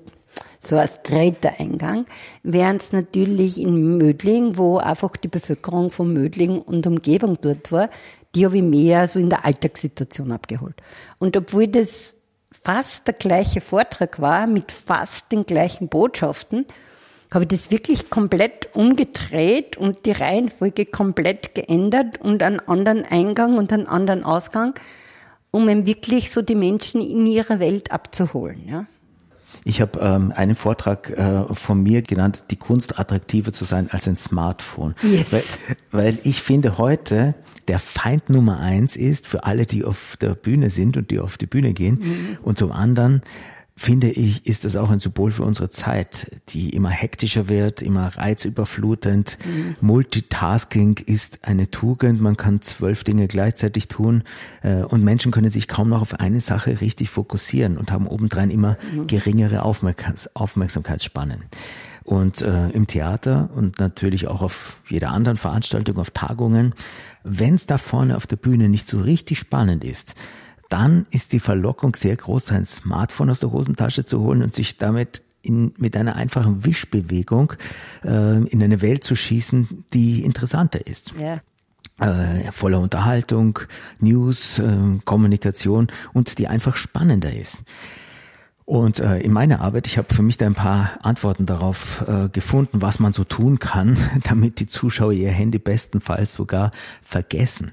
so 0.58 0.78
als 0.78 1.02
dritter 1.02 1.52
Eingang, 1.60 2.06
während 2.42 2.82
es 2.82 2.92
natürlich 2.92 3.60
in 3.60 3.98
Mödling, 3.98 4.56
wo 4.56 4.78
einfach 4.78 5.16
die 5.16 5.28
Bevölkerung 5.28 5.90
von 5.90 6.12
Mödling 6.12 6.58
und 6.60 6.86
Umgebung 6.86 7.38
dort 7.40 7.70
war, 7.70 7.90
die 8.34 8.46
habe 8.46 8.56
ich 8.56 8.62
mehr 8.62 9.06
so 9.06 9.20
in 9.20 9.30
der 9.30 9.44
Alltagssituation 9.44 10.32
abgeholt. 10.32 10.74
Und 11.18 11.36
obwohl 11.36 11.68
das 11.68 12.16
fast 12.64 13.06
der 13.06 13.14
gleiche 13.14 13.60
Vortrag 13.60 14.20
war, 14.20 14.46
mit 14.46 14.72
fast 14.72 15.30
den 15.32 15.44
gleichen 15.44 15.88
Botschaften, 15.88 16.64
habe 17.30 17.44
ich 17.44 17.48
das 17.48 17.70
wirklich 17.70 18.10
komplett 18.10 18.74
umgedreht 18.74 19.76
und 19.76 20.06
die 20.06 20.12
Reihenfolge 20.12 20.86
komplett 20.86 21.54
geändert 21.54 22.20
und 22.20 22.42
einen 22.42 22.60
anderen 22.60 23.04
Eingang 23.04 23.58
und 23.58 23.72
einen 23.72 23.86
anderen 23.86 24.24
Ausgang, 24.24 24.74
um 25.50 25.68
eben 25.68 25.84
wirklich 25.84 26.30
so 26.30 26.42
die 26.42 26.54
Menschen 26.54 27.00
in 27.00 27.26
ihrer 27.26 27.60
Welt 27.60 27.92
abzuholen. 27.92 28.66
Ja. 28.66 28.86
Ich 29.64 29.80
habe 29.80 29.98
ähm, 30.00 30.32
einen 30.36 30.56
Vortrag 30.56 31.10
äh, 31.10 31.44
von 31.54 31.82
mir 31.82 32.02
genannt, 32.02 32.44
die 32.50 32.56
Kunst 32.56 32.98
attraktiver 32.98 33.52
zu 33.52 33.64
sein 33.64 33.88
als 33.90 34.06
ein 34.06 34.18
Smartphone. 34.18 34.94
Yes. 35.02 35.58
Weil, 35.90 36.02
weil 36.02 36.18
ich 36.24 36.42
finde 36.42 36.76
heute, 36.76 37.34
der 37.68 37.78
Feind 37.78 38.28
Nummer 38.28 38.60
eins 38.60 38.94
ist 38.94 39.26
für 39.26 39.44
alle, 39.44 39.64
die 39.64 39.84
auf 39.84 40.18
der 40.20 40.34
Bühne 40.34 40.68
sind 40.68 40.98
und 40.98 41.10
die 41.10 41.18
auf 41.18 41.38
die 41.38 41.46
Bühne 41.46 41.72
gehen. 41.72 41.94
Mhm. 41.94 42.38
Und 42.42 42.58
zum 42.58 42.72
anderen 42.72 43.22
finde 43.76 44.08
ich, 44.10 44.46
ist 44.46 44.64
das 44.64 44.76
auch 44.76 44.90
ein 44.90 45.00
Symbol 45.00 45.32
für 45.32 45.42
unsere 45.42 45.68
Zeit, 45.68 46.30
die 46.50 46.70
immer 46.70 46.90
hektischer 46.90 47.48
wird, 47.48 47.82
immer 47.82 48.16
reizüberflutend. 48.16 49.36
Mhm. 49.44 49.76
Multitasking 49.80 50.98
ist 51.04 51.40
eine 51.42 51.70
Tugend, 51.70 52.20
man 52.20 52.36
kann 52.36 52.62
zwölf 52.62 53.02
Dinge 53.02 53.26
gleichzeitig 53.26 53.88
tun 53.88 54.22
äh, 54.62 54.82
und 54.82 55.02
Menschen 55.02 55.32
können 55.32 55.50
sich 55.50 55.66
kaum 55.66 55.88
noch 55.88 56.02
auf 56.02 56.20
eine 56.20 56.40
Sache 56.40 56.80
richtig 56.80 57.10
fokussieren 57.10 57.76
und 57.76 57.90
haben 57.90 58.06
obendrein 58.06 58.50
immer 58.50 58.78
mhm. 58.94 59.08
geringere 59.08 59.62
Aufmerksamkeitsspannen. 59.62 61.42
Und 62.04 62.42
äh, 62.42 62.68
im 62.68 62.86
Theater 62.86 63.48
und 63.54 63.80
natürlich 63.80 64.28
auch 64.28 64.42
auf 64.42 64.76
jeder 64.88 65.10
anderen 65.10 65.38
Veranstaltung, 65.38 65.96
auf 65.96 66.10
Tagungen, 66.10 66.74
wenn 67.24 67.54
es 67.54 67.66
da 67.66 67.78
vorne 67.78 68.16
auf 68.16 68.26
der 68.26 68.36
Bühne 68.36 68.68
nicht 68.68 68.86
so 68.86 69.00
richtig 69.00 69.38
spannend 69.38 69.84
ist, 69.84 70.14
dann 70.68 71.06
ist 71.10 71.32
die 71.32 71.40
Verlockung 71.40 71.94
sehr 71.96 72.16
groß, 72.16 72.46
sein 72.46 72.66
Smartphone 72.66 73.30
aus 73.30 73.40
der 73.40 73.52
Hosentasche 73.52 74.04
zu 74.04 74.20
holen 74.20 74.42
und 74.42 74.54
sich 74.54 74.76
damit 74.78 75.22
in, 75.42 75.72
mit 75.78 75.96
einer 75.96 76.16
einfachen 76.16 76.64
Wischbewegung 76.64 77.54
äh, 78.04 78.42
in 78.46 78.62
eine 78.62 78.82
Welt 78.82 79.04
zu 79.04 79.14
schießen, 79.14 79.84
die 79.92 80.24
interessanter 80.24 80.86
ist. 80.86 81.14
Ja. 81.18 81.40
Äh, 82.00 82.50
voller 82.50 82.80
Unterhaltung, 82.80 83.60
News, 84.00 84.58
äh, 84.58 84.98
Kommunikation 85.04 85.88
und 86.12 86.38
die 86.38 86.48
einfach 86.48 86.76
spannender 86.76 87.32
ist. 87.32 87.62
Und 88.66 88.98
äh, 88.98 89.18
in 89.18 89.30
meiner 89.30 89.60
Arbeit, 89.60 89.86
ich 89.86 89.98
habe 89.98 90.12
für 90.12 90.22
mich 90.22 90.38
da 90.38 90.46
ein 90.46 90.54
paar 90.54 90.98
Antworten 91.02 91.44
darauf 91.44 92.02
äh, 92.08 92.30
gefunden, 92.30 92.80
was 92.80 92.98
man 92.98 93.12
so 93.12 93.22
tun 93.22 93.58
kann, 93.58 93.98
damit 94.24 94.58
die 94.58 94.66
Zuschauer 94.66 95.12
ihr 95.12 95.30
Handy 95.30 95.58
bestenfalls 95.58 96.32
sogar 96.32 96.70
vergessen. 97.02 97.72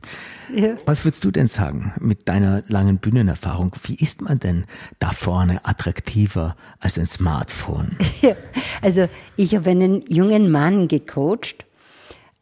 Ja. 0.54 0.76
Was 0.86 1.06
würdest 1.06 1.24
du 1.24 1.32
denn 1.32 1.48
sagen 1.48 1.94
mit 2.02 2.28
deiner 2.28 2.64
langen 2.68 2.98
Bühnenerfahrung? 2.98 3.74
Wie 3.84 3.96
ist 3.96 4.22
man 4.22 4.39
denn 4.39 4.66
da 5.00 5.12
vorne 5.12 5.66
attraktiver 5.66 6.58
als 6.80 7.00
ein 7.00 7.08
Smartphone? 7.08 7.98
Ja, 8.22 8.36
also 8.84 9.08
ich 9.36 9.56
habe 9.56 9.72
einen 9.72 10.02
jungen 10.08 10.52
Mann 10.52 10.88
gecoacht, 10.88 11.66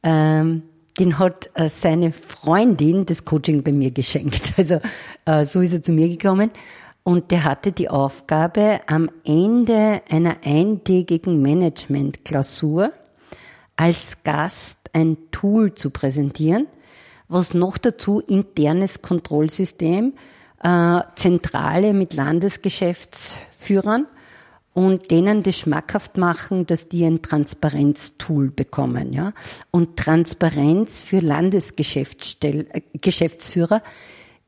ähm, 0.04 0.64
den 1.00 1.20
hat 1.20 1.50
äh, 1.54 1.70
seine 1.70 2.12
Freundin 2.12 3.06
das 3.06 3.24
Coaching 3.24 3.64
bei 3.64 3.72
mir 3.72 3.92
geschenkt. 3.92 4.54
Also 4.58 4.82
äh, 5.26 5.46
so 5.46 5.62
ist 5.62 5.74
er 5.74 5.84
zu 5.84 5.94
mir 5.94 6.10
gekommen 6.10 6.52
und 7.04 7.32
der 7.32 7.44
hatte 7.44 7.72
die 7.72 7.90
Aufgabe, 7.90 8.82
am 8.88 9.10
Ende 9.26 10.02
einer 10.10 10.38
eintägigen 10.44 11.42
Management-Klausur 11.42 12.92
als 13.76 14.24
Gast 14.24 14.78
ein 14.94 15.18
Tool 15.32 15.74
zu 15.74 15.90
präsentieren, 15.90 16.68
was 17.28 17.54
noch 17.54 17.78
dazu 17.78 18.20
internes 18.20 19.02
Kontrollsystem, 19.02 20.14
äh, 20.62 21.02
Zentrale 21.16 21.94
mit 21.94 22.14
Landesgeschäftsführern 22.14 24.08
und 24.74 25.12
denen 25.12 25.44
das 25.44 25.58
schmackhaft 25.58 26.18
machen, 26.18 26.66
dass 26.66 26.90
die 26.90 27.06
ein 27.06 27.22
Transparenztool 27.22 28.50
bekommen, 28.52 29.14
ja. 29.14 29.32
Und 29.72 29.98
Transparenz 29.98 31.02
für 31.02 31.20
Landesgeschäftsführer 31.20 33.78
äh, 33.78 33.82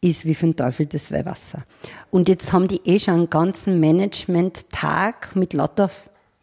ist 0.02 0.26
wie 0.26 0.36
für 0.36 0.56
Teufel 0.56 0.88
das 0.88 1.12
Weihwasser. 1.12 1.64
Und 2.10 2.28
jetzt 2.28 2.52
haben 2.52 2.68
die 2.68 2.82
eh 2.86 2.99
schon 2.99 3.14
einen 3.14 3.30
ganzen 3.30 3.80
Management-Tag 3.80 5.36
mit 5.36 5.54
lauter 5.54 5.89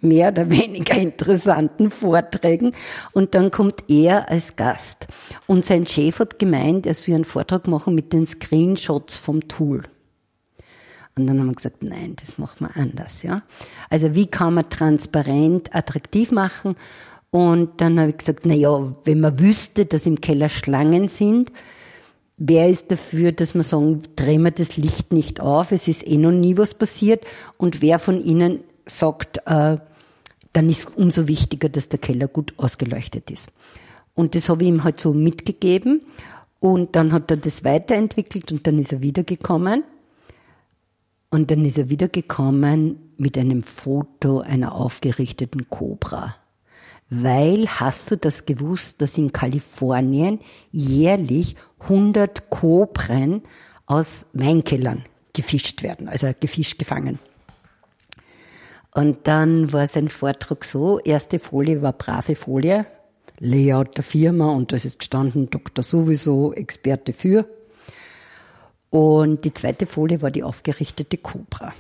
mehr 0.01 0.29
oder 0.29 0.49
weniger 0.49 0.95
interessanten 0.97 1.91
Vorträgen 1.91 2.73
und 3.13 3.35
dann 3.35 3.51
kommt 3.51 3.85
er 3.89 4.29
als 4.29 4.55
Gast. 4.55 5.09
Und 5.47 5.65
sein 5.65 5.87
Chef 5.87 6.21
hat 6.21 6.39
gemeint, 6.39 6.87
er 6.87 6.95
soll 6.95 7.17
einen 7.17 7.25
Vortrag 7.25 7.67
machen 7.67 7.95
mit 7.97 8.13
den 8.13 8.27
Screenshots 8.27 9.19
vom 9.19 9.49
Tool. 9.49 9.83
Und 11.17 11.27
dann 11.27 11.41
haben 11.41 11.49
wir 11.49 11.55
gesagt, 11.55 11.83
nein, 11.83 12.15
das 12.15 12.39
machen 12.39 12.69
wir 12.69 12.77
anders, 12.81 13.25
ja. 13.25 13.43
Also 13.91 14.15
wie 14.15 14.27
kann 14.27 14.55
man 14.55 14.71
transparent 14.71 15.75
attraktiv 15.75 16.31
machen? 16.31 16.77
Und 17.31 17.81
dann 17.81 17.99
habe 17.99 18.11
ich 18.11 18.19
gesagt, 18.19 18.47
na 18.47 18.55
ja, 18.55 18.95
wenn 19.03 19.21
man 19.21 19.41
wüsste, 19.41 19.85
dass 19.85 20.07
im 20.07 20.21
Keller 20.21 20.49
Schlangen 20.49 21.09
sind, 21.09 21.51
Wer 22.39 22.69
ist 22.69 22.93
dafür, 22.93 23.33
dass 23.33 23.55
man 23.55 23.65
sagen, 23.65 24.03
drehen 24.15 24.43
wir 24.43 24.53
das 24.53 24.77
Licht 24.77 25.13
nicht 25.13 25.41
auf, 25.41 25.73
es 25.73 25.89
ist 25.89 26.07
eh 26.07 26.17
noch 26.17 26.31
nie 26.31 26.57
was 26.57 26.75
passiert. 26.75 27.25
Und 27.57 27.83
wer 27.83 27.99
von 27.99 28.25
Ihnen 28.25 28.61
sagt, 28.87 29.39
äh, 29.47 29.79
dann 30.53 30.69
ist 30.69 30.97
umso 30.97 31.27
wichtiger, 31.27 31.69
dass 31.69 31.89
der 31.89 31.99
Keller 31.99 32.29
gut 32.29 32.55
ausgeleuchtet 32.57 33.31
ist. 33.31 33.51
Und 34.15 34.35
das 34.35 34.49
habe 34.49 34.63
ich 34.63 34.69
ihm 34.69 34.85
halt 34.85 35.01
so 35.01 35.13
mitgegeben. 35.13 36.03
Und 36.61 36.97
dann 36.97 37.13
hat 37.13 37.31
er 37.31 37.37
das 37.37 37.65
weiterentwickelt 37.65 38.51
und 38.51 38.67
dann 38.67 38.79
ist 38.79 38.93
er 38.93 39.01
wiedergekommen. 39.01 39.85
Und 41.31 41.51
dann 41.51 41.65
ist 41.65 41.79
er 41.79 41.91
wiedergekommen 41.91 43.13
mit 43.17 43.37
einem 43.37 43.63
Foto 43.63 44.41
einer 44.41 44.75
aufgerichteten 44.75 45.69
Cobra 45.69 46.37
weil 47.11 47.67
hast 47.67 48.11
du 48.11 48.17
das 48.17 48.45
gewusst, 48.45 49.01
dass 49.01 49.17
in 49.17 49.33
Kalifornien 49.33 50.41
jährlich 50.73 51.57
100 51.81 52.51
Kobren 52.51 53.43
aus 53.87 54.27
Weinkellern 54.33 55.05
gefischt 55.33 55.83
werden, 55.83 56.09
also 56.09 56.31
gefischt, 56.39 56.79
gefangen. 56.79 57.19
Und 58.95 59.29
dann 59.29 59.73
war 59.73 59.87
sein 59.87 60.09
Vortrag 60.09 60.65
so, 60.65 60.99
erste 60.99 61.39
Folie 61.39 61.83
war 61.83 61.93
brave 61.93 62.35
Folie, 62.35 62.87
Layout 63.39 63.97
der 63.97 64.03
Firma 64.05 64.51
und 64.51 64.73
da 64.73 64.77
ist 64.77 64.99
gestanden 64.99 65.49
Doktor 65.49 65.83
sowieso, 65.83 66.53
Experte 66.53 67.13
für. 67.13 67.47
Und 68.91 69.45
die 69.45 69.53
zweite 69.53 69.87
Folie 69.87 70.23
war 70.23 70.31
die 70.31 70.43
aufgerichtete 70.43 71.19
Cobra. 71.19 71.73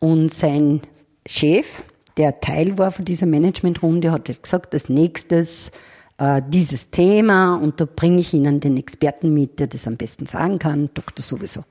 Und 0.00 0.34
sein 0.34 0.80
Chef, 1.26 1.84
der 2.16 2.40
Teil 2.40 2.78
war 2.78 2.90
von 2.90 3.04
dieser 3.04 3.26
Managementrunde, 3.26 4.10
hat 4.10 4.26
gesagt, 4.42 4.74
als 4.74 4.88
nächstes 4.88 5.70
äh, 6.18 6.42
dieses 6.48 6.90
Thema 6.90 7.56
und 7.56 7.80
da 7.80 7.86
bringe 7.86 8.20
ich 8.20 8.34
Ihnen 8.34 8.60
den 8.60 8.76
Experten 8.76 9.32
mit, 9.32 9.58
der 9.58 9.66
das 9.66 9.86
am 9.86 9.96
besten 9.96 10.26
sagen 10.26 10.58
kann, 10.58 10.90
Doktor 10.94 11.22
sowieso. 11.22 11.64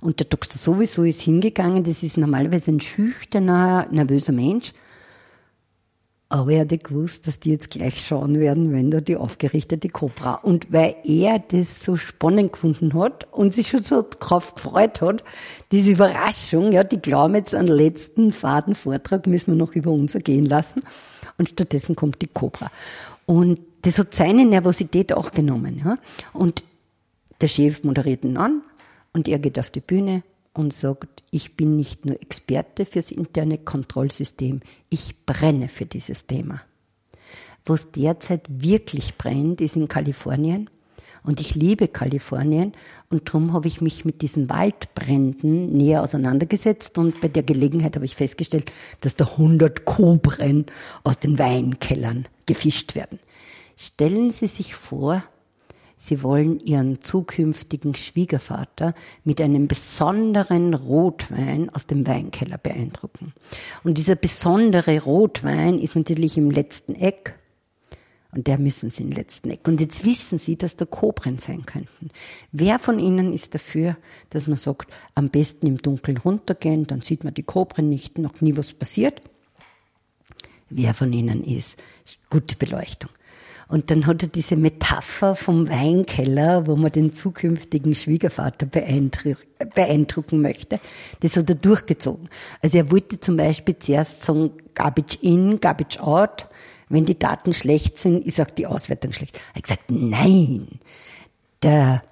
Und 0.00 0.18
der 0.18 0.26
Doktor 0.26 0.56
sowieso 0.56 1.04
ist 1.04 1.20
hingegangen, 1.20 1.84
das 1.84 2.02
ist 2.02 2.16
normalerweise 2.16 2.72
ein 2.72 2.80
schüchterner, 2.80 3.86
nervöser 3.90 4.32
Mensch, 4.32 4.72
aber 6.32 6.52
er 6.52 6.60
hatte 6.62 6.78
gewusst, 6.78 7.26
dass 7.26 7.40
die 7.40 7.50
jetzt 7.50 7.70
gleich 7.70 8.06
schauen 8.06 8.40
werden, 8.40 8.72
wenn 8.72 8.90
da 8.90 9.02
die 9.02 9.16
aufgerichtete 9.16 9.90
Cobra. 9.90 10.36
Und 10.36 10.72
weil 10.72 10.96
er 11.04 11.38
das 11.38 11.84
so 11.84 11.96
spannend 11.96 12.54
gefunden 12.54 12.94
hat 12.94 13.30
und 13.32 13.52
sich 13.52 13.68
schon 13.68 13.82
so 13.82 14.02
drauf 14.18 14.54
gefreut 14.54 15.02
hat, 15.02 15.22
diese 15.72 15.92
Überraschung, 15.92 16.72
ja, 16.72 16.84
die 16.84 17.02
glauben 17.02 17.34
jetzt 17.34 17.54
an 17.54 17.66
den 17.66 17.76
letzten 17.76 18.32
Fadenvortrag, 18.32 19.26
müssen 19.26 19.52
wir 19.52 19.58
noch 19.58 19.74
über 19.74 19.90
uns 19.90 20.14
ergehen 20.14 20.46
lassen. 20.46 20.82
Und 21.36 21.50
stattdessen 21.50 21.96
kommt 21.96 22.22
die 22.22 22.28
Cobra. 22.28 22.70
Und 23.26 23.60
das 23.82 23.98
hat 23.98 24.14
seine 24.14 24.44
Nervosität 24.44 25.12
auch 25.12 25.32
genommen, 25.32 25.80
ja. 25.84 25.98
Und 26.32 26.64
der 27.40 27.48
Chef 27.48 27.82
moderiert 27.82 28.24
ihn 28.24 28.36
an 28.36 28.62
und 29.12 29.28
er 29.28 29.38
geht 29.38 29.58
auf 29.58 29.70
die 29.70 29.80
Bühne 29.80 30.22
und 30.54 30.72
sagt, 30.72 31.22
ich 31.30 31.56
bin 31.56 31.76
nicht 31.76 32.04
nur 32.04 32.20
Experte 32.20 32.84
fürs 32.84 33.10
interne 33.10 33.58
Kontrollsystem, 33.58 34.60
ich 34.90 35.24
brenne 35.26 35.68
für 35.68 35.86
dieses 35.86 36.26
Thema. 36.26 36.60
Wo 37.64 37.74
es 37.74 37.92
derzeit 37.92 38.42
wirklich 38.48 39.16
brennt, 39.16 39.60
ist 39.60 39.76
in 39.76 39.88
Kalifornien. 39.88 40.68
Und 41.24 41.40
ich 41.40 41.54
liebe 41.54 41.86
Kalifornien 41.86 42.72
und 43.08 43.28
darum 43.28 43.52
habe 43.52 43.68
ich 43.68 43.80
mich 43.80 44.04
mit 44.04 44.22
diesen 44.22 44.48
Waldbränden 44.48 45.72
näher 45.76 46.02
auseinandergesetzt 46.02 46.98
und 46.98 47.20
bei 47.20 47.28
der 47.28 47.44
Gelegenheit 47.44 47.94
habe 47.94 48.04
ich 48.04 48.16
festgestellt, 48.16 48.72
dass 49.00 49.14
da 49.14 49.26
100 49.26 49.84
Kobren 49.84 50.66
aus 51.04 51.20
den 51.20 51.38
Weinkellern 51.38 52.26
gefischt 52.46 52.96
werden. 52.96 53.20
Stellen 53.76 54.32
Sie 54.32 54.48
sich 54.48 54.74
vor, 54.74 55.22
Sie 56.04 56.24
wollen 56.24 56.58
Ihren 56.58 57.00
zukünftigen 57.00 57.94
Schwiegervater 57.94 58.92
mit 59.22 59.40
einem 59.40 59.68
besonderen 59.68 60.74
Rotwein 60.74 61.70
aus 61.70 61.86
dem 61.86 62.08
Weinkeller 62.08 62.58
beeindrucken. 62.58 63.32
Und 63.84 63.98
dieser 63.98 64.16
besondere 64.16 65.00
Rotwein 65.02 65.78
ist 65.78 65.94
natürlich 65.94 66.36
im 66.36 66.50
letzten 66.50 66.96
Eck 66.96 67.38
und 68.34 68.46
der 68.46 68.58
müssen 68.58 68.90
sie 68.90 69.02
in 69.02 69.10
den 69.10 69.16
letzten 69.16 69.50
Eck. 69.50 69.68
Und 69.68 69.80
jetzt 69.80 70.04
wissen 70.04 70.38
sie, 70.38 70.56
dass 70.56 70.76
da 70.76 70.86
Kobren 70.86 71.38
sein 71.38 71.66
könnten. 71.66 72.10
Wer 72.50 72.78
von 72.78 72.98
ihnen 72.98 73.32
ist 73.32 73.54
dafür, 73.54 73.96
dass 74.30 74.46
man 74.46 74.56
sagt, 74.56 74.90
am 75.14 75.28
besten 75.28 75.66
im 75.66 75.76
Dunkeln 75.76 76.16
runtergehen, 76.16 76.86
dann 76.86 77.02
sieht 77.02 77.24
man 77.24 77.34
die 77.34 77.42
Kobren 77.42 77.90
nicht, 77.90 78.16
noch 78.18 78.40
nie 78.40 78.56
was 78.56 78.72
passiert? 78.72 79.20
Wer 80.70 80.94
von 80.94 81.12
ihnen 81.12 81.44
ist 81.44 81.78
gute 82.30 82.56
Beleuchtung? 82.56 83.10
Und 83.68 83.90
dann 83.90 84.06
hat 84.06 84.22
er 84.22 84.28
diese 84.28 84.56
Metapher 84.56 85.34
vom 85.34 85.68
Weinkeller, 85.68 86.66
wo 86.66 86.76
man 86.76 86.92
den 86.92 87.12
zukünftigen 87.12 87.94
Schwiegervater 87.94 88.66
beeindrucken 88.66 90.42
möchte, 90.42 90.78
das 91.20 91.36
hat 91.36 91.48
er 91.48 91.54
durchgezogen. 91.54 92.28
Also 92.60 92.76
er 92.76 92.90
wollte 92.90 93.20
zum 93.20 93.36
Beispiel 93.36 93.78
zuerst 93.78 94.24
sagen, 94.24 94.52
Garbage 94.74 95.18
in, 95.22 95.58
Garbage 95.58 95.98
out, 96.00 96.48
wenn 96.92 97.06
die 97.06 97.18
Daten 97.18 97.54
schlecht 97.54 97.96
sind, 97.96 98.24
ist 98.24 98.40
auch 98.40 98.50
die 98.50 98.66
Auswertung 98.66 99.12
schlecht. 99.12 99.40
Er 99.52 99.56
hat 99.56 99.62
gesagt, 99.62 99.84
nein, 99.88 100.68
der 101.62 102.02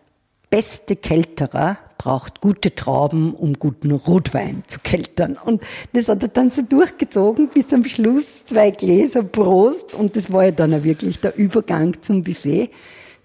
beste 0.48 0.96
Kälterer 0.96 1.78
braucht 1.98 2.40
gute 2.40 2.74
Trauben, 2.74 3.34
um 3.34 3.58
guten 3.58 3.92
Rotwein 3.92 4.64
zu 4.66 4.78
keltern. 4.80 5.36
Und 5.36 5.62
das 5.92 6.08
hat 6.08 6.22
er 6.22 6.30
dann 6.30 6.50
so 6.50 6.62
durchgezogen, 6.62 7.48
bis 7.48 7.72
am 7.74 7.84
Schluss 7.84 8.46
zwei 8.46 8.70
Gläser 8.70 9.22
Prost. 9.22 9.92
Und 9.92 10.16
das 10.16 10.32
war 10.32 10.46
ja 10.46 10.50
dann 10.50 10.72
auch 10.72 10.82
wirklich 10.82 11.20
der 11.20 11.36
Übergang 11.36 12.00
zum 12.00 12.24
Buffet. 12.24 12.70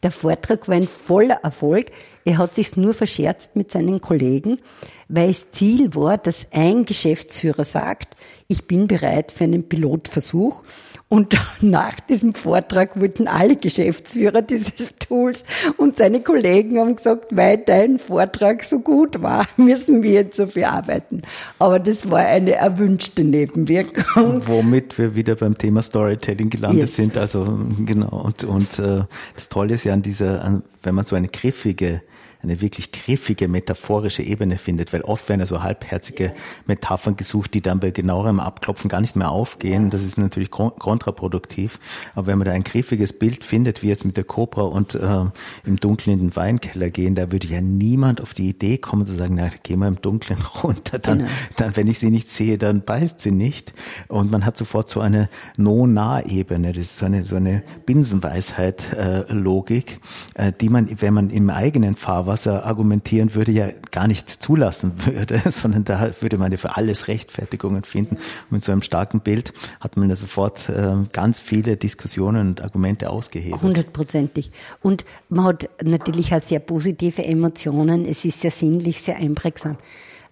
Der 0.03 0.11
Vortrag 0.11 0.67
war 0.67 0.75
ein 0.75 0.87
voller 0.87 1.35
Erfolg. 1.35 1.87
Er 2.25 2.37
hat 2.37 2.53
sich's 2.53 2.75
nur 2.75 2.93
verscherzt 2.93 3.55
mit 3.55 3.71
seinen 3.71 4.01
Kollegen, 4.01 4.59
weil 5.07 5.29
das 5.29 5.51
Ziel 5.51 5.95
war, 5.95 6.17
dass 6.17 6.47
ein 6.51 6.83
Geschäftsführer 6.83 7.63
sagt, 7.63 8.15
ich 8.47 8.67
bin 8.67 8.87
bereit 8.87 9.31
für 9.31 9.45
einen 9.45 9.67
Pilotversuch. 9.67 10.63
Und 11.07 11.35
nach 11.61 11.99
diesem 11.99 12.33
Vortrag 12.33 12.99
wollten 12.99 13.27
alle 13.27 13.55
Geschäftsführer 13.55 14.41
dieses 14.41 14.95
Tools 14.99 15.45
und 15.77 15.97
seine 15.97 16.21
Kollegen 16.21 16.79
haben 16.79 16.95
gesagt, 16.95 17.27
weil 17.31 17.57
dein 17.57 17.99
Vortrag 17.99 18.63
so 18.63 18.79
gut 18.79 19.21
war, 19.21 19.47
müssen 19.57 20.03
wir 20.03 20.11
jetzt 20.11 20.37
so 20.37 20.47
viel 20.47 20.65
arbeiten. 20.65 21.21
Aber 21.59 21.79
das 21.79 22.09
war 22.09 22.19
eine 22.19 22.53
erwünschte 22.53 23.23
Nebenwirkung. 23.23 24.41
Womit 24.47 24.97
wir 24.97 25.15
wieder 25.15 25.35
beim 25.35 25.57
Thema 25.57 25.81
Storytelling 25.81 26.49
gelandet 26.49 26.81
yes. 26.81 26.95
sind. 26.95 27.17
Also 27.17 27.57
genau. 27.85 28.21
Und, 28.25 28.43
und 28.43 28.79
äh, 28.79 29.03
das 29.35 29.49
Tolle 29.49 29.75
ist 29.75 29.83
ja 29.83 29.93
an 29.93 30.01
dieser, 30.01 30.61
wenn 30.83 30.95
man 30.95 31.05
so 31.05 31.15
eine 31.15 31.27
griffige 31.27 32.01
eine 32.45 32.61
wirklich 32.61 32.91
griffige 32.91 33.47
metaphorische 33.47 34.23
Ebene 34.23 34.57
findet, 34.57 34.93
weil 34.93 35.01
oft 35.01 35.27
werden 35.29 35.41
ja 35.41 35.45
so 35.45 35.63
halbherzige 35.63 36.33
Metaphern 36.67 37.15
gesucht, 37.15 37.53
die 37.53 37.61
dann 37.61 37.79
bei 37.79 37.91
genauerem 37.91 38.34
Abklopfen 38.39 38.89
gar 38.89 39.01
nicht 39.01 39.15
mehr 39.15 39.31
aufgehen. 39.31 39.89
Das 39.89 40.03
ist 40.03 40.17
natürlich 40.17 40.51
kontraproduktiv. 40.51 41.79
Aber 42.13 42.27
wenn 42.27 42.37
man 42.37 42.45
da 42.45 42.51
ein 42.51 42.63
griffiges 42.63 43.17
Bild 43.17 43.43
findet, 43.43 43.81
wie 43.83 43.87
jetzt 43.87 44.05
mit 44.05 44.17
der 44.17 44.23
Cobra 44.23 44.61
und 44.61 44.93
äh, 44.95 45.25
im 45.65 45.77
Dunkeln 45.77 46.19
in 46.19 46.27
den 46.27 46.35
Weinkeller 46.35 46.91
gehen, 46.91 47.15
da 47.15 47.31
würde 47.31 47.47
ja 47.47 47.61
niemand 47.61 48.21
auf 48.21 48.35
die 48.35 48.49
Idee 48.49 48.77
kommen 48.77 49.05
zu 49.05 49.13
sagen, 49.13 49.35
na, 49.35 49.49
geh 49.63 49.75
mal 49.75 49.87
im 49.87 50.01
Dunkeln 50.01 50.39
runter, 50.63 50.99
dann, 50.99 51.19
genau. 51.19 51.29
dann, 51.57 51.75
wenn 51.75 51.87
ich 51.87 51.99
sie 51.99 52.11
nicht 52.11 52.29
sehe, 52.29 52.59
dann 52.59 52.83
beißt 52.83 53.21
sie 53.21 53.31
nicht. 53.31 53.73
Und 54.07 54.31
man 54.31 54.45
hat 54.45 54.55
sofort 54.55 54.87
so 54.89 55.01
eine 55.01 55.29
No-Nah-Ebene. 55.57 56.73
Das 56.73 56.83
ist 56.83 56.97
so 56.97 57.05
eine, 57.05 57.25
so 57.25 57.37
eine 57.37 57.63
Binsenweisheit-Logik, 57.85 59.99
äh, 60.35 60.49
äh, 60.49 60.53
die 60.59 60.69
man, 60.69 60.89
wenn 61.01 61.13
man 61.13 61.29
im 61.29 61.49
eigenen 61.49 61.95
Fahrwasser 61.95 62.35
was 62.35 62.45
er 62.45 62.65
argumentieren 62.65 63.33
würde, 63.33 63.53
ja 63.53 63.69
gar 63.91 64.07
nicht 64.07 64.29
zulassen 64.29 64.95
würde, 65.05 65.41
sondern 65.49 65.85
da 65.85 66.11
würde 66.19 66.37
man 66.37 66.51
ja 66.51 66.57
für 66.57 66.75
alles 66.75 67.07
Rechtfertigungen 67.07 67.85
finden. 67.85 68.17
Mit 68.49 68.63
so 68.63 68.71
einem 68.71 68.81
starken 68.81 69.21
Bild 69.21 69.53
hat 69.79 69.97
man 69.97 70.09
ja 70.09 70.15
sofort 70.15 70.69
äh, 70.69 70.95
ganz 71.11 71.39
viele 71.39 71.77
Diskussionen 71.77 72.49
und 72.49 72.61
Argumente 72.61 73.09
ausgehebelt. 73.09 73.61
Hundertprozentig. 73.61 74.51
Und 74.81 75.05
man 75.29 75.45
hat 75.45 75.69
natürlich 75.83 76.33
auch 76.33 76.39
sehr 76.39 76.59
positive 76.59 77.23
Emotionen. 77.23 78.05
Es 78.05 78.25
ist 78.25 78.41
sehr 78.41 78.51
sinnlich, 78.51 79.01
sehr 79.01 79.17
einprägsam. 79.17 79.77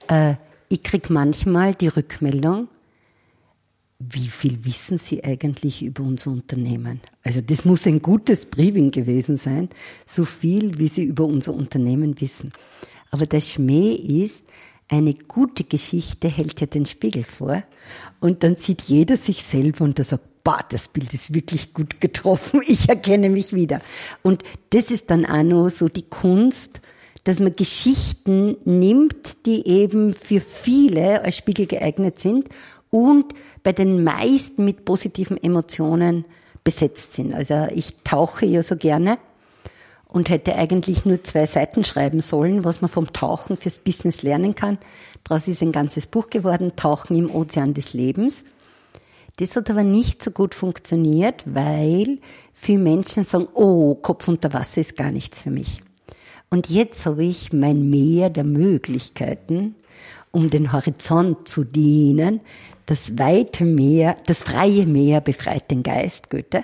Äh, 0.07 0.35
ich 0.69 0.83
krieg 0.83 1.09
manchmal 1.09 1.75
die 1.75 1.87
Rückmeldung, 1.87 2.67
wie 3.99 4.27
viel 4.27 4.65
wissen 4.65 4.97
Sie 4.97 5.23
eigentlich 5.23 5.83
über 5.83 6.03
unser 6.03 6.31
Unternehmen? 6.31 6.99
Also 7.23 7.41
das 7.41 7.63
muss 7.63 7.87
ein 7.87 8.01
gutes 8.01 8.45
Briefing 8.45 8.91
gewesen 8.91 9.37
sein, 9.37 9.69
so 10.05 10.25
viel, 10.25 10.77
wie 10.79 10.87
Sie 10.87 11.03
über 11.03 11.25
unser 11.25 11.53
Unternehmen 11.53 12.19
wissen. 12.19 12.51
Aber 13.11 13.25
der 13.25 13.39
Schmäh 13.39 13.93
ist, 13.93 14.43
eine 14.87 15.13
gute 15.13 15.63
Geschichte 15.63 16.27
hält 16.27 16.61
ja 16.61 16.67
den 16.67 16.85
Spiegel 16.85 17.23
vor 17.23 17.63
und 18.19 18.43
dann 18.43 18.57
sieht 18.57 18.83
jeder 18.83 19.17
sich 19.17 19.43
selber 19.43 19.85
und 19.85 19.97
der 19.97 20.05
sagt, 20.05 20.43
boah, 20.43 20.59
das 20.69 20.87
Bild 20.87 21.13
ist 21.13 21.33
wirklich 21.33 21.73
gut 21.73 22.01
getroffen, 22.01 22.61
ich 22.67 22.89
erkenne 22.89 23.29
mich 23.29 23.53
wieder. 23.53 23.81
Und 24.21 24.43
das 24.71 24.91
ist 24.91 25.09
dann 25.09 25.25
auch 25.25 25.43
noch 25.43 25.69
so 25.69 25.87
die 25.89 26.09
Kunst, 26.09 26.81
dass 27.23 27.39
man 27.39 27.55
Geschichten 27.55 28.57
nimmt, 28.65 29.45
die 29.45 29.65
eben 29.67 30.13
für 30.13 30.41
viele 30.41 31.21
als 31.23 31.37
Spiegel 31.37 31.67
geeignet 31.67 32.19
sind 32.19 32.49
und 32.89 33.33
bei 33.63 33.71
den 33.71 34.03
meisten 34.03 34.65
mit 34.65 34.83
positiven 34.83 35.41
Emotionen 35.41 36.25
besetzt 36.63 37.13
sind. 37.13 37.33
Also 37.33 37.67
ich 37.73 37.95
tauche 38.03 38.45
ja 38.45 38.61
so 38.61 38.75
gerne 38.75 39.17
und 40.13 40.29
hätte 40.29 40.55
eigentlich 40.55 41.05
nur 41.05 41.23
zwei 41.23 41.45
Seiten 41.47 41.83
schreiben 41.83 42.21
sollen, 42.21 42.63
was 42.63 42.81
man 42.81 42.89
vom 42.89 43.11
Tauchen 43.11 43.57
fürs 43.57 43.79
Business 43.79 44.21
lernen 44.21 44.55
kann. 44.55 44.77
Daraus 45.23 45.47
ist 45.47 45.61
ein 45.61 45.71
ganzes 45.71 46.07
Buch 46.07 46.27
geworden, 46.29 46.75
Tauchen 46.75 47.17
im 47.17 47.33
Ozean 47.33 47.73
des 47.73 47.93
Lebens. 47.93 48.45
Das 49.37 49.55
hat 49.55 49.71
aber 49.71 49.83
nicht 49.83 50.23
so 50.23 50.29
gut 50.29 50.53
funktioniert, 50.53 51.43
weil 51.45 52.19
viele 52.53 52.77
Menschen 52.77 53.23
sagen, 53.23 53.47
oh, 53.55 53.95
Kopf 53.95 54.27
unter 54.27 54.53
Wasser 54.53 54.81
ist 54.81 54.95
gar 54.95 55.11
nichts 55.11 55.41
für 55.41 55.49
mich. 55.49 55.81
Und 56.51 56.69
jetzt 56.69 57.07
habe 57.07 57.25
ich 57.25 57.51
mein 57.51 57.89
Meer 57.89 58.29
der 58.29 58.43
Möglichkeiten, 58.43 59.73
um 60.29 60.51
den 60.51 60.71
Horizont 60.71 61.47
zu 61.47 61.63
dienen, 61.63 62.41
das 62.85 63.17
weite 63.17 63.65
Meer, 63.65 64.15
das 64.27 64.43
freie 64.43 64.85
Meer 64.85 65.21
befreit 65.21 65.71
den 65.71 65.81
Geist, 65.81 66.29
Goethe. 66.29 66.63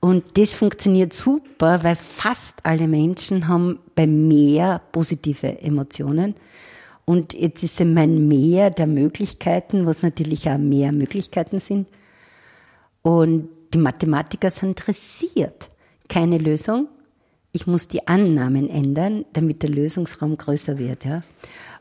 Und 0.00 0.38
das 0.38 0.54
funktioniert 0.54 1.12
super, 1.12 1.82
weil 1.82 1.96
fast 1.96 2.64
alle 2.64 2.86
Menschen 2.86 3.48
haben 3.48 3.80
beim 3.94 4.28
Meer 4.28 4.80
positive 4.92 5.60
Emotionen. 5.60 6.34
Und 7.04 7.34
jetzt 7.34 7.64
ist 7.64 7.80
es 7.80 7.86
mein 7.86 8.28
Meer 8.28 8.70
der 8.70 8.86
Möglichkeiten, 8.86 9.86
was 9.86 10.02
natürlich 10.02 10.48
auch 10.48 10.58
mehr 10.58 10.92
Möglichkeiten 10.92 11.58
sind. 11.58 11.88
Und 13.02 13.48
die 13.72 13.78
Mathematiker 13.78 14.50
sind 14.50 14.70
interessiert. 14.70 15.70
Keine 16.08 16.38
Lösung. 16.38 16.88
Ich 17.52 17.66
muss 17.66 17.88
die 17.88 18.06
Annahmen 18.06 18.68
ändern, 18.68 19.24
damit 19.32 19.62
der 19.62 19.70
Lösungsraum 19.70 20.36
größer 20.36 20.78
wird. 20.78 21.04
Ja. 21.04 21.22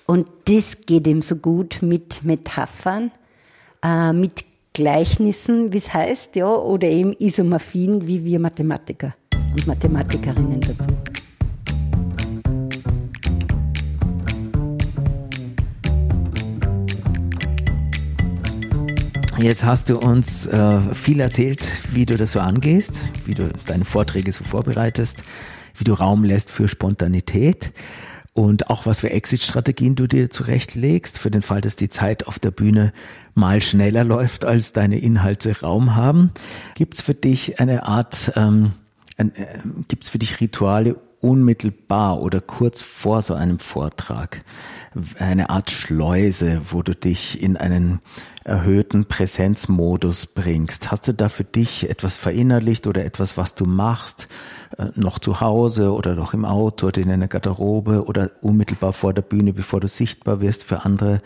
Und 0.05 0.28
das 0.45 0.82
geht 0.86 1.05
eben 1.07 1.22
so 1.22 1.36
gut 1.36 1.80
mit 1.82 2.24
Metaphern 2.24 3.11
äh, 3.84 4.13
mit 4.13 4.45
Gleichnissen, 4.78 5.73
wie 5.73 5.80
es 5.80 5.91
heißt, 5.91 6.36
ja, 6.36 6.53
oder 6.53 6.88
eben 6.88 7.11
Isomorphien, 7.13 8.05
wie 8.05 8.23
wir 8.23 8.39
Mathematiker 8.39 9.15
und 9.55 9.65
Mathematikerinnen 9.65 10.61
dazu. 10.61 10.88
Jetzt 19.39 19.65
hast 19.65 19.89
du 19.89 19.97
uns 19.97 20.45
äh, 20.45 20.80
viel 20.93 21.21
erzählt, 21.21 21.67
wie 21.91 22.05
du 22.05 22.15
das 22.15 22.34
so 22.34 22.39
angehst, 22.39 23.01
wie 23.25 23.34
du 23.34 23.49
deine 23.65 23.84
Vorträge 23.84 24.32
so 24.32 24.43
vorbereitest, 24.43 25.23
wie 25.75 25.86
du 25.86 25.93
Raum 25.93 26.23
lässt 26.23 26.51
für 26.51 26.67
Spontanität 26.67 27.73
und 28.38 28.69
auch 28.69 28.85
was 28.85 28.99
für 28.99 29.09
Exit-Strategien 29.09 29.95
du 29.95 30.05
dir 30.05 30.29
zurechtlegst, 30.29 31.17
für 31.17 31.31
den 31.31 31.41
Fall, 31.41 31.59
dass 31.59 31.75
die 31.75 31.89
Zeit 31.89 32.27
auf 32.27 32.38
der 32.38 32.51
Bühne 32.51 32.93
mal 33.33 33.61
schneller 33.61 34.03
läuft, 34.03 34.45
als 34.45 34.73
deine 34.73 34.99
Inhalte 34.99 35.61
Raum 35.61 35.95
haben. 35.95 36.29
Gibt's 36.75 37.01
für 37.01 37.15
dich 37.15 37.59
eine 37.59 37.88
Art, 37.88 38.33
ähm, 38.35 38.73
ein, 39.17 39.33
äh, 39.33 39.47
gibt's 39.88 40.09
für 40.09 40.19
dich 40.19 40.39
Rituale, 40.39 40.97
unmittelbar 41.19 42.21
oder 42.21 42.39
kurz 42.39 42.83
vor 42.83 43.23
so 43.23 43.33
einem 43.33 43.57
Vortrag 43.57 44.43
eine 45.17 45.49
Art 45.49 45.71
Schleuse, 45.71 46.61
wo 46.69 46.83
du 46.83 46.93
dich 46.93 47.41
in 47.41 47.57
einen 47.57 48.01
erhöhten 48.43 49.05
Präsenzmodus 49.05 50.27
bringst. 50.27 50.91
Hast 50.91 51.07
du 51.07 51.13
da 51.13 51.27
für 51.27 51.43
dich 51.43 51.89
etwas 51.89 52.17
verinnerlicht 52.17 52.85
oder 52.85 53.03
etwas, 53.03 53.35
was 53.35 53.55
du 53.55 53.65
machst, 53.65 54.27
noch 54.95 55.20
zu 55.20 55.39
Hause 55.39 55.93
oder 55.93 56.15
noch 56.15 56.34
im 56.34 56.45
Auto 56.45 56.88
oder 56.88 57.01
in 57.01 57.11
einer 57.11 57.28
Garderobe 57.28 58.05
oder 58.05 58.32
unmittelbar 58.41 58.93
vor 58.93 59.13
der 59.13 59.22
Bühne, 59.22 59.53
bevor 59.53 59.80
du 59.80 59.88
sichtbar 59.88 60.41
wirst 60.41 60.63
für 60.63 60.84
andere, 60.86 61.22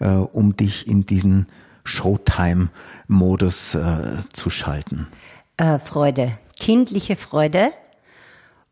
äh, 0.00 0.08
um 0.08 0.56
dich 0.56 0.86
in 0.86 1.06
diesen 1.06 1.46
Showtime-Modus 1.84 3.74
äh, 3.74 4.00
zu 4.32 4.50
schalten? 4.50 5.08
Äh, 5.56 5.78
Freude, 5.78 6.38
kindliche 6.58 7.16
Freude 7.16 7.70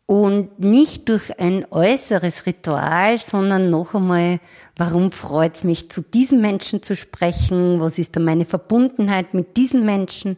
und 0.07 0.59
nicht 0.59 1.09
durch 1.09 1.41
ein 1.41 1.65
äußeres 1.71 2.47
Ritual, 2.47 3.17
sondern 3.19 3.71
noch 3.71 3.95
einmal, 3.95 4.41
warum 4.77 5.13
freut 5.13 5.57
es 5.57 5.65
mich, 5.65 5.91
zu 5.91 6.03
diesem 6.03 6.41
Menschen 6.41 6.83
zu 6.83 6.95
sprechen? 6.95 7.81
Was 7.81 7.99
ist 7.99 8.17
da 8.17 8.21
meine 8.21 8.45
Verbundenheit 8.45 9.33
mit 9.33 9.57
diesen 9.57 9.87
Menschen? 9.87 10.37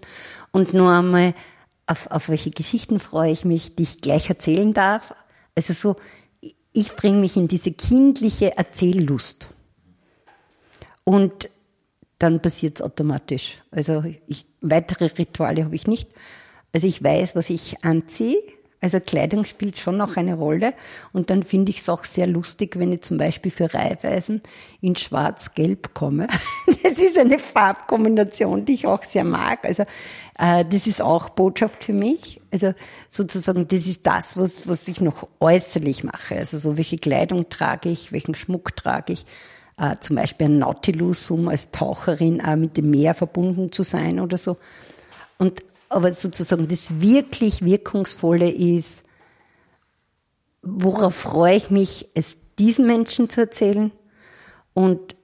Und 0.53 0.72
nur 0.72 0.93
einmal, 0.93 1.34
auf, 1.87 2.11
auf 2.11 2.28
welche 2.28 2.51
Geschichten 2.51 2.99
freue 2.99 3.32
ich 3.32 3.45
mich, 3.45 3.76
die 3.76 3.84
ich 3.84 4.01
gleich 4.01 4.28
erzählen 4.28 4.72
darf? 4.72 5.14
Also 5.55 5.72
so, 5.72 5.97
ich 6.72 6.95
bringe 6.95 7.18
mich 7.18 7.37
in 7.37 7.49
diese 7.49 7.72
kindliche 7.72 8.57
Erzähllust. 8.57 9.49
Und 11.05 11.49
dann 12.18 12.43
passiert 12.43 12.78
es 12.78 12.82
automatisch. 12.82 13.62
Also 13.70 14.05
ich, 14.26 14.47
weitere 14.61 15.07
Rituale 15.07 15.64
habe 15.64 15.74
ich 15.74 15.87
nicht. 15.87 16.11
Also 16.72 16.87
ich 16.87 17.03
weiß, 17.03 17.37
was 17.37 17.51
ich 17.51 17.84
anziehe 17.84 18.37
also 18.87 19.01
Kleidung 19.01 19.45
spielt 19.45 19.78
schon 19.78 19.97
noch 19.97 20.16
eine 20.16 20.37
Rolle. 20.37 20.72
Und 21.12 21.28
dann 21.30 21.43
finde 21.43 21.70
ich 21.70 21.80
es 21.80 21.89
auch 21.89 22.05
sehr 22.05 22.28
lustig, 22.28 22.78
wenn 22.78 22.93
ich 22.93 23.03
zum 23.03 23.16
Beispiel 23.16 23.51
für 23.51 23.74
Reihweisen 23.74 24.43
in 24.80 24.95
Schwarz-Gelb 24.95 25.93
komme. 25.93 26.28
Das 26.82 26.99
ist 27.01 27.18
eine 27.18 27.41
Farbkombination, 27.41 28.64
die 28.64 28.74
ich 28.74 28.87
auch 28.87 29.03
sehr 29.03 29.24
mag. 29.24 29.64
Also 29.64 29.82
äh, 30.39 30.64
das 30.64 30.87
ist 30.87 31.03
auch 31.03 31.30
Botschaft 31.30 31.82
für 31.82 31.93
mich. 31.93 32.41
Also 32.53 32.74
sozusagen, 33.09 33.66
das 33.66 33.89
ist 33.89 34.07
das, 34.07 34.37
was, 34.37 34.68
was 34.68 34.87
ich 34.87 35.01
noch 35.01 35.26
äußerlich 35.41 36.05
mache. 36.05 36.37
Also 36.37 36.59
so, 36.59 36.76
welche 36.76 36.97
Kleidung 36.97 37.49
trage 37.49 37.89
ich, 37.89 38.12
welchen 38.12 38.37
Schmuck 38.37 38.76
trage 38.76 39.14
ich. 39.14 39.26
Äh, 39.78 39.97
zum 39.99 40.14
Beispiel 40.14 40.47
ein 40.47 40.59
Nautilus, 40.59 41.28
um 41.32 41.49
als 41.49 41.72
Taucherin 41.72 42.41
auch 42.41 42.55
mit 42.55 42.76
dem 42.76 42.91
Meer 42.91 43.14
verbunden 43.14 43.72
zu 43.72 43.82
sein 43.82 44.20
oder 44.20 44.39
so. 44.39 44.59
Und 45.39 45.61
aber 45.89 46.12
sozusagen 46.12 46.68
das 46.68 47.01
wirklich 47.01 47.64
Wirkungsvolle 47.64 48.51
ist, 48.51 49.03
worauf 50.62 51.14
freue 51.14 51.57
ich 51.57 51.70
mich, 51.70 52.09
es 52.14 52.39
diesen 52.59 52.87
Menschen 52.87 53.28
zu 53.28 53.43
erzählen. 53.43 53.93
Und 54.74 55.16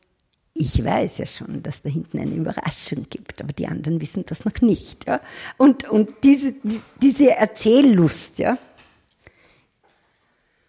ich 0.55 0.85
weiß 0.85 1.19
ja 1.19 1.27
schon, 1.27 1.63
dass 1.63 1.83
da 1.83 1.89
hinten 1.89 2.19
eine 2.19 2.35
Überraschung 2.35 3.07
gibt, 3.09 3.43
aber 3.43 3.53
die 3.53 3.67
anderen 3.67 4.01
wissen 4.01 4.25
das 4.27 4.45
noch 4.45 4.61
nicht. 4.61 5.07
Ja? 5.07 5.21
Und, 5.57 5.89
und 5.89 6.13
diese, 6.23 6.55
diese 7.01 7.35
Erzähllust, 7.35 8.39
ja, 8.39 8.59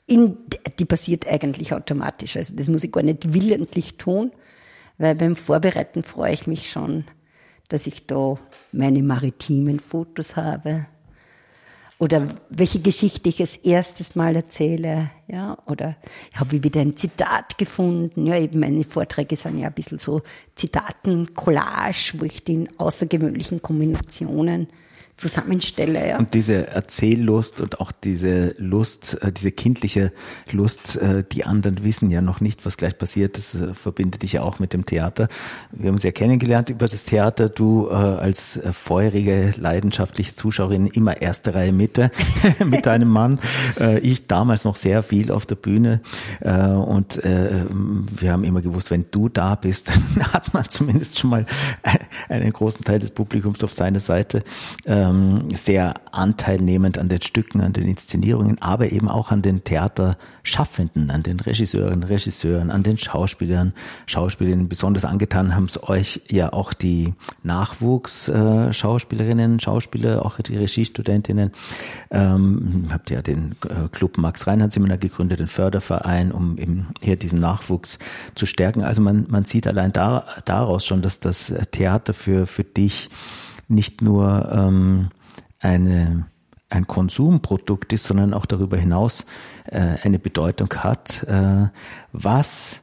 in, 0.06 0.38
die 0.80 0.86
passiert 0.86 1.28
eigentlich 1.28 1.74
automatisch. 1.74 2.38
Also 2.38 2.56
das 2.56 2.68
muss 2.68 2.84
ich 2.84 2.92
gar 2.92 3.04
nicht 3.04 3.34
willentlich 3.34 3.98
tun, 3.98 4.32
weil 4.98 5.16
beim 5.16 5.36
Vorbereiten 5.36 6.04
freue 6.04 6.34
ich 6.34 6.48
mich 6.48 6.72
schon 6.72 7.06
dass 7.70 7.88
ich 7.88 8.08
da 8.08 8.38
meine 8.72 9.04
maritimen 9.04 9.80
Fotos 9.80 10.36
habe. 10.36 10.86
Oder 12.00 12.28
welche 12.50 12.82
Geschichte 12.82 13.30
ich 13.30 13.40
als 13.40 13.56
erstes 13.56 14.16
Mal 14.16 14.36
erzähle, 14.36 15.10
ja, 15.28 15.58
oder 15.68 15.96
ich 16.34 16.40
habe 16.40 16.64
wieder 16.64 16.82
ein 16.82 16.98
Zitat 16.98 17.58
gefunden, 17.58 18.26
ja, 18.26 18.38
eben 18.38 18.60
meine 18.60 18.84
Vorträge 18.84 19.38
sind 19.38 19.60
ja 19.60 19.68
ein 19.68 19.74
bisschen 19.74 20.00
so 20.00 20.22
Zitaten, 20.56 21.34
Collage, 21.34 22.16
wo 22.18 22.26
ich 22.26 22.44
die 22.44 22.54
in 22.56 22.80
außergewöhnlichen 22.80 23.62
Kombinationen 23.62 24.68
zusammenstelle. 25.18 26.10
Ja. 26.10 26.18
Und 26.18 26.34
diese 26.34 26.68
Erzähllust 26.68 27.62
und 27.62 27.80
auch 27.80 27.92
diese 27.92 28.56
Lust, 28.58 29.22
äh, 29.22 29.32
diese 29.32 29.52
kindliche 29.52 30.12
Lust, 30.52 30.96
äh, 30.96 31.24
die 31.32 31.46
anderen 31.46 31.84
wissen 31.84 32.10
ja 32.10 32.22
noch 32.22 32.42
nicht, 32.42 32.66
was 32.66 32.78
gleich 32.78 32.98
passiert. 32.98 33.38
Das 33.38 33.54
äh, 33.54 33.74
verbindet 33.74 34.24
dich 34.24 34.34
ja 34.34 34.42
auch 34.42 34.58
mit 34.60 34.74
dem 34.74 34.86
Theater. 34.86 35.28
Wir 35.72 35.90
haben 35.90 35.96
uns 35.96 36.04
ja 36.04 36.12
kennengelernt 36.12 36.70
über 36.70 36.88
das 36.88 37.06
Theater. 37.06 37.50
Du 37.50 37.90
als 37.90 38.60
feurige, 38.72 39.52
leidenschaftliche 39.58 40.36
Zuschauerin 40.36 40.88
immer 40.88 41.22
erste 41.22 41.54
Reihe 41.54 41.74
Mitte 41.74 42.12
mit 42.66 42.86
deinem 42.86 43.10
Mann. 43.10 43.40
Ich 44.02 44.28
damals 44.28 44.66
noch 44.66 44.76
sehr 44.76 45.04
viel 45.04 45.32
auf 45.32 45.46
der 45.46 45.56
Bühne 45.56 46.02
und 46.42 47.22
wir 47.24 48.32
haben 48.32 48.44
immer 48.44 48.62
gewusst, 48.62 48.92
wenn 48.92 49.06
du 49.12 49.30
da 49.30 49.56
bist, 49.56 49.92
hat 50.34 50.54
man 50.54 50.68
zumindest 50.70 51.20
schon 51.20 51.30
mal 51.30 51.46
einen 52.30 52.52
großen 52.52 52.84
Teil 52.84 53.00
des 53.00 53.12
Publikums 53.12 53.64
auf 53.64 53.74
seiner 53.74 54.00
Seite 54.00 54.44
ähm, 55.04 55.50
sehr 55.50 55.96
anteilnehmend 56.12 56.98
an 56.98 57.10
den 57.10 57.22
Stücken, 57.22 57.62
an 57.62 57.74
den 57.74 57.88
Inszenierungen, 57.88 58.60
aber 58.62 58.92
eben 58.92 59.10
auch 59.10 59.32
an 59.32 59.42
den 59.42 59.64
Theaterschaffenden, 59.64 61.10
an 61.12 61.24
den 61.24 61.40
Regisseuren, 61.40 62.04
Regisseuren, 62.04 62.70
an 62.72 62.84
den 62.84 62.98
Schauspielern, 62.98 63.74
Schauspielerinnen. 64.06 64.68
Besonders 64.70 65.06
angetan 65.06 65.56
haben 65.56 65.66
es 65.66 65.82
euch 65.84 66.22
ja 66.30 66.54
auch 66.54 66.74
die 66.74 67.14
Nachwuchs-Schauspielerinnen, 67.44 69.60
Schauspieler, 69.60 70.26
auch 70.26 70.40
die 70.40 70.58
Regiestudentinnen. 70.58 71.52
Ähm, 72.12 72.88
habt 72.92 73.10
ja 73.10 73.22
den 73.22 73.56
äh, 73.68 73.88
Club 73.92 74.18
Max 74.18 74.48
Reinhardt 74.48 74.72
Seminar 74.72 74.98
gegründet, 74.98 75.40
den 75.40 75.48
Förderverein, 75.48 76.32
um 76.32 76.58
eben 76.58 76.88
hier 77.02 77.18
diesen 77.18 77.40
Nachwuchs 77.40 78.00
zu 78.36 78.46
stärken. 78.46 78.84
Also 78.84 79.02
man, 79.02 79.26
man 79.30 79.46
sieht 79.46 79.66
allein 79.68 79.92
da, 79.92 80.26
daraus 80.46 80.86
schon, 80.86 81.02
dass 81.02 81.20
das 81.20 81.52
Theater 81.72 82.14
für, 82.14 82.46
für 82.46 82.64
dich 82.64 83.10
nicht 83.68 84.02
nur 84.02 84.50
ähm, 84.52 85.10
eine, 85.60 86.28
ein 86.70 86.88
Konsumprodukt 86.88 87.94
ist, 87.94 88.06
sondern 88.06 88.34
auch 88.34 88.46
darüber 88.46 88.78
hinaus 88.78 89.26
äh, 89.66 89.96
eine 90.04 90.20
Bedeutung 90.20 90.70
hat. 90.76 91.24
Äh, 91.24 91.68
was 92.12 92.82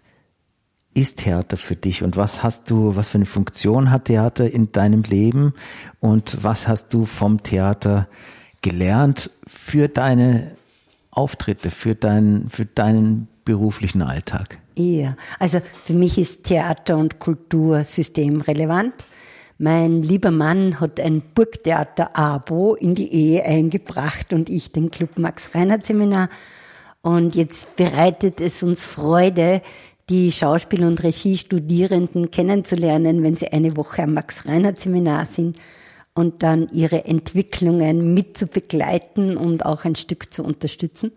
ist 0.94 1.20
Theater 1.20 1.56
für 1.56 1.76
dich 1.76 2.02
und 2.02 2.16
was 2.16 2.42
hast 2.42 2.70
du, 2.70 2.96
was 2.96 3.10
für 3.10 3.18
eine 3.18 3.26
Funktion 3.26 3.90
hat 3.90 4.06
Theater 4.06 4.50
in 4.50 4.72
deinem 4.72 5.02
Leben 5.02 5.54
und 6.00 6.38
was 6.42 6.66
hast 6.66 6.92
du 6.92 7.04
vom 7.04 7.42
Theater 7.42 8.08
gelernt 8.60 9.30
für 9.46 9.88
deine 9.88 10.56
Auftritte, 11.10 11.70
für 11.70 11.94
deinen, 11.94 12.50
für 12.50 12.66
deinen 12.66 13.28
beruflichen 13.44 14.02
Alltag? 14.02 14.58
Ja, 14.76 15.16
also 15.38 15.60
für 15.84 15.94
mich 15.94 16.18
ist 16.18 16.44
Theater 16.44 16.96
und 16.96 17.18
Kultur 17.18 17.84
systemrelevant. 17.84 18.94
Mein 19.62 20.00
lieber 20.00 20.30
Mann 20.30 20.80
hat 20.80 20.98
ein 21.00 21.20
Burgtheater-Abo 21.34 22.76
in 22.76 22.94
die 22.94 23.12
Ehe 23.12 23.44
eingebracht 23.44 24.32
und 24.32 24.48
ich 24.48 24.72
den 24.72 24.90
Club 24.90 25.18
Max 25.18 25.54
Reinhardt 25.54 25.84
Seminar. 25.84 26.30
Und 27.02 27.34
jetzt 27.34 27.76
bereitet 27.76 28.40
es 28.40 28.62
uns 28.62 28.86
Freude, 28.86 29.60
die 30.08 30.32
Schauspiel- 30.32 30.86
und 30.86 31.02
Regiestudierenden 31.02 32.30
kennenzulernen, 32.30 33.22
wenn 33.22 33.36
sie 33.36 33.48
eine 33.48 33.76
Woche 33.76 34.04
am 34.04 34.14
Max 34.14 34.48
Reinhardt 34.48 34.80
Seminar 34.80 35.26
sind 35.26 35.58
und 36.14 36.42
dann 36.42 36.70
ihre 36.72 37.04
Entwicklungen 37.04 38.14
mit 38.14 38.38
zu 38.38 38.46
begleiten 38.46 39.36
und 39.36 39.66
auch 39.66 39.84
ein 39.84 39.94
Stück 39.94 40.32
zu 40.32 40.42
unterstützen. 40.42 41.12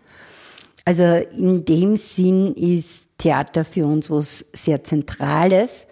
Also 0.84 1.02
in 1.02 1.64
dem 1.64 1.96
Sinn 1.96 2.52
ist 2.52 3.08
Theater 3.16 3.64
für 3.64 3.86
uns 3.86 4.10
was 4.10 4.40
sehr 4.52 4.84
Zentrales. 4.84 5.86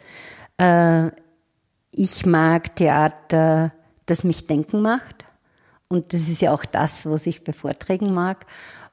Ich 1.94 2.24
mag 2.24 2.74
Theater, 2.74 3.72
das 4.06 4.24
mich 4.24 4.46
denken 4.46 4.80
macht. 4.80 5.26
Und 5.88 6.14
das 6.14 6.28
ist 6.28 6.40
ja 6.40 6.54
auch 6.54 6.64
das, 6.64 7.04
was 7.04 7.26
ich 7.26 7.44
bei 7.44 7.52
Vorträgen 7.52 8.14
mag. 8.14 8.46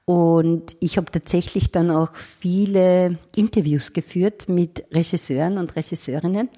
Und 0.04 0.76
ich 0.82 0.98
habe 0.98 1.10
tatsächlich 1.10 1.72
dann 1.72 1.92
auch 1.92 2.14
viele 2.16 3.18
Interviews 3.38 3.94
geführt 3.94 4.50
mit 4.50 4.84
Regisseuren 4.94 5.58
und 5.60 5.78
Regisseurinnen, 5.78 6.50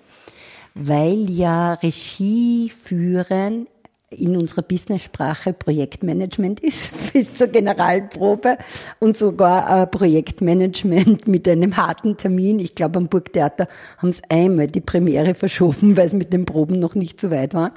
weil 0.73 1.29
ja 1.29 1.73
Regie 1.75 2.69
führen 2.69 3.67
in 4.11 4.35
unserer 4.35 4.61
Business-Sprache 4.61 5.53
Projektmanagement 5.53 6.59
ist, 6.59 6.91
bis 7.13 7.33
zur 7.33 7.47
Generalprobe 7.47 8.57
und 8.99 9.17
sogar 9.17 9.67
ein 9.67 9.89
Projektmanagement 9.89 11.27
mit 11.27 11.47
einem 11.47 11.77
harten 11.77 12.17
Termin. 12.17 12.59
Ich 12.59 12.75
glaube, 12.75 12.99
am 12.99 13.07
Burgtheater 13.07 13.67
haben 13.97 14.09
es 14.09 14.21
einmal 14.29 14.67
die 14.67 14.81
Premiere 14.81 15.33
verschoben, 15.33 15.95
weil 15.97 16.07
es 16.07 16.13
mit 16.13 16.33
den 16.33 16.45
Proben 16.45 16.79
noch 16.79 16.95
nicht 16.95 17.19
so 17.19 17.31
weit 17.31 17.53
war. 17.53 17.73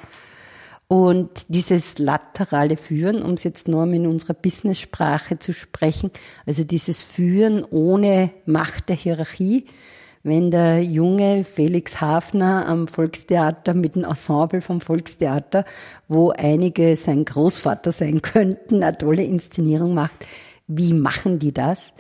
Und 0.87 1.47
dieses 1.49 1.99
laterale 1.99 2.77
Führen, 2.77 3.23
um 3.23 3.33
es 3.33 3.45
jetzt 3.45 3.69
nur 3.69 3.85
in 3.87 4.07
unserer 4.07 4.35
Business-Sprache 4.35 5.39
zu 5.39 5.53
sprechen, 5.53 6.11
also 6.47 6.63
dieses 6.63 7.01
Führen 7.01 7.65
ohne 7.65 8.31
Macht 8.45 8.91
der 8.91 8.97
Hierarchie, 8.97 9.67
wenn 10.25 10.51
der 10.51 10.83
junge 10.83 11.45
Felix 11.45 12.01
Hafner 12.01 12.67
am 12.67 12.89
Volkstheater 12.89 13.75
mit 13.75 13.95
dem 13.95 14.05
Ensemble 14.05 14.63
vom 14.63 14.81
Volkstheater, 14.81 15.67
wo 16.09 16.31
einige 16.31 16.97
sein 16.97 17.27
Großvater 17.27 17.93
sein 17.93 18.23
könnten, 18.23 18.83
eine 18.83 18.97
tolle 18.97 19.23
Inszenierung 19.23 19.93
macht, 19.93 20.27
wie 20.67 20.95
machen 20.95 21.39
die 21.39 21.53
das? 21.53 21.93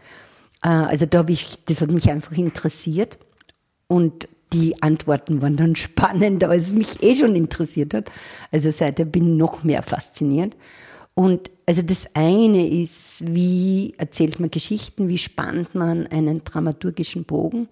Äh, 0.63 0.69
also 0.69 1.05
da 1.05 1.19
habe 1.19 1.33
ich, 1.33 1.59
das 1.67 1.83
hat 1.83 1.91
mich 1.91 2.11
einfach 2.11 2.37
interessiert 2.37 3.19
und 3.89 4.27
die 4.55 4.83
Antworten 4.83 5.43
waren 5.43 5.57
dann 5.57 5.77
spannender, 5.77 6.49
als 6.49 6.69
es 6.69 6.73
mich 6.73 7.03
eh 7.03 7.17
schon 7.17 7.37
interessiert 7.37 7.93
hat. 7.93 8.11
Also 8.51 8.71
seitdem 8.71 9.11
bin 9.11 9.33
ich 9.33 9.39
noch 9.39 9.65
mehr 9.65 9.83
fasziniert. 9.83 10.57
Und 11.15 11.51
also 11.67 11.83
das 11.83 12.09
eine 12.15 12.67
ist, 12.67 13.23
wie 13.35 13.95
erzählt 13.99 14.41
man 14.41 14.51
Geschichten, 14.51 15.09
wie 15.09 15.19
spannt 15.19 15.75
man 15.75 16.07
einen 16.07 16.43
dramaturgischen 16.43 17.25
Bogen. 17.25 17.69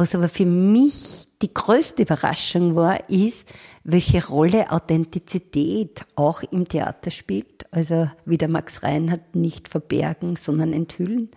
Was 0.00 0.14
aber 0.14 0.30
für 0.30 0.46
mich 0.46 1.26
die 1.42 1.52
größte 1.52 2.04
Überraschung 2.04 2.74
war, 2.74 3.10
ist, 3.10 3.46
welche 3.84 4.26
Rolle 4.26 4.72
Authentizität 4.72 6.06
auch 6.16 6.42
im 6.42 6.66
Theater 6.66 7.10
spielt. 7.10 7.66
Also 7.70 8.08
wie 8.24 8.38
der 8.38 8.48
Max 8.48 8.82
Reinhardt 8.82 9.36
nicht 9.36 9.68
verbergen, 9.68 10.36
sondern 10.36 10.72
enthüllen, 10.72 11.28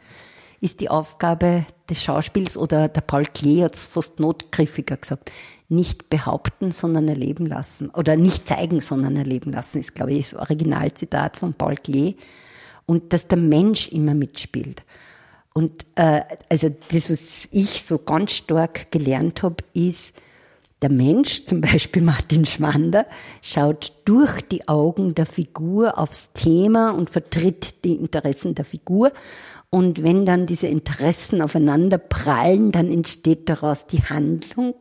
ist 0.62 0.80
die 0.80 0.88
Aufgabe 0.88 1.66
des 1.90 2.02
Schauspiels 2.02 2.56
oder 2.56 2.88
der 2.88 3.02
Paul 3.02 3.26
Klee 3.26 3.66
hat 3.66 3.76
es 3.76 3.84
fast 3.84 4.22
notgriffiger 4.22 4.96
gesagt, 4.96 5.34
nicht 5.68 6.10
behaupten, 6.10 6.72
sondern 6.72 7.10
erleben 7.10 7.46
lassen. 7.46 7.90
Oder 7.90 8.16
nicht 8.16 8.48
zeigen, 8.48 8.80
sondern 8.80 9.18
erleben 9.18 9.52
lassen, 9.52 9.80
ist, 9.80 9.94
glaube 9.94 10.14
ich, 10.14 10.30
das 10.30 10.40
Originalzitat 10.40 11.36
von 11.36 11.54
Paul 11.54 11.76
Klee. 11.76 12.16
Und 12.86 13.12
dass 13.12 13.28
der 13.28 13.40
Mensch 13.40 13.90
immer 13.90 14.14
mitspielt. 14.14 14.84
Und 15.54 15.86
äh, 15.96 16.22
also 16.50 16.70
das, 16.92 17.10
was 17.10 17.48
ich 17.52 17.84
so 17.84 18.00
ganz 18.00 18.32
stark 18.32 18.92
gelernt 18.92 19.44
habe, 19.44 19.58
ist, 19.74 20.16
der 20.82 20.92
Mensch, 20.92 21.46
zum 21.46 21.62
Beispiel 21.62 22.02
Martin 22.02 22.46
Schwander, 22.46 23.08
schaut 23.42 23.94
durch 24.06 24.42
die 24.42 24.68
Augen 24.68 25.16
der 25.16 25.26
Figur 25.26 25.98
aufs 25.98 26.34
Thema 26.34 26.92
und 26.92 27.10
vertritt 27.10 27.84
die 27.86 27.96
Interessen 27.96 28.54
der 28.54 28.66
Figur. 28.66 29.12
Und 29.70 30.04
wenn 30.04 30.26
dann 30.26 30.46
diese 30.46 30.68
Interessen 30.68 31.42
aufeinander 31.42 31.98
prallen, 31.98 32.72
dann 32.72 32.92
entsteht 32.92 33.50
daraus 33.50 33.88
die 33.88 34.04
Handlung, 34.04 34.76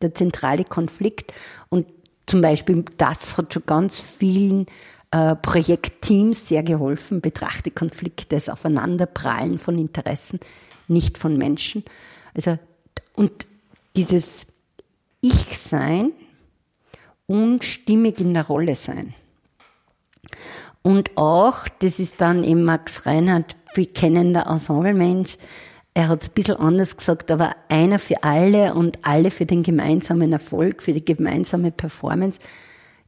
der 0.00 0.14
zentrale 0.14 0.64
Konflikt. 0.64 1.34
Und 1.68 1.86
zum 2.26 2.40
Beispiel 2.40 2.84
das 2.96 3.36
hat 3.36 3.52
schon 3.52 3.64
ganz 3.66 4.00
vielen 4.00 4.66
äh, 5.12 5.36
Projektteams 5.36 6.48
sehr 6.48 6.62
geholfen, 6.62 7.20
betrachte 7.20 7.70
Konflikte, 7.70 8.34
das 8.34 8.48
Aufeinanderprallen 8.48 9.58
von 9.58 9.78
Interessen, 9.78 10.40
nicht 10.88 11.18
von 11.18 11.36
Menschen. 11.36 11.84
Also, 12.34 12.58
und 13.14 13.46
dieses 13.94 14.48
Ich-Sein 15.20 16.12
und 17.26 17.62
stimmig 17.62 18.20
in 18.20 18.34
der 18.34 18.46
Rolle 18.46 18.74
sein. 18.74 19.14
Und 20.82 21.16
auch, 21.16 21.68
das 21.78 22.00
ist 22.00 22.20
dann 22.20 22.42
eben 22.42 22.64
Max 22.64 23.06
Reinhardt, 23.06 23.56
bekennender 23.74 24.46
Ensemblemensch, 24.46 25.36
er 25.94 26.08
hat 26.08 26.22
es 26.22 26.30
ein 26.30 26.34
bisschen 26.34 26.56
anders 26.56 26.96
gesagt, 26.96 27.30
aber 27.30 27.54
einer 27.68 27.98
für 27.98 28.22
alle 28.22 28.74
und 28.74 29.00
alle 29.02 29.30
für 29.30 29.44
den 29.44 29.62
gemeinsamen 29.62 30.32
Erfolg, 30.32 30.82
für 30.82 30.92
die 30.92 31.04
gemeinsame 31.04 31.70
Performance 31.70 32.40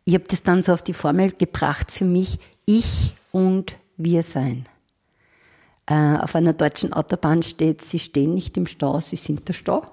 ich 0.05 0.15
habe 0.15 0.25
das 0.29 0.43
dann 0.43 0.63
so 0.63 0.73
auf 0.73 0.83
die 0.83 0.93
Formel 0.93 1.33
gebracht 1.33 1.91
für 1.91 2.05
mich, 2.05 2.39
ich 2.67 3.15
und 3.33 3.77
wir 3.97 4.23
sein. 4.23 4.67
Äh, 5.87 6.17
auf 6.19 6.35
einer 6.35 6.53
deutschen 6.53 6.93
Autobahn 6.93 7.43
steht, 7.43 7.83
sie 7.83 7.99
stehen 7.99 8.35
nicht 8.35 8.57
im 8.57 8.67
Stau, 8.67 9.01
sie 9.01 9.17
sind 9.17 9.49
der 9.49 9.53
Stau. 9.55 9.85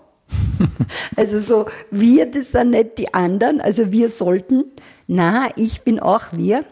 also 1.16 1.40
so, 1.40 1.66
wir, 1.92 2.30
das 2.30 2.52
sind 2.52 2.72
nicht 2.72 2.98
die 2.98 3.14
anderen, 3.14 3.60
also 3.60 3.92
wir 3.92 4.10
sollten, 4.10 4.66
na, 5.08 5.50
ich 5.58 5.82
bin 5.82 6.00
auch 6.00 6.28
wir. 6.32 6.66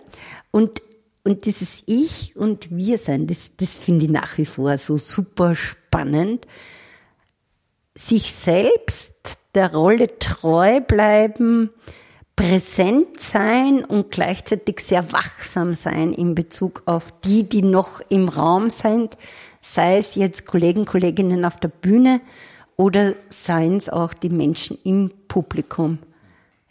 Und, 0.51 0.81
und 1.23 1.45
dieses 1.45 1.83
Ich 1.85 2.35
und 2.35 2.75
wir 2.75 2.97
sein, 2.97 3.27
das, 3.27 3.57
das 3.57 3.75
finde 3.75 4.05
ich 4.05 4.11
nach 4.11 4.37
wie 4.37 4.45
vor 4.45 4.77
so 4.77 4.97
super 4.97 5.55
spannend. 5.55 6.47
Sich 7.93 8.31
selbst 8.33 9.15
der 9.53 9.73
Rolle 9.73 10.17
treu 10.19 10.79
bleiben, 10.79 11.71
präsent 12.39 13.19
sein 13.19 13.83
und 13.83 14.11
gleichzeitig 14.11 14.79
sehr 14.79 15.11
wachsam 15.11 15.75
sein 15.75 16.13
in 16.13 16.35
Bezug 16.35 16.83
auf 16.85 17.11
die, 17.19 17.49
die 17.49 17.63
noch 17.63 17.99
im 18.07 18.29
Raum 18.29 18.69
sind, 18.69 19.17
sei 19.59 19.97
es 19.97 20.15
jetzt 20.15 20.47
Kollegen, 20.47 20.85
Kolleginnen 20.85 21.43
auf 21.43 21.57
der 21.57 21.67
Bühne 21.67 22.21
oder 22.77 23.13
seien 23.27 23.75
es 23.75 23.89
auch 23.89 24.13
die 24.13 24.29
Menschen 24.29 24.77
im 24.85 25.11
Publikum. 25.27 25.99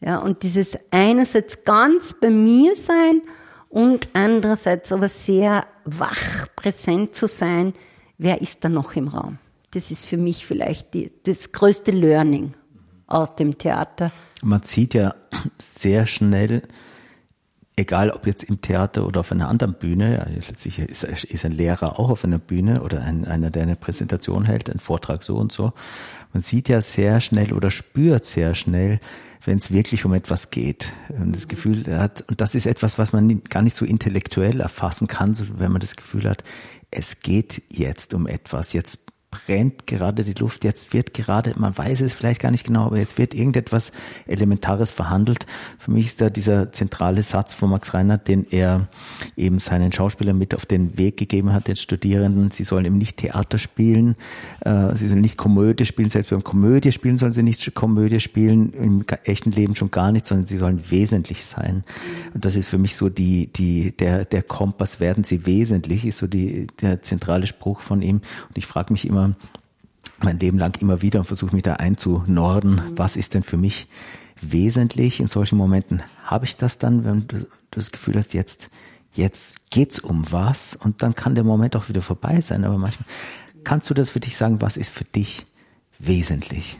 Ja, 0.01 0.21
und 0.21 0.43
dieses 0.43 0.79
einerseits 0.91 1.64
ganz 1.64 2.14
bei 2.19 2.31
mir 2.31 2.75
sein 2.75 3.21
und 3.69 4.09
andererseits 4.14 4.91
aber 4.91 5.09
sehr 5.09 5.66
wach 5.85 6.47
präsent 6.57 7.14
zu 7.14 7.29
sein, 7.29 7.75
wer 8.16 8.41
ist 8.41 8.64
da 8.64 8.71
noch 8.71 8.97
im 8.97 9.09
Raum? 9.09 9.39
Das 9.73 9.91
ist 9.91 10.07
für 10.07 10.16
mich 10.16 10.47
vielleicht 10.47 10.95
die, 10.95 11.12
das 11.25 11.53
größte 11.53 11.91
Learning 11.91 12.55
aus 13.07 13.37
dem 13.37 13.59
Theater. 13.59 14.11
Man 14.43 14.62
sieht 14.62 14.95
ja 14.95 15.14
sehr 15.59 16.07
schnell, 16.07 16.62
egal 17.78 18.11
ob 18.11 18.26
jetzt 18.26 18.45
im 18.45 18.61
Theater 18.61 19.07
oder 19.07 19.20
auf 19.20 19.32
einer 19.32 19.49
anderen 19.49 19.74
Bühne, 19.74 20.16
ja, 20.16 20.26
letztlich 20.28 20.78
ist, 20.78 21.05
ist 21.05 21.45
ein 21.45 21.53
Lehrer 21.53 21.99
auch 21.99 22.11
auf 22.11 22.24
einer 22.24 22.39
Bühne 22.39 22.82
oder 22.82 23.03
ein, 23.03 23.24
einer, 23.24 23.51
der 23.51 23.62
eine 23.62 23.76
Präsentation 23.76 24.45
hält, 24.45 24.70
einen 24.70 24.80
Vortrag 24.80 25.22
so 25.22 25.36
und 25.36 25.53
so. 25.53 25.72
Man 26.32 26.43
sieht 26.43 26.68
ja 26.68 26.80
sehr 26.82 27.20
schnell 27.20 27.53
oder 27.53 27.70
spürt 27.70 28.24
sehr 28.24 28.55
schnell, 28.55 29.01
wenn 29.45 29.59
es 29.59 29.72
wirklich 29.72 30.05
um 30.05 30.12
etwas 30.12 30.51
geht. 30.51 30.93
Und 31.09 31.34
das 31.34 31.49
Gefühl 31.49 31.84
hat, 31.99 32.24
und 32.28 32.41
das 32.41 32.55
ist 32.55 32.66
etwas, 32.66 32.99
was 32.99 33.12
man 33.12 33.43
gar 33.45 33.62
nicht 33.62 33.76
so 33.76 33.84
intellektuell 33.84 34.61
erfassen 34.61 35.07
kann, 35.07 35.36
wenn 35.59 35.72
man 35.72 35.80
das 35.80 35.97
Gefühl 35.97 36.28
hat, 36.28 36.45
es 36.91 37.20
geht 37.20 37.62
jetzt 37.68 38.14
um 38.14 38.26
etwas. 38.26 38.72
Jetzt 38.72 39.08
brennt 39.47 39.86
gerade 39.86 40.24
die 40.24 40.34
Luft, 40.34 40.64
jetzt 40.64 40.93
wird 40.93 41.14
gerade, 41.14 41.55
man 41.57 41.76
weiß 41.76 42.01
es 42.01 42.14
vielleicht 42.14 42.41
gar 42.41 42.51
nicht 42.51 42.66
genau, 42.66 42.86
aber 42.86 42.99
jetzt 42.99 43.18
wird 43.18 43.34
irgendetwas 43.34 43.93
Elementares 44.26 44.91
verhandelt. 44.91 45.47
Für 45.78 45.91
mich 45.91 46.07
ist 46.07 46.20
da 46.20 46.30
dieser 46.30 46.72
zentrale 46.72 47.22
Satz 47.22 47.55
von 47.55 47.70
Max 47.70 47.95
Reinhardt, 47.95 48.28
den 48.28 48.47
er 48.51 48.89
eben 49.36 49.59
seinen 49.59 49.93
Schauspielern 49.93 50.36
mit 50.36 50.55
auf 50.55 50.66
den 50.66 50.99
Weg 50.99 51.16
gegeben 51.16 51.53
hat, 51.53 51.68
den 51.68 51.76
Studierenden, 51.76 52.51
sie 52.51 52.64
sollen 52.64 52.84
eben 52.84 52.99
nicht 52.99 53.16
Theater 53.18 53.59
spielen, 53.59 54.16
äh, 54.61 54.95
sie 54.95 55.09
sollen 55.09 55.20
nicht 55.20 55.36
Komödie 55.36 55.86
spielen, 55.86 56.11
selbst 56.11 56.30
beim 56.30 56.45
Komödie 56.45 56.93
spielen 56.93 57.18
sollen 57.18 57.32
sie 57.32 57.43
nicht 57.43 57.74
Komödie 57.74 58.20
spielen, 58.20 58.72
im 58.72 59.05
echten 59.24 59.51
Leben 59.51 59.74
schon 59.74 59.91
gar 59.91 60.12
nicht, 60.12 60.26
sondern 60.26 60.47
sie 60.47 60.57
sollen 60.57 60.91
wesentlich 60.91 61.45
sein. 61.45 61.84
Und 62.34 62.45
das 62.45 62.57
ist 62.57 62.68
für 62.68 62.78
mich 62.78 62.97
so 62.97 63.09
die, 63.09 63.53
die, 63.53 63.93
der, 63.97 64.24
der 64.24 64.43
Kompass, 64.43 65.01
werden 65.01 65.24
sie 65.24 65.47
wesentlich, 65.47 66.07
ist 66.07 66.18
so 66.18 66.26
die, 66.26 66.66
der 66.80 67.03
zentrale 67.03 67.47
Spruch 67.47 67.80
von 67.80 68.03
ihm. 68.03 68.16
Und 68.49 68.59
ich 68.59 68.66
frage 68.66 68.93
mich 68.93 69.07
immer, 69.07 69.28
mein 70.22 70.39
Leben 70.39 70.59
lang 70.59 70.81
immer 70.81 71.03
wieder 71.03 71.20
und 71.20 71.26
versuche 71.26 71.55
mich 71.55 71.62
da 71.62 71.74
einzunorden. 71.74 72.74
Mhm. 72.74 72.99
Was 72.99 73.16
ist 73.16 73.35
denn 73.35 73.43
für 73.43 73.57
mich 73.57 73.89
wesentlich 74.41 75.20
in 75.20 75.29
solchen 75.29 75.57
Momenten? 75.57 76.03
Habe 76.24 76.45
ich 76.45 76.57
das 76.57 76.79
dann, 76.79 77.05
wenn 77.05 77.26
du, 77.26 77.47
das 77.70 77.93
Gefühl 77.93 78.16
hast, 78.16 78.35
jetzt, 78.35 78.70
jetzt 79.14 79.70
geht's 79.70 80.01
um 80.01 80.31
was 80.31 80.76
und 80.76 81.03
dann 81.03 81.14
kann 81.14 81.35
der 81.35 81.45
Moment 81.45 81.76
auch 81.76 81.89
wieder 81.89 82.03
vorbei 82.03 82.41
sein. 82.41 82.64
Aber 82.64 82.79
manchmal 82.79 83.07
kannst 83.64 83.89
du 83.91 83.95
das 83.95 84.11
für 84.11 84.20
dich 84.20 84.37
sagen, 84.37 84.61
was 84.61 84.76
ist 84.76 84.91
für 84.91 85.05
dich 85.05 85.45
wesentlich? 85.99 86.79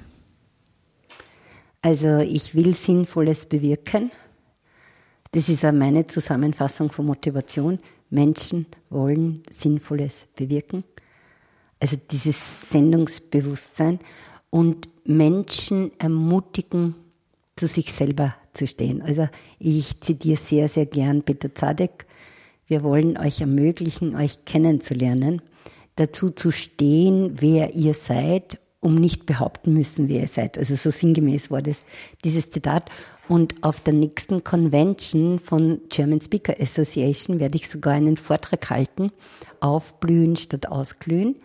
Also 1.81 2.19
ich 2.19 2.55
will 2.55 2.75
Sinnvolles 2.75 3.47
bewirken. 3.47 4.11
Das 5.33 5.49
ist 5.49 5.65
auch 5.65 5.73
meine 5.73 6.07
Zusammenfassung 6.07 6.91
von 6.91 7.07
Motivation. 7.07 7.79
Menschen 8.11 8.67
wollen 8.91 9.43
Sinnvolles 9.51 10.27
bewirken 10.35 10.83
also 11.81 11.97
dieses 12.11 12.71
Sendungsbewusstsein 12.71 13.99
und 14.51 14.89
Menschen 15.05 15.93
ermutigen, 15.99 16.95
zu 17.57 17.67
sich 17.67 17.93
selber 17.93 18.35
zu 18.53 18.67
stehen. 18.67 19.03
Also 19.03 19.29
ich 19.59 20.01
zitiere 20.01 20.37
sehr, 20.37 20.69
sehr 20.69 20.87
gern 20.87 21.23
Peter 21.23 21.55
Zadek. 21.55 22.07
Wir 22.67 22.83
wollen 22.83 23.17
euch 23.17 23.41
ermöglichen, 23.41 24.15
euch 24.15 24.45
kennenzulernen, 24.45 25.43
dazu 25.97 26.31
zu 26.31 26.51
stehen, 26.51 27.41
wer 27.41 27.75
ihr 27.75 27.95
seid, 27.95 28.59
um 28.81 28.95
nicht 28.95 29.27
behaupten 29.27 29.73
müssen, 29.73 30.09
wer 30.09 30.21
ihr 30.21 30.29
seid. 30.29 30.59
Also 30.59 30.77
so 30.77 30.91
sinngemäß 30.91 31.51
war 31.51 31.63
das, 31.63 31.83
dieses 32.25 32.51
Zitat. 32.51 32.91
Und 33.29 33.63
auf 33.63 33.81
der 33.81 33.95
nächsten 33.95 34.45
Convention 34.45 35.39
von 35.39 35.81
German 35.89 36.21
Speaker 36.21 36.55
Association 36.61 37.41
werde 37.41 37.57
ich 37.57 37.69
sogar 37.69 37.95
einen 37.95 38.17
Vortrag 38.17 38.71
halten, 38.71 39.11
aufblühen 39.61 40.37
statt 40.37 40.69
ausglühen. 40.69 41.37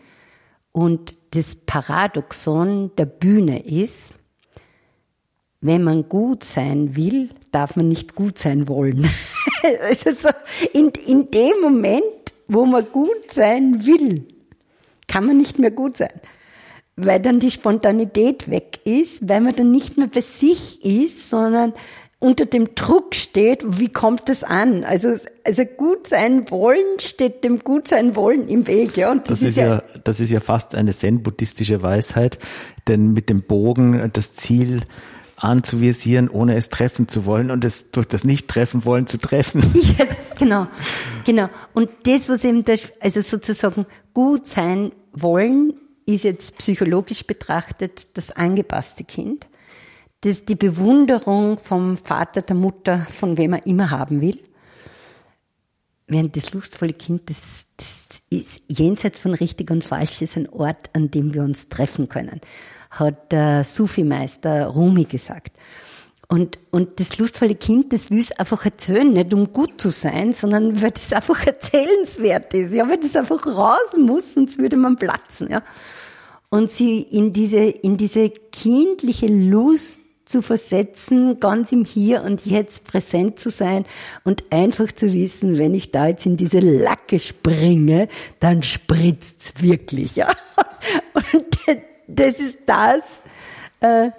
Und 0.73 1.15
das 1.31 1.55
Paradoxon 1.55 2.91
der 2.97 3.05
Bühne 3.05 3.65
ist, 3.65 4.13
wenn 5.61 5.83
man 5.83 6.09
gut 6.09 6.43
sein 6.43 6.97
will, 6.97 7.29
darf 7.51 7.77
man 7.77 7.87
nicht 7.87 8.15
gut 8.15 8.37
sein 8.37 8.67
wollen. 8.67 9.07
also 9.81 10.11
so 10.11 10.29
in, 10.73 10.89
in 10.89 11.31
dem 11.31 11.61
Moment, 11.61 12.03
wo 12.47 12.65
man 12.65 12.85
gut 12.91 13.31
sein 13.31 13.85
will, 13.85 14.27
kann 15.07 15.25
man 15.25 15.37
nicht 15.37 15.59
mehr 15.59 15.71
gut 15.71 15.95
sein. 15.95 16.11
Weil 16.95 17.21
dann 17.21 17.39
die 17.39 17.51
Spontanität 17.51 18.49
weg 18.49 18.79
ist, 18.83 19.29
weil 19.29 19.41
man 19.41 19.55
dann 19.55 19.71
nicht 19.71 19.97
mehr 19.97 20.07
bei 20.07 20.21
sich 20.21 20.83
ist, 20.83 21.29
sondern 21.29 21.73
unter 22.23 22.45
dem 22.45 22.73
Druck 22.73 23.15
steht, 23.15 23.65
wie 23.79 23.89
kommt 23.89 24.29
das 24.29 24.45
an? 24.45 24.85
Also, 24.85 25.17
also 25.43 25.65
gut 25.65 26.07
sein 26.07 26.49
wollen 26.49 26.99
steht 26.99 27.43
dem 27.43 27.59
gut 27.59 27.89
sein 27.89 28.15
wollen 28.15 28.47
im 28.47 28.65
Weg, 28.65 28.95
ja. 28.95 29.11
Und 29.11 29.29
das, 29.29 29.41
das 29.41 29.49
ist, 29.49 29.57
ja, 29.57 29.65
ja, 29.65 29.83
das 30.05 30.21
ist 30.21 30.29
ja 30.29 30.39
fast 30.39 30.73
eine 30.73 30.93
zen-buddhistische 30.93 31.83
Weisheit, 31.83 32.39
denn 32.87 33.11
mit 33.11 33.27
dem 33.27 33.41
Bogen 33.43 34.09
das 34.13 34.35
Ziel 34.35 34.83
anzuvisieren, 35.35 36.29
ohne 36.29 36.55
es 36.55 36.69
treffen 36.69 37.09
zu 37.09 37.25
wollen 37.25 37.51
und 37.51 37.65
es 37.65 37.91
durch 37.91 38.07
das 38.07 38.23
Nicht-Treffen 38.23 38.85
wollen 38.85 39.05
zu 39.05 39.17
treffen. 39.17 39.61
Yes, 39.73 40.31
genau, 40.39 40.67
genau. 41.25 41.49
Und 41.73 41.89
das, 42.05 42.29
was 42.29 42.45
eben 42.45 42.63
das, 42.63 42.93
also 43.01 43.19
sozusagen 43.19 43.85
gut 44.13 44.47
sein 44.47 44.93
wollen, 45.11 45.73
ist 46.05 46.23
jetzt 46.23 46.57
psychologisch 46.57 47.25
betrachtet 47.25 48.15
das 48.15 48.31
angepasste 48.31 49.03
Kind 49.03 49.47
das 50.23 50.45
die 50.45 50.55
Bewunderung 50.55 51.57
vom 51.59 51.97
Vater, 51.97 52.41
der 52.41 52.55
Mutter, 52.55 52.99
von 52.99 53.37
wem 53.37 53.53
er 53.53 53.65
immer 53.67 53.91
haben 53.91 54.21
will. 54.21 54.39
Während 56.07 56.35
das 56.35 56.53
lustvolle 56.53 56.93
Kind, 56.93 57.29
das, 57.29 57.67
das 57.77 58.21
ist 58.29 58.61
jenseits 58.67 59.19
von 59.19 59.33
richtig 59.33 59.69
und 59.71 59.83
falsch, 59.83 60.21
ist 60.21 60.37
ein 60.37 60.49
Ort, 60.49 60.89
an 60.93 61.11
dem 61.11 61.33
wir 61.33 61.43
uns 61.43 61.69
treffen 61.69 62.07
können, 62.07 62.39
hat 62.91 63.31
der 63.31 63.63
Sufi-Meister 63.63 64.67
Rumi 64.67 65.05
gesagt. 65.05 65.57
Und, 66.29 66.57
und 66.71 66.99
das 66.99 67.17
lustvolle 67.17 67.55
Kind, 67.55 67.91
das 67.91 68.09
will 68.09 68.19
es 68.19 68.31
einfach 68.31 68.63
erzählen, 68.63 69.11
nicht 69.11 69.33
um 69.33 69.51
gut 69.51 69.79
zu 69.79 69.91
sein, 69.91 70.31
sondern 70.31 70.81
weil 70.81 70.91
das 70.91 71.11
einfach 71.11 71.45
erzählenswert 71.45 72.53
ist, 72.53 72.73
ja, 72.73 72.87
weil 72.87 72.97
das 72.97 73.15
einfach 73.15 73.45
raus 73.45 73.95
muss, 73.97 74.35
sonst 74.35 74.57
würde 74.57 74.77
man 74.77 74.95
platzen, 74.95 75.49
ja. 75.49 75.63
Und 76.49 76.71
sie 76.71 77.01
in 77.01 77.33
diese, 77.33 77.57
in 77.57 77.97
diese 77.97 78.29
kindliche 78.29 79.27
Lust 79.27 80.02
zu 80.25 80.41
versetzen, 80.41 81.39
ganz 81.39 81.71
im 81.71 81.85
Hier 81.85 82.23
und 82.23 82.45
Jetzt 82.45 82.85
präsent 82.85 83.39
zu 83.39 83.49
sein 83.49 83.85
und 84.23 84.51
einfach 84.51 84.91
zu 84.91 85.11
wissen, 85.11 85.57
wenn 85.57 85.73
ich 85.73 85.91
da 85.91 86.07
jetzt 86.07 86.25
in 86.25 86.37
diese 86.37 86.59
Lacke 86.59 87.19
springe, 87.19 88.07
dann 88.39 88.63
spritzt's 88.63 89.61
wirklich, 89.61 90.15
ja. 90.15 90.31
Und 91.13 91.79
das 92.07 92.39
ist 92.39 92.59
das, 92.65 93.21
äh, 93.79 94.11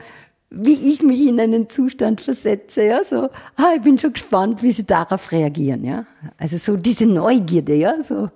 wie 0.51 0.93
ich 0.93 1.03
mich 1.03 1.27
in 1.27 1.41
einen 1.41 1.69
Zustand 1.69 2.21
versetze, 2.21 2.85
ja, 2.85 3.03
so, 3.03 3.29
ah, 3.57 3.73
ich 3.77 3.83
bin 3.83 3.99
schon 3.99 4.13
gespannt, 4.13 4.63
wie 4.63 4.73
sie 4.73 4.87
darauf 4.87 5.33
reagieren, 5.33 5.85
ja. 5.85 6.07
Also 6.39 6.57
so 6.57 6.77
diese 6.77 7.07
Neugierde, 7.07 7.75
ja, 7.75 8.03
so. 8.03 8.31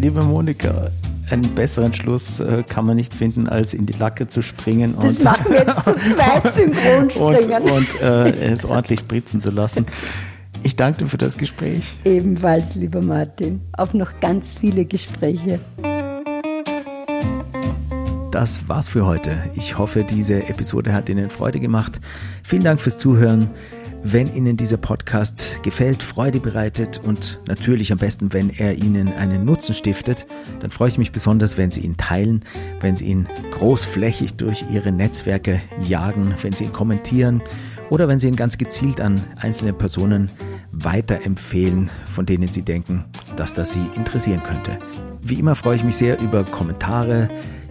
Liebe 0.00 0.22
Monika, 0.22 0.90
einen 1.30 1.54
besseren 1.54 1.94
Schluss 1.94 2.40
äh, 2.40 2.62
kann 2.68 2.86
man 2.86 2.96
nicht 2.96 3.14
finden, 3.14 3.48
als 3.48 3.74
in 3.74 3.86
die 3.86 3.92
Lacke 3.92 4.28
zu 4.28 4.42
springen. 4.42 4.94
Das 5.00 5.18
und 5.18 5.24
machen 5.24 5.46
wir 5.50 5.58
jetzt 5.58 5.84
zu 5.84 5.94
zweit 6.14 6.52
synchron 6.52 7.10
springen. 7.10 7.62
Und, 7.62 7.70
und 7.70 8.00
äh, 8.02 8.52
es 8.52 8.64
ordentlich 8.64 9.00
spritzen 9.00 9.40
zu 9.40 9.50
lassen. 9.50 9.86
Ich 10.62 10.76
danke 10.76 11.04
dir 11.04 11.08
für 11.08 11.18
das 11.18 11.38
Gespräch. 11.38 11.96
Ebenfalls, 12.04 12.74
lieber 12.74 13.00
Martin. 13.00 13.62
Auf 13.76 13.94
noch 13.94 14.20
ganz 14.20 14.52
viele 14.52 14.84
Gespräche. 14.84 15.60
Das 18.30 18.68
war's 18.68 18.88
für 18.88 19.06
heute. 19.06 19.32
Ich 19.54 19.78
hoffe, 19.78 20.04
diese 20.04 20.48
Episode 20.48 20.92
hat 20.92 21.08
Ihnen 21.08 21.30
Freude 21.30 21.60
gemacht. 21.60 22.00
Vielen 22.42 22.62
Dank 22.62 22.80
fürs 22.80 22.96
Zuhören. 22.96 23.50
Wenn 24.02 24.34
Ihnen 24.34 24.56
dieser 24.56 24.78
Podcast 24.78 25.62
gefällt, 25.62 26.02
Freude 26.02 26.40
bereitet 26.40 27.00
und 27.04 27.38
natürlich 27.46 27.92
am 27.92 27.98
besten, 27.98 28.32
wenn 28.32 28.48
er 28.48 28.76
Ihnen 28.76 29.12
einen 29.12 29.44
Nutzen 29.44 29.74
stiftet, 29.74 30.26
dann 30.60 30.70
freue 30.70 30.88
ich 30.88 30.96
mich 30.96 31.12
besonders, 31.12 31.58
wenn 31.58 31.70
Sie 31.70 31.82
ihn 31.82 31.98
teilen, 31.98 32.42
wenn 32.80 32.96
Sie 32.96 33.04
ihn 33.04 33.28
großflächig 33.50 34.34
durch 34.34 34.64
Ihre 34.70 34.90
Netzwerke 34.90 35.60
jagen, 35.86 36.34
wenn 36.40 36.54
Sie 36.54 36.64
ihn 36.64 36.72
kommentieren 36.72 37.42
oder 37.90 38.08
wenn 38.08 38.18
Sie 38.18 38.28
ihn 38.28 38.36
ganz 38.36 38.56
gezielt 38.56 39.02
an 39.02 39.20
einzelne 39.36 39.74
Personen 39.74 40.30
weiterempfehlen, 40.72 41.90
von 42.06 42.24
denen 42.24 42.48
Sie 42.48 42.62
denken, 42.62 43.04
dass 43.36 43.52
das 43.52 43.74
Sie 43.74 43.84
interessieren 43.96 44.42
könnte. 44.42 44.78
Wie 45.20 45.38
immer 45.38 45.54
freue 45.54 45.76
ich 45.76 45.84
mich 45.84 45.96
sehr 45.96 46.18
über 46.20 46.44
Kommentare, 46.44 47.28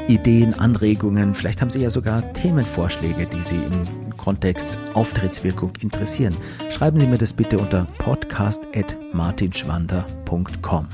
Ideen, 0.07 0.53
Anregungen. 0.53 1.33
Vielleicht 1.33 1.61
haben 1.61 1.71
Sie 1.71 1.81
ja 1.81 1.89
sogar 1.89 2.33
Themenvorschläge, 2.33 3.25
die 3.25 3.41
Sie 3.41 3.57
im 3.57 4.08
Kontext 4.19 4.77
Auftrittswirkung 4.93 5.73
interessieren. 5.79 6.37
Schreiben 6.69 6.99
Sie 6.99 7.07
mir 7.07 7.17
das 7.17 7.33
bitte 7.33 7.57
unter 7.57 7.87
podcast.martinschwander.com. 7.97 10.87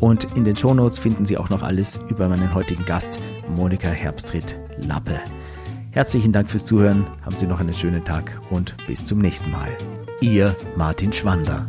Und 0.00 0.36
in 0.36 0.44
den 0.44 0.56
Shownotes 0.56 0.98
finden 0.98 1.24
Sie 1.24 1.38
auch 1.38 1.50
noch 1.50 1.62
alles 1.62 2.00
über 2.08 2.28
meinen 2.28 2.52
heutigen 2.52 2.84
Gast, 2.84 3.20
Monika 3.56 3.86
Herbstritt-Lappe. 3.88 5.20
Herzlichen 5.92 6.32
Dank 6.32 6.50
fürs 6.50 6.64
Zuhören, 6.64 7.06
haben 7.22 7.36
Sie 7.36 7.46
noch 7.46 7.60
einen 7.60 7.74
schönen 7.74 8.04
Tag 8.04 8.40
und 8.50 8.74
bis 8.88 9.04
zum 9.04 9.20
nächsten 9.20 9.52
Mal. 9.52 9.68
Ihr 10.20 10.56
Martin 10.76 11.12
Schwander. 11.12 11.68